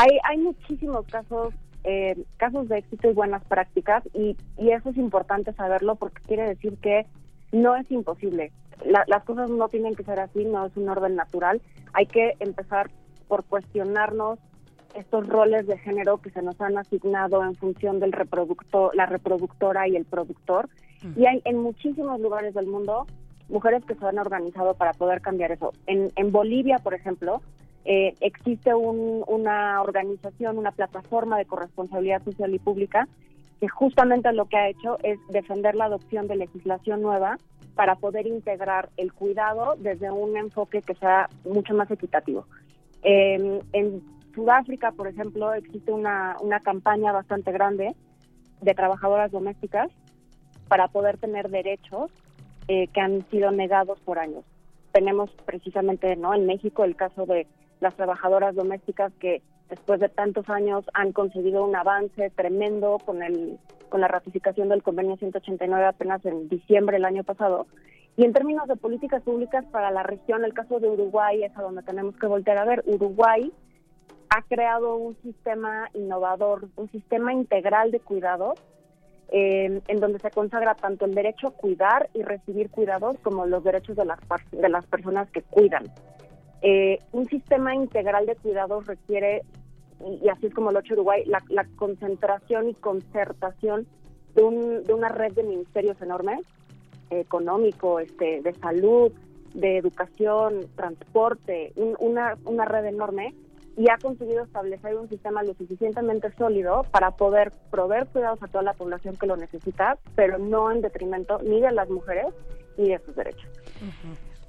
[0.00, 1.52] Hay, hay muchísimos casos
[1.84, 6.48] eh, casos de éxito y buenas prácticas y, y, eso es importante saberlo porque quiere
[6.48, 7.04] decir que
[7.52, 8.50] no es imposible.
[8.84, 11.60] las cosas no tienen que ser así, no es un orden natural.
[11.92, 12.90] Hay que empezar
[13.28, 14.38] por cuestionarnos
[14.94, 19.86] estos roles de género que se nos han asignado en función del reproductor, la reproductora
[19.86, 20.70] y el productor.
[21.14, 23.06] Y hay en muchísimos lugares del mundo
[23.50, 25.72] mujeres que se han organizado para poder cambiar eso.
[25.86, 27.42] En, en Bolivia, por ejemplo,
[27.84, 33.08] eh, existe una organización, una plataforma de corresponsabilidad social y pública
[33.60, 37.38] que justamente lo que ha hecho es defender la adopción de legislación nueva
[37.74, 42.46] para poder integrar el cuidado desde un enfoque que sea mucho más equitativo.
[43.02, 44.02] en
[44.34, 47.94] Sudáfrica, por ejemplo, existe una, una campaña bastante grande
[48.60, 49.90] de trabajadoras domésticas
[50.68, 52.10] para poder tener derechos
[52.68, 54.44] eh, que han sido negados por años.
[54.92, 56.34] Tenemos precisamente ¿no?
[56.34, 57.46] en México el caso de
[57.80, 63.58] las trabajadoras domésticas que después de tantos años han conseguido un avance tremendo con el
[63.90, 67.66] con la ratificación del convenio 189 apenas en diciembre del año pasado.
[68.16, 71.62] Y en términos de políticas públicas para la región, el caso de Uruguay es a
[71.62, 72.82] donde tenemos que voltear a ver.
[72.86, 73.52] Uruguay
[74.30, 78.60] ha creado un sistema innovador, un sistema integral de cuidados,
[79.32, 83.62] eh, en donde se consagra tanto el derecho a cuidar y recibir cuidados como los
[83.62, 84.18] derechos de las,
[84.50, 85.84] de las personas que cuidan.
[86.62, 89.42] Eh, un sistema integral de cuidados requiere,
[90.22, 93.86] y, así es como lo ha hecho Uruguay, la, concentración y concertación
[94.34, 96.40] de, un, de una red de ministerios enormes,
[97.10, 99.12] económico, este, de salud,
[99.54, 103.34] de educación, transporte, una, una red enorme
[103.76, 108.62] y ha conseguido establecer un sistema lo suficientemente sólido para poder proveer cuidados a toda
[108.62, 112.26] la población que lo necesita, pero no en detrimento ni de las mujeres
[112.76, 113.48] ni de sus derechos.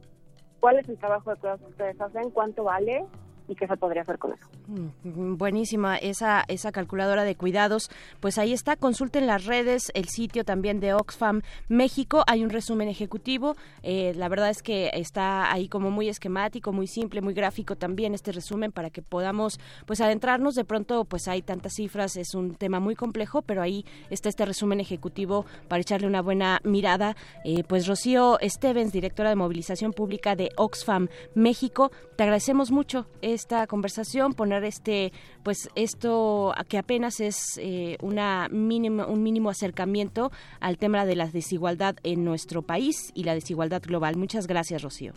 [0.59, 3.06] cuál es el trabajo de cuidados que ustedes hacen, cuánto vale
[3.49, 4.47] y qué se podría hacer con eso.
[4.66, 7.91] Mm, buenísima esa esa calculadora de cuidados.
[8.21, 12.25] Pues ahí está, consulten las redes, el sitio también de Oxfam México.
[12.27, 13.57] Hay un resumen ejecutivo.
[13.83, 18.15] Eh, la verdad es que está ahí como muy esquemático, muy simple, muy gráfico también
[18.15, 20.55] este resumen para que podamos pues adentrarnos.
[20.55, 24.45] De pronto pues hay tantas cifras, es un tema muy complejo, pero ahí está este
[24.45, 27.16] resumen ejecutivo para echarle una buena mirada.
[27.45, 33.66] Eh, pues Rocío Stevens, directora de movilización pública de Oxfam México, te agradecemos mucho esta
[33.66, 35.12] conversación, poner este,
[35.43, 40.31] pues esto que apenas es eh, una mínimo, un mínimo acercamiento
[40.61, 44.16] al tema de la desigualdad en nuestro país y la desigualdad global.
[44.16, 45.12] Muchas gracias, Rocío.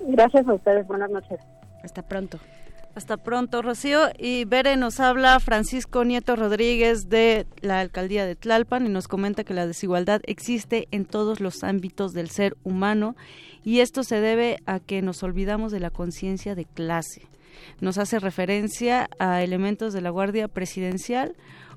[0.00, 0.86] Gracias a ustedes.
[0.86, 1.38] Buenas noches.
[1.82, 2.38] Hasta pronto.
[2.94, 4.10] Hasta pronto, Rocío.
[4.18, 9.44] Y Bere nos habla Francisco Nieto Rodríguez de la alcaldía de Tlalpan y nos comenta
[9.44, 13.16] que la desigualdad existe en todos los ámbitos del ser humano
[13.64, 17.22] y esto se debe a que nos olvidamos de la conciencia de clase
[17.80, 21.34] nos hace referencia a elementos de la Guardia Presidencial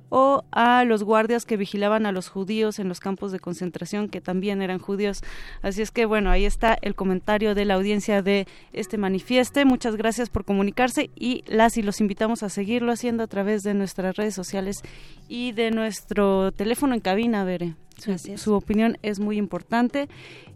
[0.09, 4.21] o a los guardias que vigilaban a los judíos en los campos de concentración que
[4.21, 5.21] también eran judíos.
[5.61, 9.65] Así es que bueno, ahí está el comentario de la audiencia de este manifieste.
[9.65, 13.73] Muchas gracias por comunicarse y las y los invitamos a seguirlo haciendo a través de
[13.73, 14.81] nuestras redes sociales
[15.27, 17.75] y de nuestro teléfono en cabina, Bere.
[17.97, 20.09] Su, su opinión es muy importante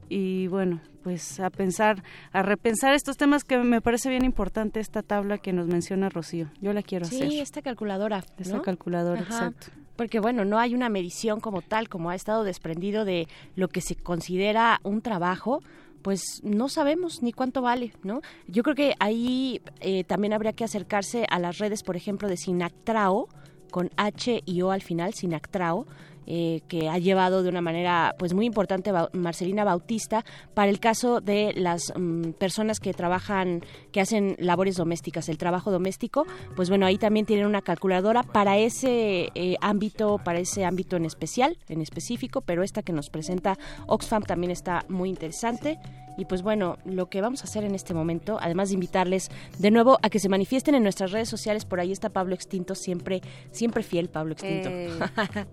[0.10, 5.03] y bueno, pues a pensar, a repensar estos temas que me parece bien importante esta
[5.03, 6.49] tabla que nos menciona Rocío.
[6.61, 7.30] Yo la quiero hacer.
[7.30, 8.23] Sí, esta calculadora.
[8.38, 9.68] Esta calculadora, exacto.
[9.95, 13.81] Porque bueno, no hay una medición como tal, como ha estado desprendido de lo que
[13.81, 15.61] se considera un trabajo,
[16.02, 18.22] pues no sabemos ni cuánto vale, ¿no?
[18.48, 22.38] Yo creo que ahí eh, también habría que acercarse a las redes, por ejemplo, de
[22.38, 23.27] Sinactrao,
[23.72, 25.86] con H y O al final, Sinactrao,
[26.31, 30.23] eh, que ha llevado de una manera pues muy importante Marcelina Bautista
[30.53, 35.72] para el caso de las mm, personas que trabajan, que hacen labores domésticas, el trabajo
[35.72, 40.97] doméstico, pues bueno, ahí también tienen una calculadora para ese eh, ámbito, para ese ámbito
[40.97, 43.57] en especial, en específico, pero esta que nos presenta
[43.88, 45.80] Oxfam también está muy interesante.
[46.19, 49.71] Y pues bueno, lo que vamos a hacer en este momento, además de invitarles de
[49.71, 53.21] nuevo a que se manifiesten en nuestras redes sociales, por ahí está Pablo Extinto, siempre,
[53.51, 54.69] siempre fiel Pablo Extinto.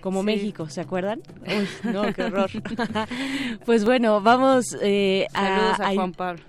[0.00, 1.22] como México, ¿se acuerdan?
[1.46, 2.50] Uy, no, qué horror.
[3.64, 6.42] pues bueno, vamos eh, a, Saludos a, Juan Pablo.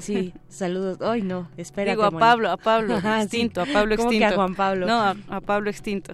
[0.00, 0.98] Sí, saludos.
[1.00, 1.92] Ay, no, espera.
[1.92, 4.26] Digo a Pablo, a Pablo extinto, a Pablo extinto.
[4.26, 4.86] a Juan Pablo?
[4.86, 6.12] No, a, Pablo extinto.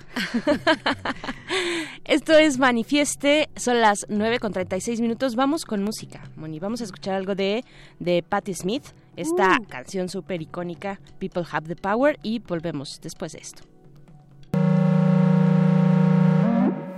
[2.04, 5.36] Esto es Manifieste, son las 9 con 36 minutos.
[5.36, 6.60] Vamos con música, Moni.
[6.60, 7.64] Vamos a escuchar algo de,
[7.98, 8.84] de Patti Smith,
[9.16, 9.64] esta uh.
[9.66, 13.64] canción súper icónica, People Have the Power, y volvemos después de esto.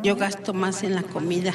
[0.06, 1.52] yo gasto más en la comida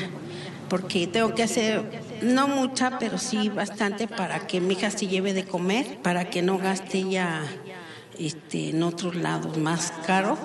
[0.68, 1.84] porque tengo que hacer,
[2.22, 6.42] no mucha, pero sí bastante para que mi hija se lleve de comer, para que
[6.42, 7.44] no gaste ya
[8.18, 10.38] este, en otros lados más caro.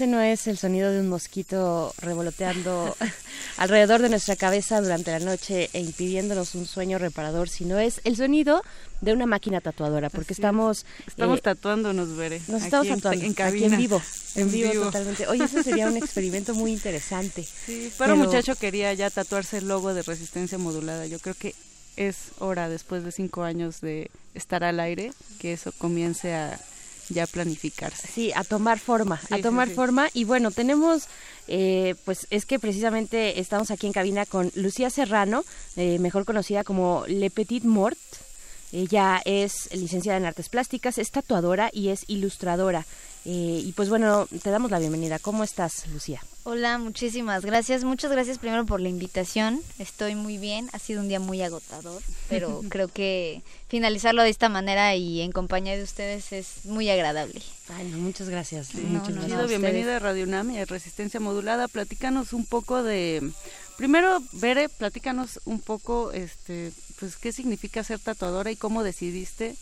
[0.00, 2.96] Ese no es el sonido de un mosquito revoloteando
[3.58, 8.16] alrededor de nuestra cabeza durante la noche e impidiéndonos un sueño reparador, sino es el
[8.16, 8.62] sonido
[9.02, 10.86] de una máquina tatuadora, porque Así estamos...
[11.06, 12.40] Estamos eh, tatuándonos, Veré.
[12.48, 14.00] Nos estamos en- tatuando en aquí en vivo,
[14.36, 14.84] en, vivo, vivo.
[14.86, 15.26] totalmente.
[15.26, 17.42] Oye, ese sería un experimento muy interesante.
[17.42, 21.04] Sí, pero un muchacho quería ya tatuarse el logo de resistencia modulada.
[21.04, 21.54] Yo creo que
[21.98, 26.58] es hora, después de cinco años de estar al aire, que eso comience a
[27.10, 28.08] ya planificarse.
[28.08, 29.74] Sí, a tomar forma, Sí, a sí, tomar sí.
[29.74, 30.08] forma.
[30.14, 31.04] Y bueno, tenemos,
[31.48, 35.44] eh, pues es que precisamente estamos aquí en cabina con Lucía Serrano,
[35.76, 37.98] eh, mejor conocida como Le Petit Mort.
[38.72, 42.86] Ella es licenciada en artes plásticas, es tatuadora y es ilustradora.
[43.26, 45.18] Eh, y pues bueno, te damos la bienvenida.
[45.18, 46.22] ¿Cómo estás, Lucía?
[46.44, 47.84] Hola, muchísimas gracias.
[47.84, 49.60] Muchas gracias primero por la invitación.
[49.78, 50.70] Estoy muy bien.
[50.72, 55.32] Ha sido un día muy agotador, pero creo que finalizarlo de esta manera y en
[55.32, 57.42] compañía de ustedes es muy agradable.
[57.68, 58.68] Ay, no, muchas gracias.
[58.68, 59.38] Sí, muchas no, gracias.
[59.38, 61.68] no, bienvenida a Radio UNAM y a Resistencia Modulada.
[61.68, 63.30] Platícanos un poco de...
[63.76, 69.56] Primero, Bere, platícanos un poco, este, pues, qué significa ser tatuadora y cómo decidiste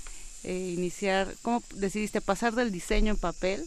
[0.45, 3.65] eh, iniciar, cómo decidiste pasar del diseño en papel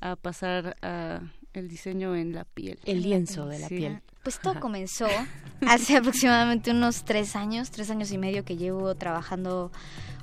[0.00, 1.20] a pasar a
[1.52, 2.78] el diseño en la piel.
[2.84, 3.76] El lienzo de la Sí.
[3.76, 4.00] piel.
[4.24, 5.06] Pues todo comenzó
[5.68, 9.70] hace aproximadamente unos tres años, tres años y medio que llevo trabajando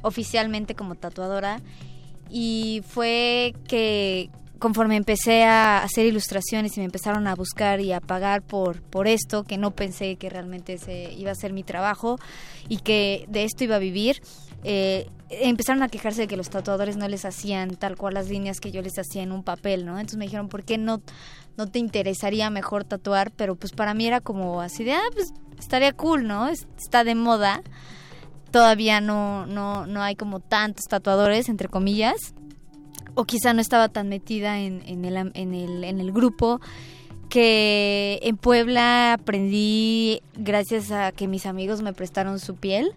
[0.02, 1.62] oficialmente como tatuadora
[2.30, 8.00] y fue que conforme empecé a hacer ilustraciones y me empezaron a buscar y a
[8.00, 12.20] pagar por, por esto, que no pensé que realmente se iba a ser mi trabajo
[12.70, 14.22] y que de esto iba a vivir,
[14.64, 18.60] eh, empezaron a quejarse de que los tatuadores no les hacían tal cual las líneas
[18.60, 19.94] que yo les hacía en un papel, ¿no?
[19.98, 21.02] Entonces me dijeron, ¿por qué no,
[21.58, 23.32] no te interesaría mejor tatuar?
[23.32, 26.48] Pero pues para mí era como así de, ah, pues estaría cool, ¿no?
[26.50, 27.62] Es- Está de moda.
[28.52, 32.18] Todavía no, no, no hay como tantos tatuadores, entre comillas.
[33.16, 36.60] O quizá no estaba tan metida en, en, el, en, el, en el grupo
[37.30, 42.94] que en Puebla aprendí gracias a que mis amigos me prestaron su piel.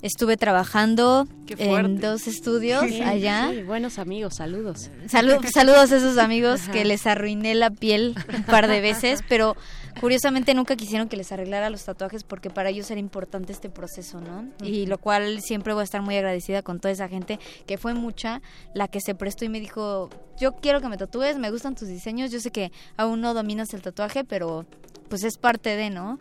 [0.00, 3.50] Estuve trabajando en dos estudios Sí, allá.
[3.52, 4.90] sí, buenos amigos, saludos.
[5.08, 6.72] Salu- saludos a esos amigos Ajá.
[6.72, 9.56] que les arruiné la piel un par de veces, pero
[10.00, 14.20] curiosamente nunca quisieron que les arreglara los tatuajes porque para ellos era importante este proceso,
[14.20, 14.44] ¿no?
[14.64, 17.92] Y lo cual siempre voy a estar muy agradecida con toda esa gente, que fue
[17.94, 18.40] mucha
[18.74, 21.88] la que se prestó y me dijo, yo quiero que me tatúes, me gustan tus
[21.88, 24.64] diseños, yo sé que aún no dominas el tatuaje, pero
[25.08, 26.18] pues es parte de, ¿no?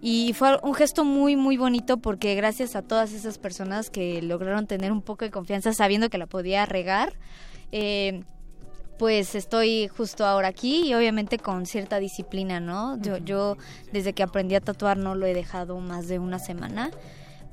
[0.00, 4.66] Y fue un gesto muy, muy bonito porque gracias a todas esas personas que lograron
[4.66, 7.14] tener un poco de confianza sabiendo que la podía regar,
[7.72, 8.22] eh,
[8.98, 13.00] pues estoy justo ahora aquí y obviamente con cierta disciplina, ¿no?
[13.00, 13.56] Yo, yo
[13.92, 16.90] desde que aprendí a tatuar no lo he dejado más de una semana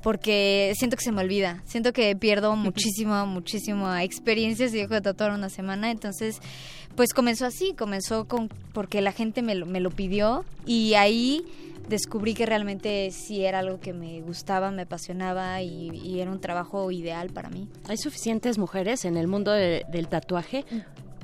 [0.04, 5.00] porque siento que se me olvida, siento que pierdo muchísima, muchísima experiencia si dejo de
[5.00, 6.38] tatuar una semana, entonces
[6.94, 11.44] pues comenzó así, comenzó con porque la gente me lo, me lo pidió y ahí
[11.88, 16.40] descubrí que realmente sí era algo que me gustaba, me apasionaba y, y era un
[16.40, 17.68] trabajo ideal para mí.
[17.88, 20.64] ¿Hay suficientes mujeres en el mundo de- del tatuaje?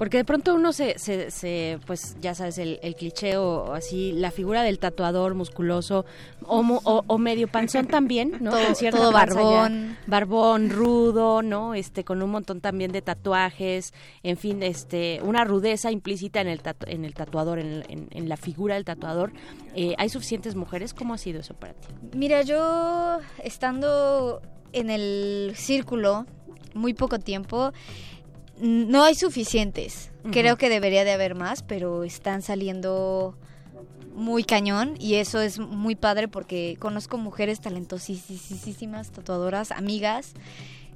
[0.01, 4.13] Porque de pronto uno se, se, se, pues ya sabes, el, el cliché o así,
[4.13, 6.07] la figura del tatuador musculoso
[6.47, 8.51] o, o, o medio panzón también, ¿no?
[8.51, 9.97] Todo- Con todo ya- barbón.
[10.07, 11.75] barbón, rudo, ¿no?
[11.75, 16.63] Este, con un montón también de tatuajes, en fin, este, una rudeza implícita en el,
[16.63, 19.33] tatu- en el tatuador, en, el- en- en la figura del tatuador.
[19.77, 20.95] Eh, ¿Hay suficientes mujeres?
[20.95, 21.89] ¿Cómo ha sido eso para ti?
[22.15, 24.41] Mira, yo estando
[24.73, 26.25] en el círculo
[26.73, 27.73] muy poco tiempo,
[28.61, 30.11] no hay suficientes.
[30.32, 33.37] Creo que debería de haber más, pero están saliendo
[34.15, 40.35] muy cañón y eso es muy padre porque conozco mujeres talentosísimas, tatuadoras, amigas,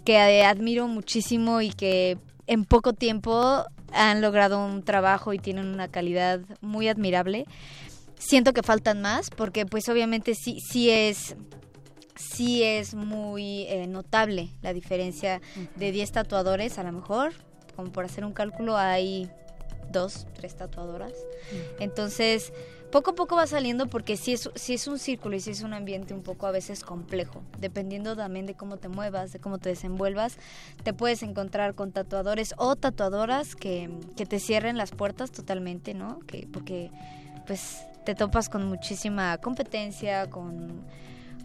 [0.04, 5.88] que admiro muchísimo y que en poco tiempo han logrado un trabajo y tienen una
[5.88, 7.46] calidad muy admirable.
[8.18, 11.36] Siento que faltan más porque pues obviamente sí, sí es
[12.16, 15.40] sí es muy eh, notable la diferencia
[15.76, 17.32] de 10 tatuadores, a lo mejor,
[17.74, 19.30] como por hacer un cálculo, hay
[19.90, 21.12] dos, tres tatuadoras.
[21.78, 22.52] Entonces,
[22.90, 25.62] poco a poco va saliendo porque sí es, sí es un círculo y sí es
[25.62, 27.42] un ambiente un poco a veces complejo.
[27.58, 30.36] Dependiendo también de cómo te muevas, de cómo te desenvuelvas,
[30.82, 36.20] te puedes encontrar con tatuadores o tatuadoras que, que te cierren las puertas totalmente, ¿no?
[36.20, 36.90] Que, porque
[37.46, 40.84] pues te topas con muchísima competencia, con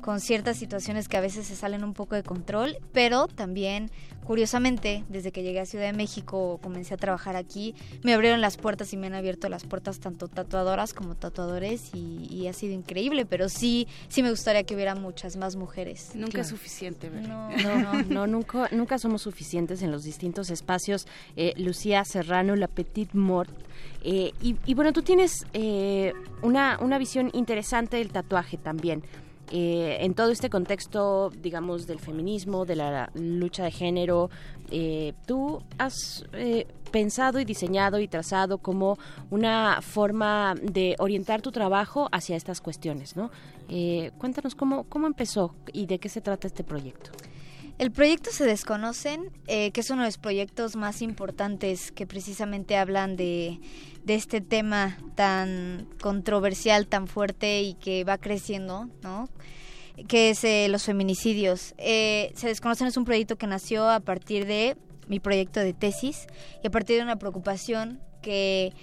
[0.01, 3.89] con ciertas situaciones que a veces se salen un poco de control, pero también,
[4.25, 8.57] curiosamente, desde que llegué a Ciudad de México, comencé a trabajar aquí, me abrieron las
[8.57, 12.73] puertas y me han abierto las puertas tanto tatuadoras como tatuadores y, y ha sido
[12.73, 16.11] increíble, pero sí, sí me gustaría que hubiera muchas más mujeres.
[16.13, 16.41] Nunca Claro.
[16.43, 17.27] es suficiente, ¿verdad?
[17.27, 21.07] No, No, no, no, nunca, nunca somos suficientes en los distintos espacios.
[21.35, 23.51] Eh, Lucía Serrano, la Petite Mort.
[24.03, 29.03] Eh, y, y bueno, tú tienes eh, una, una visión interesante del tatuaje también.
[29.51, 34.29] Eh, en todo este contexto, digamos, del feminismo, de la lucha de género,
[34.71, 38.97] eh, tú has eh, pensado y diseñado y trazado como
[39.29, 43.31] una forma de orientar tu trabajo hacia estas cuestiones, ¿no?
[43.69, 47.11] Eh, cuéntanos cómo, cómo empezó y de qué se trata este proyecto.
[47.79, 52.75] El proyecto Se Desconocen, eh, que es uno de los proyectos más importantes que precisamente
[52.75, 53.61] hablan de,
[54.03, 59.29] de este tema tan controversial, tan fuerte y que va creciendo, ¿no?
[60.09, 61.73] que es eh, los feminicidios.
[61.77, 64.75] Eh, Se Desconocen es un proyecto que nació a partir de
[65.07, 66.27] mi proyecto de tesis
[66.61, 68.73] y a partir de una preocupación que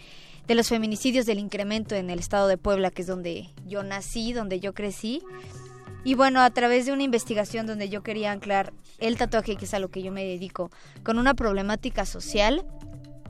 [0.47, 4.33] de los feminicidios, del incremento en el estado de Puebla, que es donde yo nací,
[4.33, 5.21] donde yo crecí.
[6.07, 9.75] Y bueno, a través de una investigación donde yo quería anclar el tatuaje, que es
[9.75, 10.71] a lo que yo me dedico,
[11.03, 12.65] con una problemática social,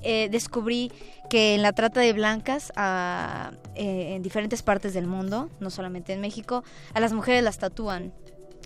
[0.02, 0.92] eh, descubrí
[1.30, 6.20] que en la trata de blancas eh, en diferentes partes del mundo, no solamente en
[6.20, 8.12] México, a las mujeres las tatúan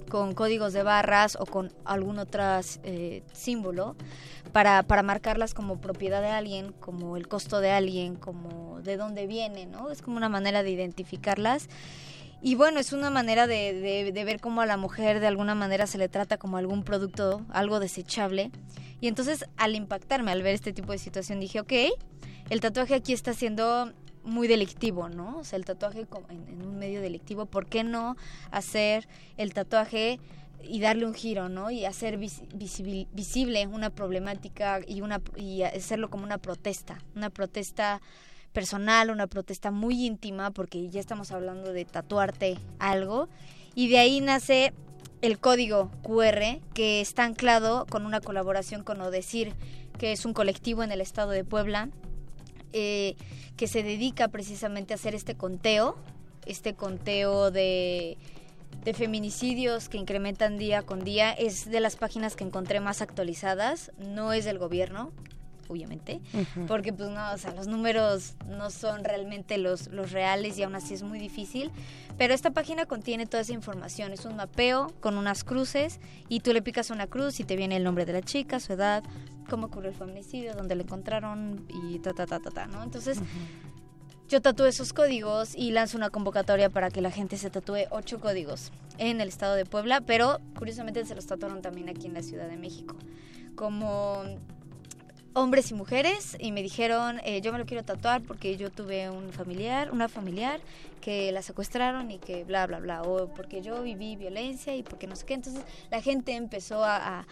[0.09, 2.43] con códigos de barras o con algún otro
[2.83, 3.95] eh, símbolo
[4.51, 9.29] para, para marcarlas como propiedad de alguien, como el costo de alguien, como de dónde
[9.29, 9.93] viene, ¿no?
[9.93, 11.69] Es como una manera de identificarlas.
[12.43, 15.55] Y bueno, es una manera de, de- de ver cómo a la mujer de alguna
[15.55, 18.51] manera se le trata como algún producto, algo desechable.
[19.01, 21.73] Y entonces al impactarme, al ver este tipo de situación, dije, ok,
[22.49, 23.93] el tatuaje aquí está siendo
[24.25, 25.39] muy delictivo, ¿no?
[25.39, 28.17] O sea, el tatuaje en, en un medio delictivo, ¿por qué no
[28.51, 29.07] hacer
[29.39, 30.19] el tatuaje
[30.63, 31.71] y darle un giro, ¿no?
[31.71, 37.31] Y hacer vis- visibil- visible una problemática y, una, y hacerlo como una protesta, una
[37.31, 38.03] protesta
[38.53, 43.29] personal, una protesta muy íntima, porque ya estamos hablando de tatuarte algo,
[43.75, 44.73] y de ahí nace
[45.23, 49.55] el código QR que está anclado con una colaboración con Odecir,
[49.99, 51.91] que es un colectivo en el estado de Puebla,
[52.73, 53.17] eh,
[53.57, 55.97] que se dedica precisamente a hacer este conteo,
[56.47, 58.17] este conteo de,
[58.85, 61.33] de feminicidios que incrementan día con día.
[61.33, 65.13] Es de las páginas que encontré más actualizadas, no es del gobierno,
[65.71, 66.21] obviamente,
[66.67, 70.75] porque pues no, o sea, los números no son realmente los, los reales y aún
[70.75, 71.71] así es muy difícil.
[72.19, 76.53] Pero esta página contiene toda esa información, es un mapeo con unas cruces y tú
[76.53, 79.05] le picas una cruz y te viene el nombre de la chica, su edad,
[79.49, 82.83] cómo ocurrió el feminicidio, dónde la encontraron y ta ta ta ta ta, ¿no?
[82.83, 83.19] Entonces,
[84.29, 88.21] yo tatúo esos códigos y lanzo una convocatoria para que la gente se tatúe ocho
[88.21, 92.23] códigos en el estado de Puebla, pero curiosamente se los tatuaron también aquí en la
[92.23, 92.95] Ciudad de México.
[93.57, 94.23] Como
[95.33, 99.11] hombres y mujeres y me dijeron eh, yo me lo quiero tatuar porque yo tuve
[99.11, 100.61] un familiar una familiar
[101.01, 105.07] que la secuestraron y que bla bla bla o porque yo viví violencia y porque
[105.07, 105.35] no sé qué.
[105.35, 107.27] Entonces la gente empezó a,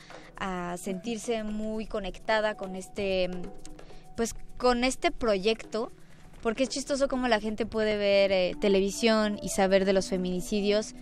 [0.76, 3.28] sentirse muy conectada con este
[4.16, 5.90] pues con este proyecto
[6.42, 10.94] porque es chistoso como la gente puede ver eh, televisión y saber de los feminicidios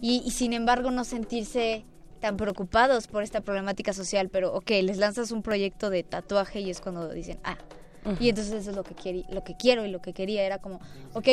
[0.00, 1.84] y, y sin embargo no sentirse
[2.24, 6.70] tan preocupados por esta problemática social, pero ok, les lanzas un proyecto de tatuaje y
[6.70, 7.58] es cuando dicen, ah,
[8.18, 10.56] y entonces eso es lo que, quiere, lo que quiero y lo que quería era
[10.58, 10.80] como,
[11.12, 11.28] ok,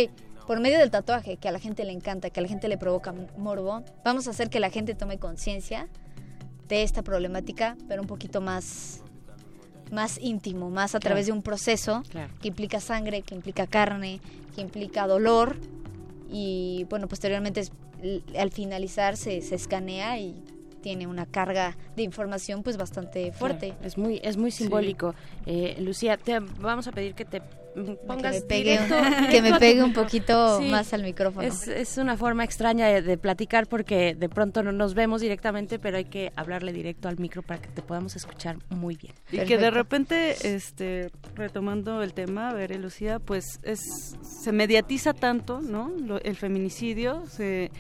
[0.46, 2.78] por medio del tatuaje, que a la gente le encanta, que a la gente le
[2.78, 5.88] provoca morbo, vamos a hacer que la gente tome conciencia
[6.68, 9.00] de esta problemática, pero un poquito más
[9.94, 11.12] más íntimo, más a Claro.
[11.12, 12.34] través de un proceso Claro.
[12.42, 14.20] que implica sangre, que implica carne,
[14.56, 15.56] que implica dolor
[16.30, 17.64] y bueno, posteriormente
[18.38, 20.44] al finalizar se, se escanea y
[20.82, 23.70] tiene una carga de información pues bastante fuerte.
[23.70, 25.14] Claro, es muy es muy simbólico.
[25.46, 27.42] Eh, Lucía, te vamos a pedir que te
[28.06, 28.96] pongas me pegue- directo,
[29.32, 31.48] que directo me pegue un poquito más al micrófono.
[31.48, 35.80] Es, es una forma extraña de, de platicar porque de pronto no nos vemos directamente,
[35.80, 39.14] pero hay que hablarle directo al micro para que te podamos escuchar muy bien.
[39.32, 45.14] Y que de repente, este, retomando el tema, a ver, Lucía, pues es, se mediatiza
[45.14, 45.90] tanto, ¿no?
[45.98, 47.72] Lo- el feminicidio se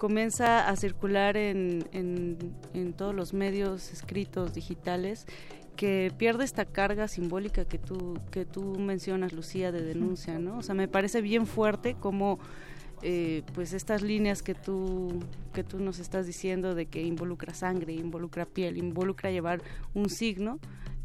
[0.00, 2.38] comienza a circular en, en,
[2.72, 5.26] en todos los medios escritos, digitales,
[5.76, 10.56] que pierde esta carga simbólica que tú, que tú mencionas, Lucía, de denuncia, ¿no?
[10.56, 12.38] O sea, me parece bien fuerte como
[13.02, 15.20] eh, pues estas líneas que tú
[15.52, 19.60] que tú nos estás diciendo de que involucra sangre, involucra piel, involucra llevar
[19.92, 20.60] un signo,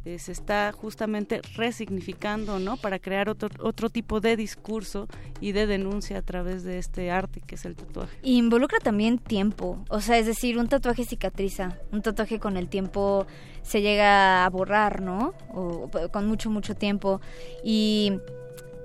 [0.06, 2.78] eh, se está justamente resignificando, ¿no?
[2.78, 5.08] Para crear otro, otro tipo de discurso
[5.42, 8.16] y de denuncia a través de este arte que es el tatuaje.
[8.22, 13.26] involucra también tiempo, o sea, es decir, un tatuaje cicatriza, un tatuaje con el tiempo
[13.64, 15.34] se llega a borrar, ¿no?
[15.52, 17.20] O, con mucho, mucho tiempo.
[17.64, 18.14] Y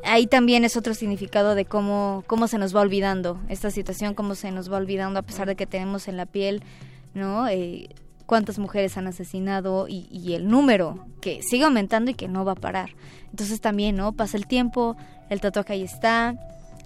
[0.04, 4.34] ahí también es otro significado de cómo, cómo se nos va olvidando esta situación, cómo
[4.34, 6.62] se nos va olvidando a pesar de que tenemos en la piel,
[7.12, 7.46] ¿no?
[7.48, 7.90] Eh,
[8.30, 12.52] cuántas mujeres han asesinado y, y, el número que sigue aumentando y que no va
[12.52, 12.90] a parar.
[13.30, 14.12] Entonces también, ¿no?
[14.12, 14.96] Pasa el tiempo,
[15.30, 16.36] el tatuaje ahí está,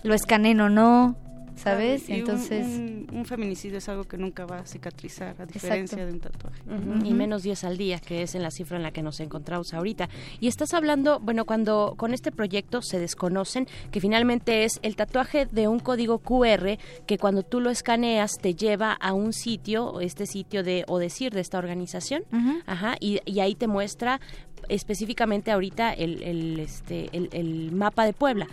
[0.02, 1.16] lo escanen o no,
[1.56, 2.08] ¿sabes?
[2.08, 2.66] Entonces...
[3.12, 6.60] Un, feminicidio es algo que nunca va a cicatrizar, a diferencia de un tatuaje.
[7.04, 9.72] Y menos 10 al día, que es en la cifra en la que nos encontramos
[9.72, 10.08] ahorita.
[10.40, 15.46] Y estás hablando, bueno, cuando con este proyecto se desconocen, que finalmente es el tatuaje
[15.46, 20.26] de un código QR que cuando tú lo escaneas te lleva a un sitio, este
[20.26, 22.24] sitio de o decir de esta organización,
[22.66, 24.20] ajá, y, y ahí te muestra
[24.68, 28.46] específicamente ahorita el, el, este, el, el mapa de Puebla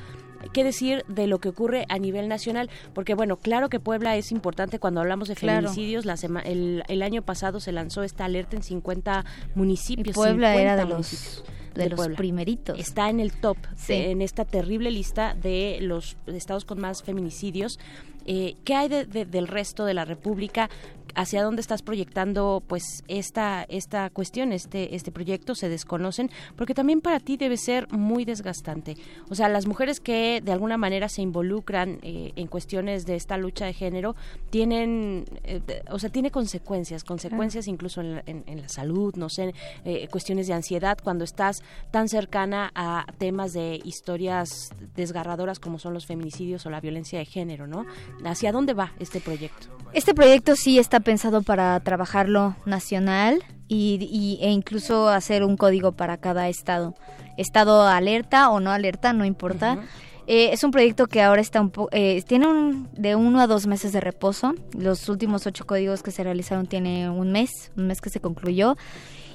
[0.54, 4.32] qué decir de lo que ocurre a nivel nacional, porque bueno, claro que Puebla es
[4.32, 6.06] importante cuando hablamos de feminicidios.
[6.06, 6.16] La
[6.46, 10.08] el, el, año pasado se lanzó esta alerta en 50 municipios.
[10.10, 11.44] Y Puebla era de los
[11.74, 12.80] de, los primeritos.
[12.80, 13.58] Está en el top,
[13.88, 17.80] en esta terrible lista de los estados con más feminicidios.
[18.26, 20.70] Eh, ¿Qué hay de, del resto de la República?
[21.16, 27.02] Hacia dónde estás proyectando pues esta esta cuestión este este proyecto se desconocen porque también
[27.02, 28.98] para ti debe ser muy desgastante.
[29.30, 33.38] O sea las mujeres que de alguna manera se involucran eh, en cuestiones de esta
[33.38, 34.16] lucha de género
[34.50, 39.54] tienen eh, o sea tiene consecuencias consecuencias incluso en la, en, la, salud no sé
[39.86, 45.94] eh, cuestiones de ansiedad cuando estás tan cercana a temas de historias desgarradoras como son
[45.94, 47.86] los feminicidios o la violencia de género no
[48.26, 54.50] hacia dónde va este proyecto este proyecto sí está pensado para trabajarlo nacional y, e
[54.50, 56.96] incluso hacer un código para cada estado.
[57.38, 59.78] Estado alerta o no alerta, no importa.
[60.28, 63.68] Eh, es un proyecto que ahora está un eh, tiene un, de uno a dos
[63.68, 64.54] meses de reposo.
[64.78, 68.78] Los últimos ocho códigos que se realizaron tiene un mes, un mes que se concluyó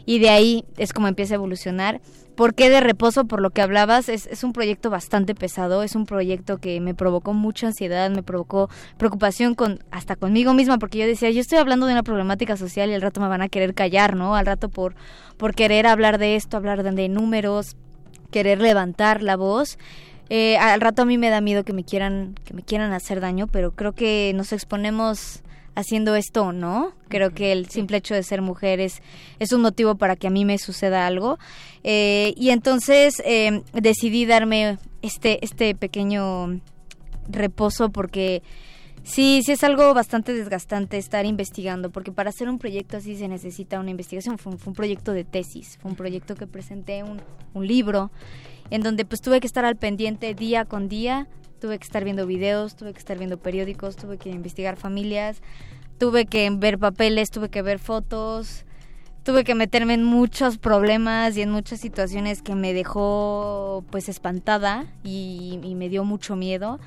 [0.06, 2.00] y de ahí es como empieza a evolucionar.
[2.36, 3.24] ¿Por qué de reposo?
[3.24, 6.94] Por lo que hablabas, es, es un proyecto bastante pesado, es un proyecto que me
[6.94, 8.68] provocó mucha ansiedad, me provocó
[8.98, 12.90] preocupación con hasta conmigo misma, porque yo decía, yo estoy hablando de una problemática social
[12.90, 14.36] y al rato me van a querer callar, ¿no?
[14.36, 14.94] Al rato por,
[15.38, 17.74] por querer hablar de esto, hablar de, números,
[18.30, 19.78] querer levantar la voz.
[20.28, 23.20] Eh, al rato a mí me da miedo que me quieran que me quieran hacer
[23.20, 25.42] daño, pero creo que nos exponemos
[25.76, 26.92] haciendo esto no.
[27.08, 29.00] Creo que el simple hecho de ser mujer es,
[29.52, 31.38] un motivo para que a mí me suceda algo.
[31.84, 36.60] Eh, y entonces eh, decidí darme este, este pequeño
[37.28, 38.42] reposo porque
[39.04, 43.28] sí, sí es algo bastante desgastante estar investigando, porque para hacer un proyecto así se
[43.28, 44.38] necesita una investigación.
[44.38, 47.20] Fue un, proyecto de tesis, fue un proyecto que presenté un,
[47.54, 48.10] un libro
[48.70, 51.28] en donde pues tuve que estar al pendiente día con día
[51.60, 55.42] tuve que estar viendo videos, tuve que estar viendo periódicos, tuve que investigar familias,
[55.98, 58.64] tuve que ver papeles, tuve que ver fotos,
[59.26, 64.86] tuve que meterme en muchos problemas y en muchas situaciones que me dejó pues espantada
[65.02, 66.78] y, me dio mucho miedo.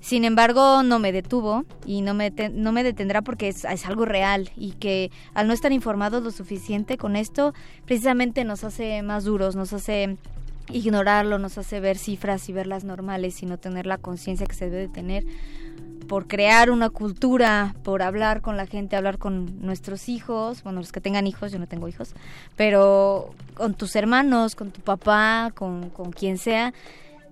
[0.00, 4.04] Sin embargo, no me detuvo y no me, no me detendrá porque es, es, algo
[4.04, 7.54] real y que al no estar informados lo suficiente con esto,
[7.84, 10.16] precisamente nos hace más duros, nos hace
[10.72, 14.70] ignorarlo nos hace ver cifras y verlas normales y no tener la conciencia que se
[14.70, 15.24] debe de tener
[16.06, 20.92] por crear una cultura, por hablar con la gente, hablar con nuestros hijos, bueno, los
[20.92, 22.14] que tengan hijos, yo no tengo hijos,
[22.56, 26.72] pero con tus hermanos, con tu papá, con, con quien sea,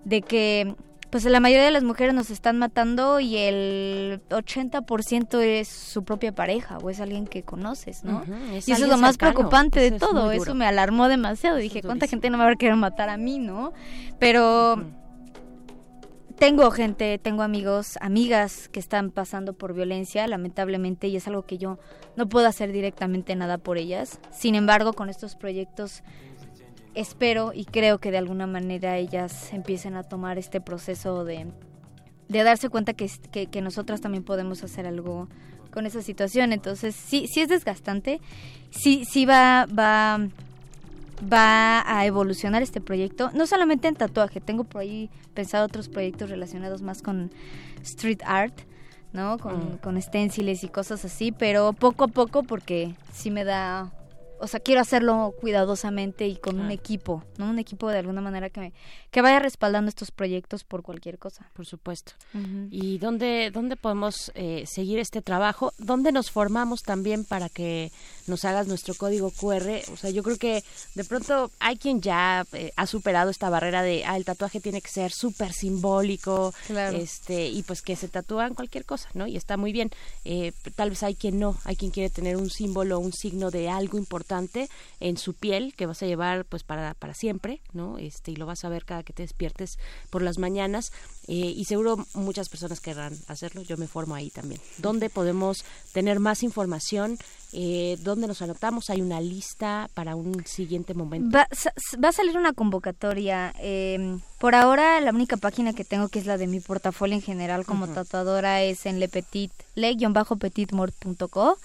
[0.05, 0.75] de que
[1.15, 6.35] pues la mayoría de las mujeres nos están matando y el 80% es su propia
[6.35, 8.25] pareja o es alguien que conoces, ¿no?
[8.53, 12.31] y eso es lo más preocupante de todo, eso me alarmó demasiado, dije, ¿cuánta gente
[12.31, 13.73] no me va a querer matar a mí, no?
[14.19, 14.83] Pero...
[16.37, 21.59] Tengo gente, tengo amigos, amigas que están pasando por violencia, lamentablemente, y es algo que
[21.59, 21.79] yo
[22.17, 24.19] no puedo hacer directamente nada por ellas.
[24.33, 26.03] Sin embargo, con estos proyectos
[26.95, 31.47] espero y creo que de alguna manera ellas empiecen a tomar este proceso de,
[32.29, 33.09] de darse cuenta que,
[33.47, 35.29] que, nosotras también podemos hacer algo
[35.71, 36.53] con esa situación.
[36.53, 38.21] Entonces, sí, sí es desgastante,
[38.71, 40.29] sí, sí va, va,
[41.33, 46.31] va a evolucionar este proyecto, no solamente en tatuaje, tengo por ahí pensado otros proyectos
[46.31, 47.31] relacionados más con
[47.83, 48.55] street art,
[49.13, 49.39] ¿no?
[49.39, 49.79] Con, mm.
[49.79, 53.93] con stenciles y cosas así, pero poco a poco porque sí me da
[54.39, 57.49] o sea, quiero hacerlo cuidadosamente y con un equipo, ¿no?
[57.49, 58.73] Un equipo de alguna manera que, me,
[59.15, 61.49] que vaya respaldando estos proyectos por cualquier cosa.
[61.53, 62.15] Por supuesto.
[62.73, 65.73] ¿Y dónde, dónde podemos eh, seguir este trabajo?
[65.79, 67.93] ¿Dónde nos formamos también para que
[68.27, 69.83] nos hagas nuestro código QR?
[69.93, 70.65] O sea, yo creo que
[70.97, 74.81] de pronto hay quien ya eh, ha superado esta barrera de, ah, el tatuaje tiene
[74.81, 79.29] que ser súper simbólico, este y pues que se tatúan cualquier cosa, ¿no?
[79.29, 79.91] Y está muy bien.
[80.25, 83.69] Eh, tal vez hay quien no, hay quien quiere tener un símbolo, un signo de
[83.69, 84.69] algo importante
[84.99, 87.99] en su piel que vas a llevar pues para, para siempre, ¿no?
[87.99, 89.79] Este, y lo vas a ver cada que te despiertes
[90.11, 90.91] por las mañanas.
[91.27, 94.61] Eh, y seguro muchas personas querrán hacerlo, yo me formo ahí también.
[94.79, 97.19] ¿Dónde podemos tener más información?
[97.53, 98.91] Eh, ¿Dónde nos anotamos?
[98.91, 101.37] ¿Hay una lista para un siguiente momento?
[101.37, 101.49] Va,
[102.03, 103.55] va a salir una convocatoria.
[103.59, 107.23] Eh, por ahora, la única página que tengo, que es la de mi portafolio en
[107.23, 111.59] general como tatuadora, es en lepetit, le-petitmort.co.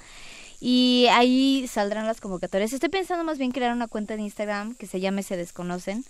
[0.62, 2.74] Y ahí saldrán las convocatorias.
[2.74, 6.04] Estoy pensando más bien crear una cuenta de Instagram que se llame Se Desconocen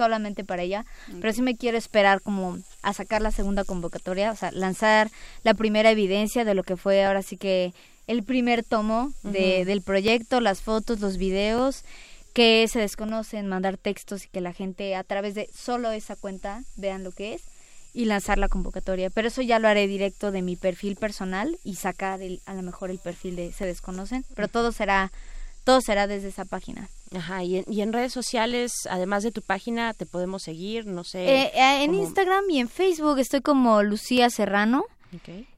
[0.00, 0.86] solamente para ella,
[1.20, 5.10] pero sí me quiero esperar como a sacar la segunda convocatoria, o sea, lanzar
[5.42, 7.74] la primera evidencia de lo que fue ahora sí que
[8.06, 11.84] el primer tomo de, del proyecto, las fotos, los videos
[12.32, 16.62] que se desconocen, mandar textos y que la gente a través de solo esa cuenta
[16.76, 17.42] vean lo que es
[17.92, 19.10] y lanzar la convocatoria.
[19.10, 22.62] Pero eso ya lo haré directo de mi perfil personal y sacar el, a lo
[22.62, 25.12] mejor el perfil de Se Desconocen, pero todo será
[25.64, 26.88] todo será desde esa página.
[27.12, 31.02] Ajá, y en, y en redes sociales, además de tu página, te podemos seguir, no
[31.02, 31.24] sé.
[31.24, 34.84] Eh, eh, en Instagram y en Facebook estoy como Lucía Serrano.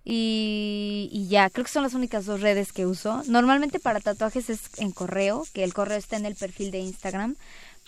[0.03, 3.23] Y, y, ya, creo que son las únicas dos redes que uso.
[3.27, 7.37] Normalmente para tatuajes es en correo, que el correo está en el perfil de Instagram,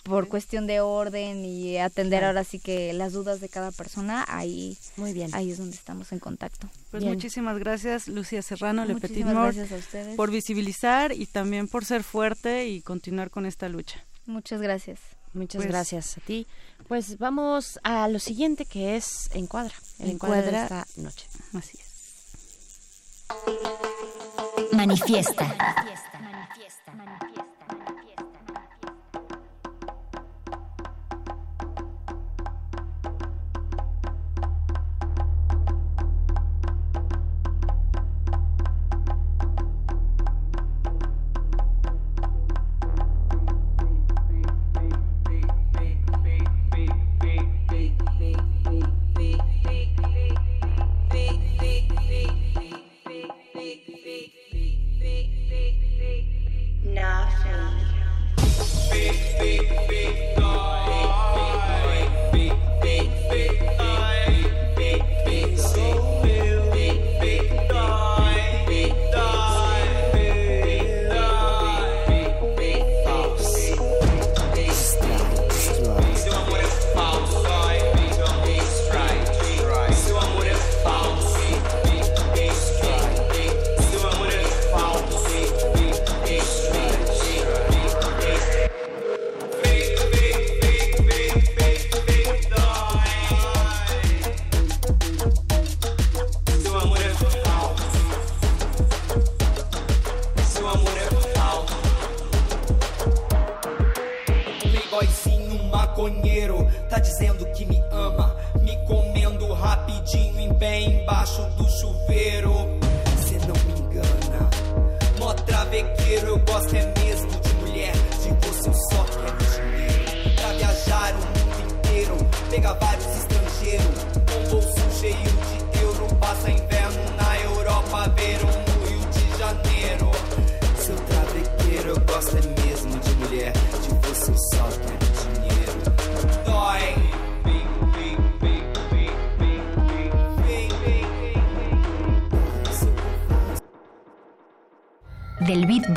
[0.05, 4.77] por cuestión de orden y atender ahora sí que las dudas de cada persona, ahí,
[4.97, 5.33] Muy bien.
[5.33, 6.69] ahí es donde estamos en contacto.
[6.91, 10.15] Pues muchísimas gracias, Lucía Serrano, Le Petit Mort, gracias a ustedes.
[10.15, 13.99] por visibilizar y también por ser fuerte y continuar con esta lucha.
[14.27, 14.99] Muchas gracias.
[15.33, 16.45] Muchas Pues- gracias a ti.
[16.87, 19.73] Pues vamos a lo siguiente que es Encuadra.
[19.99, 20.85] El Encuadra de Encuadra.
[20.87, 21.25] esta noche.
[21.53, 21.85] Así es.
[24.71, 25.55] Manifiesta.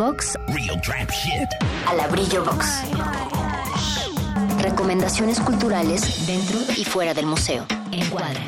[0.09, 1.48] Beatbox Real trap shit.
[1.86, 2.82] a la brillo box.
[4.62, 7.66] Recomendaciones culturales dentro y fuera del museo.
[7.93, 8.40] Encuadra.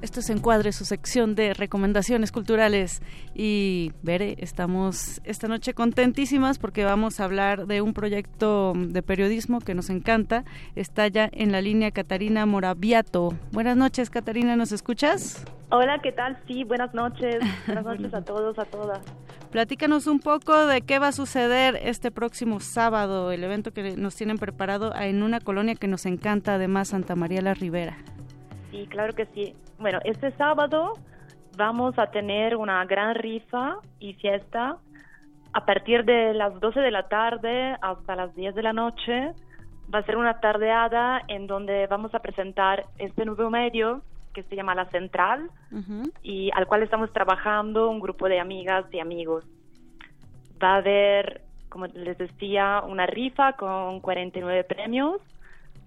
[0.00, 3.02] Esto es Encuadre, su sección de recomendaciones culturales.
[3.34, 9.60] Y Bere, estamos esta noche contentísimas porque vamos a hablar de un proyecto de periodismo
[9.60, 10.44] que nos encanta.
[10.76, 13.34] Está ya en la línea Catarina Moraviato.
[13.50, 15.44] Buenas noches, Catarina, ¿nos escuchas?
[15.70, 16.38] Hola, ¿qué tal?
[16.46, 17.38] Sí, buenas noches.
[17.66, 19.00] Buenas noches a todos, a todas.
[19.50, 24.14] Platícanos un poco de qué va a suceder este próximo sábado, el evento que nos
[24.14, 27.96] tienen preparado en una colonia que nos encanta, además, Santa María la Ribera.
[28.70, 29.54] Sí, claro que sí.
[29.78, 30.94] Bueno, este sábado
[31.56, 34.76] vamos a tener una gran rifa y fiesta
[35.52, 39.32] a partir de las 12 de la tarde hasta las 10 de la noche.
[39.92, 44.02] Va a ser una tardeada en donde vamos a presentar este nuevo medio
[44.32, 45.48] que se llama La Central
[46.22, 49.44] y al cual estamos trabajando un grupo de amigas y amigos.
[50.60, 55.20] Va a haber, como les decía, una rifa con 49 premios.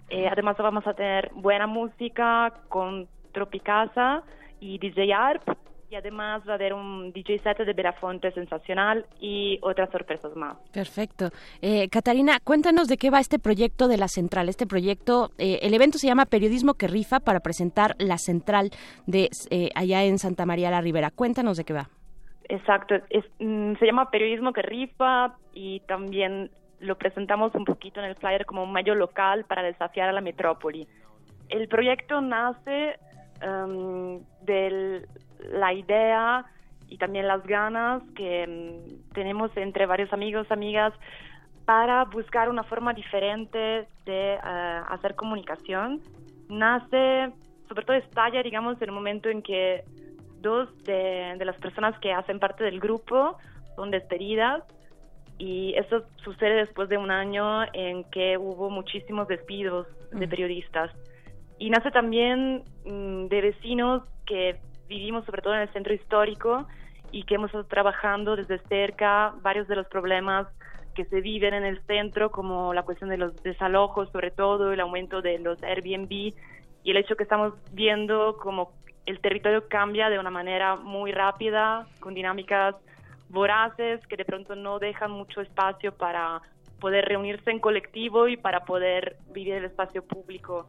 [0.08, 4.22] Eh, además vamos a tener buena música con Tropicasa
[4.60, 5.48] y DJ ARP
[5.90, 10.56] y además va a haber un DJ set de Belafonte sensacional y otras sorpresas más.
[10.72, 11.30] Perfecto.
[11.62, 14.48] Eh, Catarina, cuéntanos de qué va este proyecto de la Central.
[14.48, 18.70] Este proyecto, eh, el evento se llama Periodismo que rifa para presentar la Central
[19.06, 21.10] de eh, allá en Santa María la Ribera.
[21.10, 21.88] Cuéntanos de qué va.
[22.50, 28.06] Exacto, es, mm, se llama Periodismo que rifa y también lo presentamos un poquito en
[28.06, 30.86] el flyer como un medio local para desafiar a la metrópoli.
[31.48, 32.98] El proyecto nace
[33.40, 35.06] em, de
[35.50, 36.44] la idea
[36.88, 38.82] y también las ganas que em,
[39.12, 40.92] tenemos entre varios amigos, amigas,
[41.64, 44.40] para buscar una forma diferente de eh,
[44.88, 46.00] hacer comunicación.
[46.48, 47.30] Nace,
[47.68, 49.84] sobre todo estalla, digamos, en el momento en que
[50.40, 53.36] dos de, de las personas que hacen parte del grupo
[53.76, 54.62] son despedidas
[55.38, 60.90] y eso sucede después de un año en que hubo muchísimos despidos de periodistas.
[61.58, 64.56] Y nace también mm, de vecinos que
[64.88, 66.66] vivimos sobre todo en el centro histórico
[67.10, 70.46] y que hemos estado trabajando desde cerca varios de los problemas
[70.94, 74.80] que se viven en el centro, como la cuestión de los desalojos, sobre todo el
[74.80, 78.72] aumento de los Airbnb y el hecho que estamos viendo como
[79.06, 82.74] el territorio cambia de una manera muy rápida, con dinámicas
[83.30, 86.40] voraces que de pronto no dejan mucho espacio para
[86.80, 90.66] poder reunirse en colectivo y para poder vivir el espacio público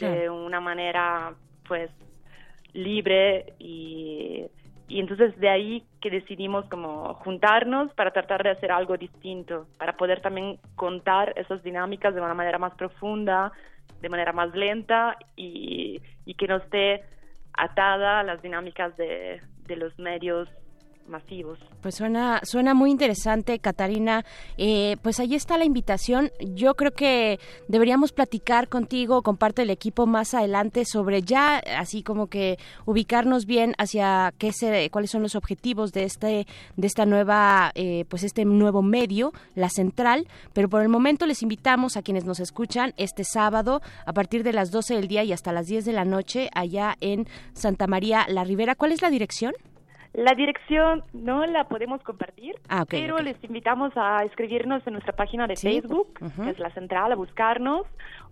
[0.00, 1.34] de una manera
[1.66, 1.90] pues
[2.72, 4.44] libre y,
[4.88, 9.96] y entonces de ahí que decidimos como juntarnos para tratar de hacer algo distinto, para
[9.96, 13.52] poder también contar esas dinámicas de una manera más profunda,
[14.00, 17.04] de manera más lenta y, y que no esté
[17.52, 20.48] atada a las dinámicas de, de los medios
[21.08, 21.58] masivos.
[21.82, 24.24] Pues suena, suena muy interesante, Catarina.
[24.56, 26.30] Eh, pues ahí está la invitación.
[26.40, 32.02] Yo creo que deberíamos platicar contigo, con parte del equipo más adelante sobre ya así
[32.02, 37.06] como que ubicarnos bien hacia qué se, cuáles son los objetivos de este, de esta
[37.06, 40.26] nueva, eh, pues este nuevo medio, la central.
[40.52, 44.52] Pero por el momento les invitamos a quienes nos escuchan este sábado a partir de
[44.52, 48.26] las 12 del día y hasta las 10 de la noche allá en Santa María
[48.28, 48.74] la Ribera.
[48.74, 49.54] ¿Cuál es la dirección?
[50.14, 55.46] La dirección no la podemos compartir, Ah, pero les invitamos a escribirnos en nuestra página
[55.48, 55.68] de Sí.
[55.80, 57.82] Facebook, que es la central, a buscarnos.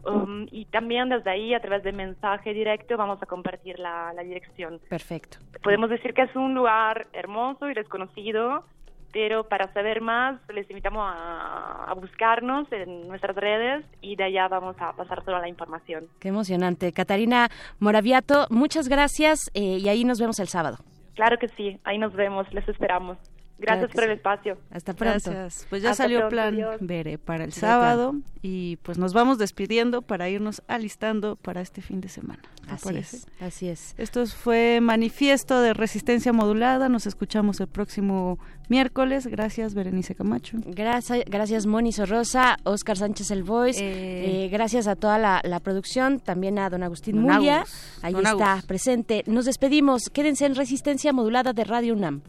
[0.05, 4.23] um, y también desde ahí, a través de mensaje directo, vamos a compartir la, la
[4.23, 4.81] dirección.
[4.89, 5.39] Perfecto.
[5.63, 8.65] Podemos decir que es un lugar hermoso y desconocido,
[9.13, 14.49] pero para saber más les invitamos a, a buscarnos en nuestras redes y de allá
[14.49, 16.07] vamos a pasar toda la información.
[16.19, 16.93] Qué emocionante.
[16.93, 17.49] Catarina
[17.79, 20.79] Moraviato, muchas gracias eh, y ahí nos vemos el sábado.
[21.15, 23.19] Claro que sí, ahí nos vemos, les esperamos.
[23.63, 24.59] Gracias por el espacio.
[24.71, 25.31] Hasta pronto.
[25.31, 25.67] Gracias.
[25.71, 26.77] Pues ya Hasta salió pronto, plan.
[26.81, 32.01] Bere para el sábado y pues nos vamos despidiendo para irnos alistando para este fin
[32.01, 32.43] de semana.
[32.67, 33.17] ¿te Así parece?
[33.17, 33.95] es, así es.
[33.99, 36.89] Esto fue Manifiesto de Resistencia Modulada.
[36.89, 39.27] Nos escuchamos el próximo miércoles.
[39.27, 40.59] Gracias, Berenice Camacho.
[40.67, 44.45] Gracias, gracias Moni Sorrosa, Oscar Sánchez El Voice, Eh.
[44.45, 48.13] eh, gracias a toda la, la producción, también a don Agustín Don Mulia, Agus, ahí
[48.13, 48.67] don está Agus.
[48.67, 49.25] presente.
[49.27, 52.23] Nos despedimos, quédense en Resistencia Modulada de Radio UNAM.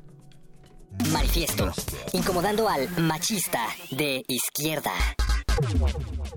[1.11, 1.71] Manifiesto.
[2.13, 4.91] Incomodando al machista de izquierda.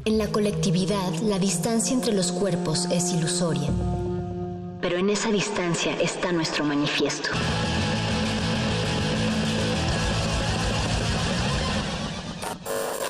[0.05, 3.71] En la colectividad, la distancia entre los cuerpos es ilusoria.
[4.81, 7.31] Pero en esa distancia está nuestro manifiesto.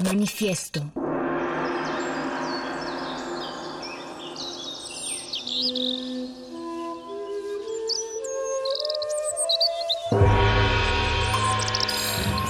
[0.05, 0.83] Manifiesto.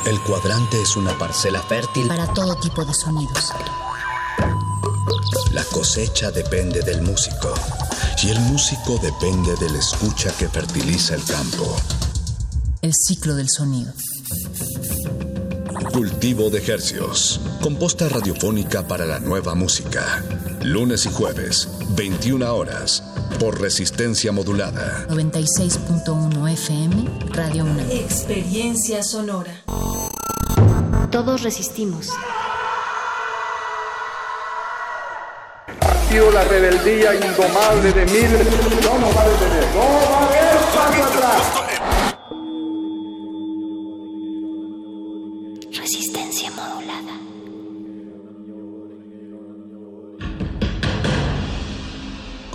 [0.06, 2.06] El cuadrante es una parcela fértil.
[2.06, 3.52] Para todo tipo de sonidos.
[5.50, 7.52] La cosecha depende del músico.
[8.22, 11.76] Y el músico depende de la escucha que fertiliza el campo.
[12.82, 13.92] El ciclo del sonido.
[15.84, 17.40] Cultivo de Hercios.
[17.60, 20.24] Composta radiofónica para la nueva música.
[20.62, 23.02] Lunes y jueves, 21 horas.
[23.38, 25.06] Por resistencia modulada.
[25.08, 27.80] 96.1 FM, Radio 1.
[27.90, 29.52] Experiencia sonora.
[31.10, 32.08] Todos resistimos.
[35.68, 38.46] Ha la rebeldía indomable de miles.
[38.82, 39.64] No nos va a detener.
[39.74, 39.80] No
[40.10, 41.65] va a haber paso atrás.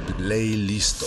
[0.00, 1.06] Play listo.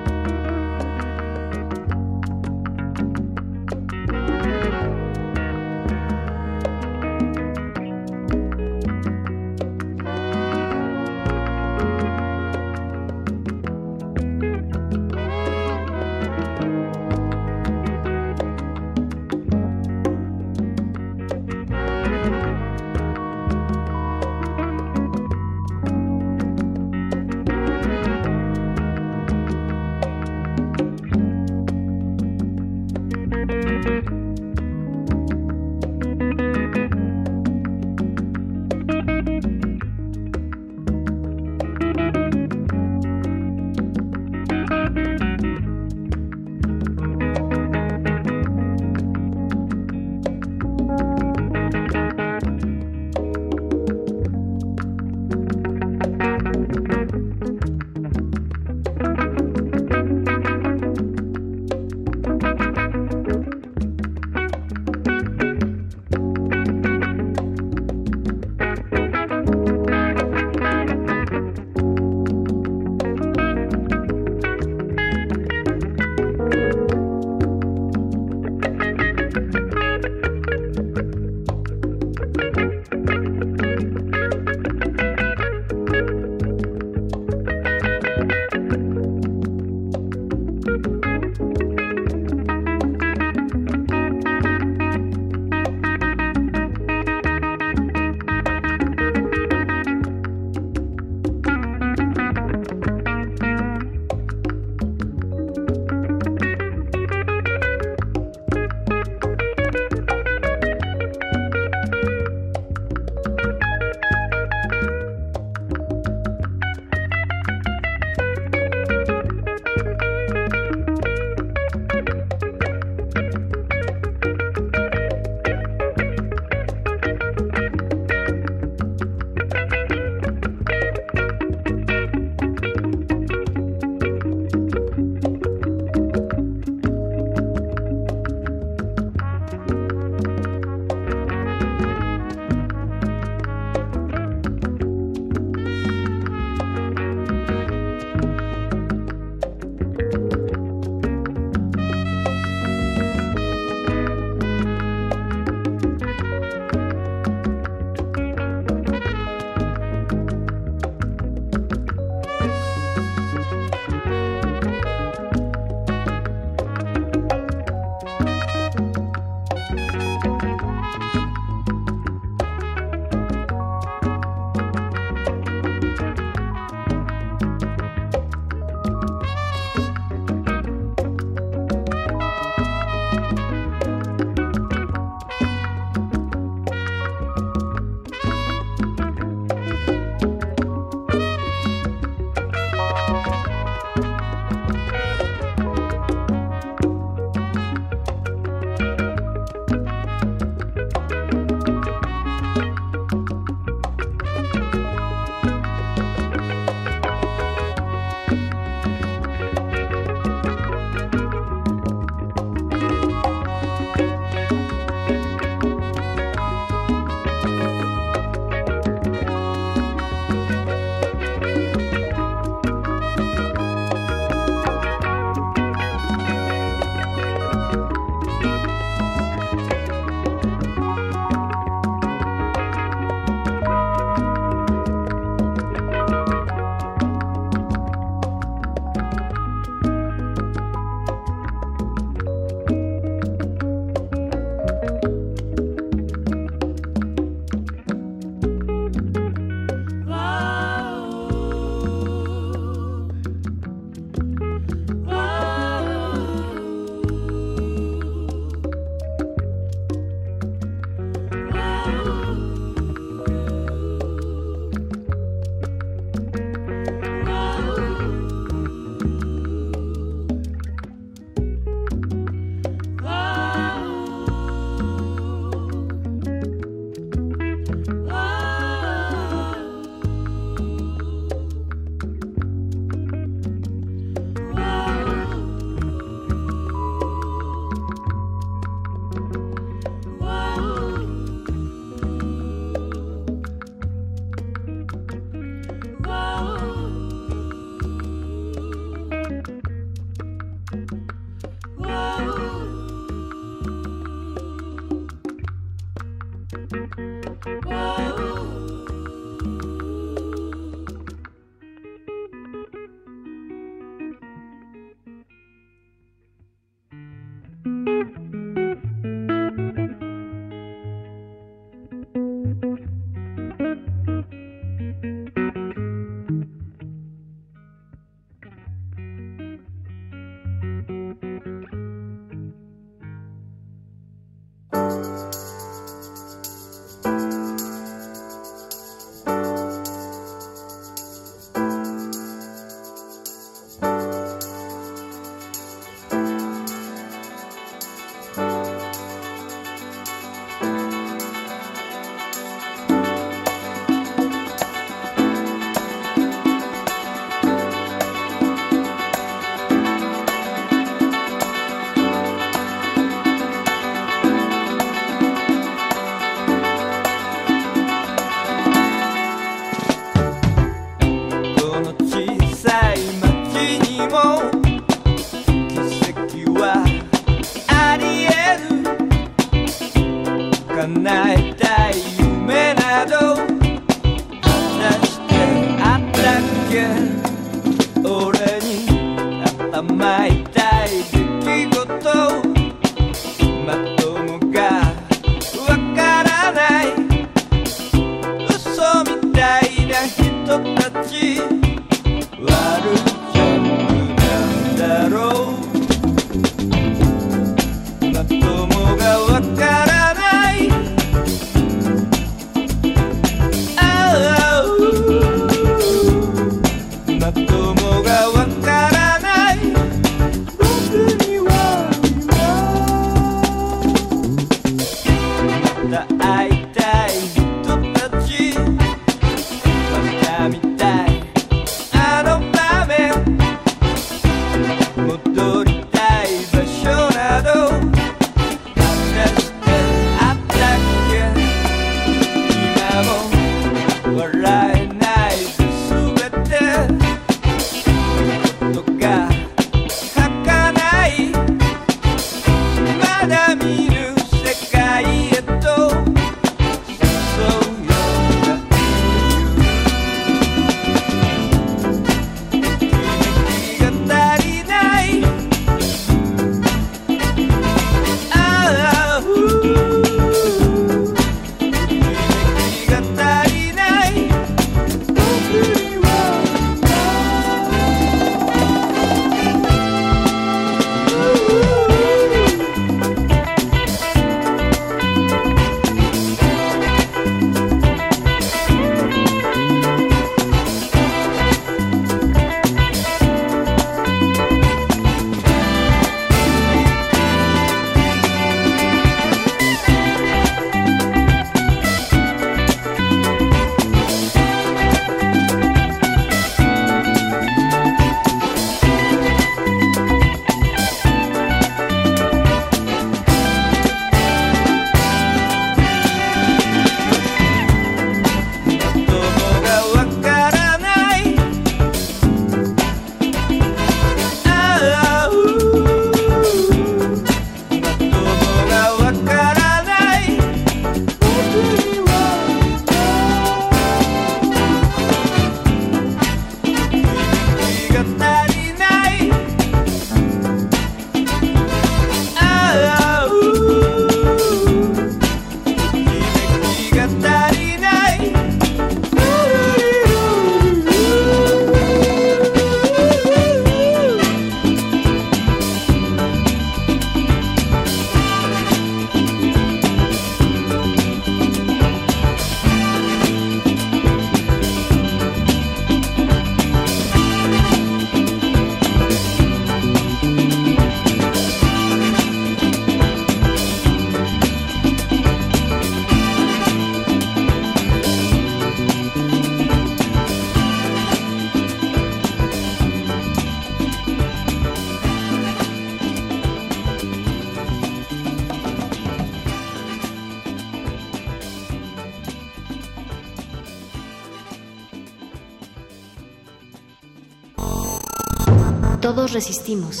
[599.36, 600.00] resistimos.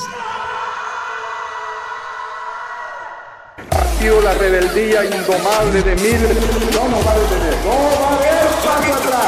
[3.70, 6.36] Ha sido la rebeldía indomable de miles.
[6.74, 7.54] No nos va a detener.
[7.62, 9.25] No va a haber paso atrás.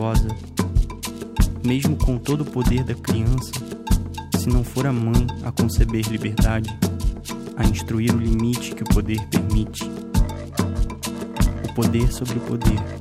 [0.00, 0.28] perigosa,
[1.64, 3.52] mesmo com todo o poder da criança,
[4.38, 6.70] se não for a mãe a conceber liberdade,
[7.56, 9.84] a instruir o limite que o poder permite.
[11.68, 12.99] O poder sobre o poder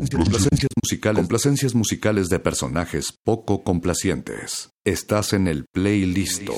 [0.00, 4.70] complacencias, musicales, complacencias musicales de personajes poco complacientes.
[4.84, 6.48] Estás en el playlist.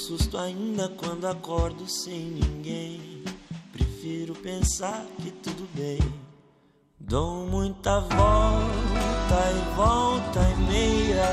[0.00, 3.22] Susto ainda quando acordo sem ninguém.
[3.70, 5.98] Prefiro pensar que tudo bem.
[6.98, 11.28] Dou muita volta e volta e meia.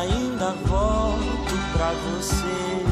[0.00, 2.82] Ainda volto pra você.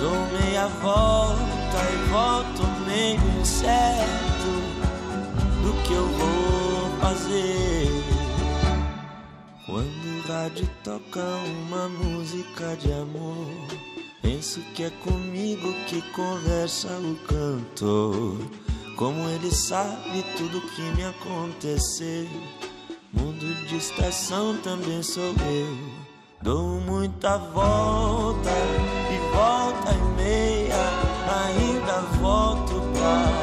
[0.00, 4.52] Dou meia volta e volto meio incerto
[5.62, 8.22] do que eu vou fazer.
[9.66, 11.24] Quando o rádio toca
[11.64, 13.81] uma música de amor,
[14.22, 18.38] penso que é comigo que conversa o cantor.
[18.96, 22.28] Como ele sabe tudo que me aconteceu.
[23.12, 25.76] Mundo de estação também sou eu.
[26.40, 28.50] Dou muita volta
[29.10, 30.74] e volta e meia,
[31.28, 33.41] ainda volto pra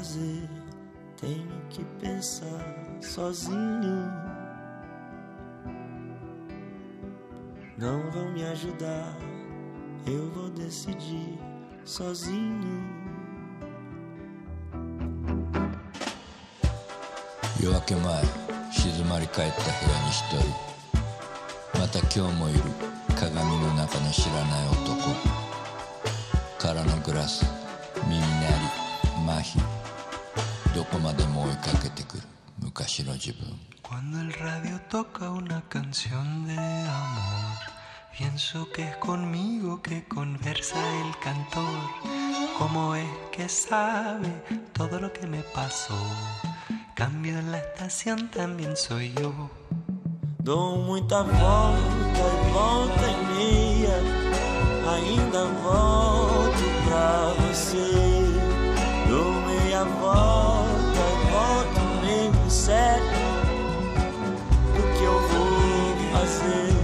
[0.00, 0.48] fazer?
[1.20, 4.10] Tenho que pensar sozinho.
[7.78, 9.16] Não vão me ajudar,
[10.06, 11.38] eu vou decidir
[11.84, 13.06] sozinho.
[17.58, 18.22] 夜明け前
[18.70, 22.60] 静まり返った部屋に一人また今日もいる
[23.18, 25.16] 鏡の中の知らない男
[26.58, 27.46] 空のグラス
[28.06, 28.76] 耳鳴り
[29.26, 29.79] 麻痺
[30.74, 32.22] どこまでも追いかけてくる
[32.60, 37.56] 昔の自分 Cuando el radio toca una canción de amor,
[38.18, 41.78] pienso que es conmigo que conversa el cantor.
[42.58, 45.94] ¿Cómo es que sabe todo lo que me pasó?
[46.96, 49.50] Cambio en la estación también soy yo.
[50.42, 53.98] Dou muita volta e volta e meia,
[54.94, 57.86] ainda volto pra você.
[59.08, 60.49] Dou meia volta
[62.51, 63.01] incerto
[64.75, 66.80] do que eu vou fazer.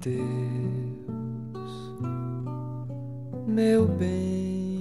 [0.00, 0.14] Deus,
[3.48, 4.80] meu bem,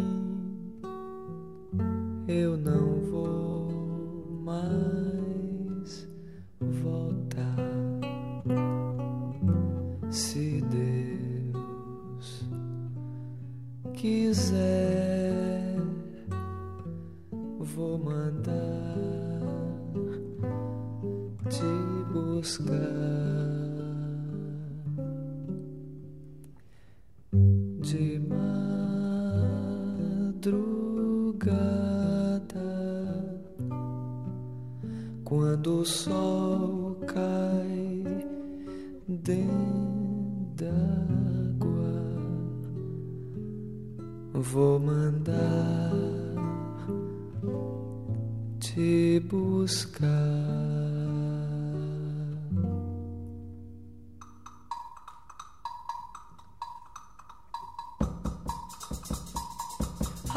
[2.28, 6.08] eu não vou mais
[6.62, 7.56] voltar.
[10.12, 12.48] Se Deus
[13.96, 15.80] quiser,
[17.60, 18.54] vou mandar
[21.50, 23.15] te buscar.
[30.46, 31.56] Madrugada,
[35.24, 38.04] quando o sol cai
[39.08, 39.56] dentro
[40.56, 41.94] d'água,
[44.34, 45.92] vou mandar
[48.60, 50.85] te buscar.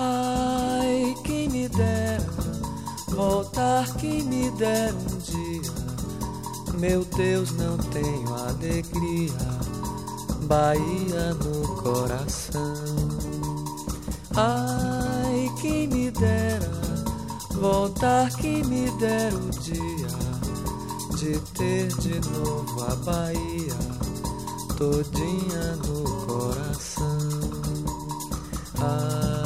[0.01, 2.25] Ai, quem me dera
[3.09, 5.73] voltar, quem me dera um dia.
[6.78, 9.33] Meu Deus, não tenho alegria,
[10.43, 12.75] Bahia no coração.
[14.36, 16.70] Ai, quem me dera
[17.55, 20.28] voltar, quem me dera o dia
[21.17, 23.75] de ter de novo a Bahia
[24.77, 27.18] todinha no coração.
[28.81, 29.38] Ai,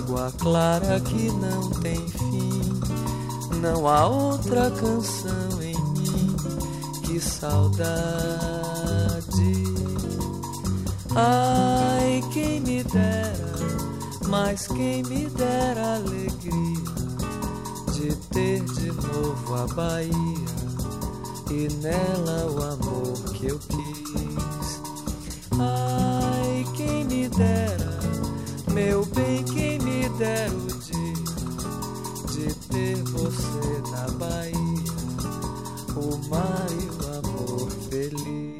[0.00, 2.80] água clara que não tem fim,
[3.60, 6.36] não há outra canção em mim
[7.02, 7.90] que saudade.
[11.14, 13.52] Ai, quem me dera,
[14.26, 16.80] mas quem me dera alegria
[17.92, 20.10] de ter de novo a Bahia
[21.50, 24.80] e nela o amor que eu quis.
[25.58, 27.99] Ai, quem me dera,
[28.72, 31.20] meu bem, quem me dera o dia
[32.32, 34.54] de ter você na Bahia,
[35.96, 38.59] o mar e o amor feliz.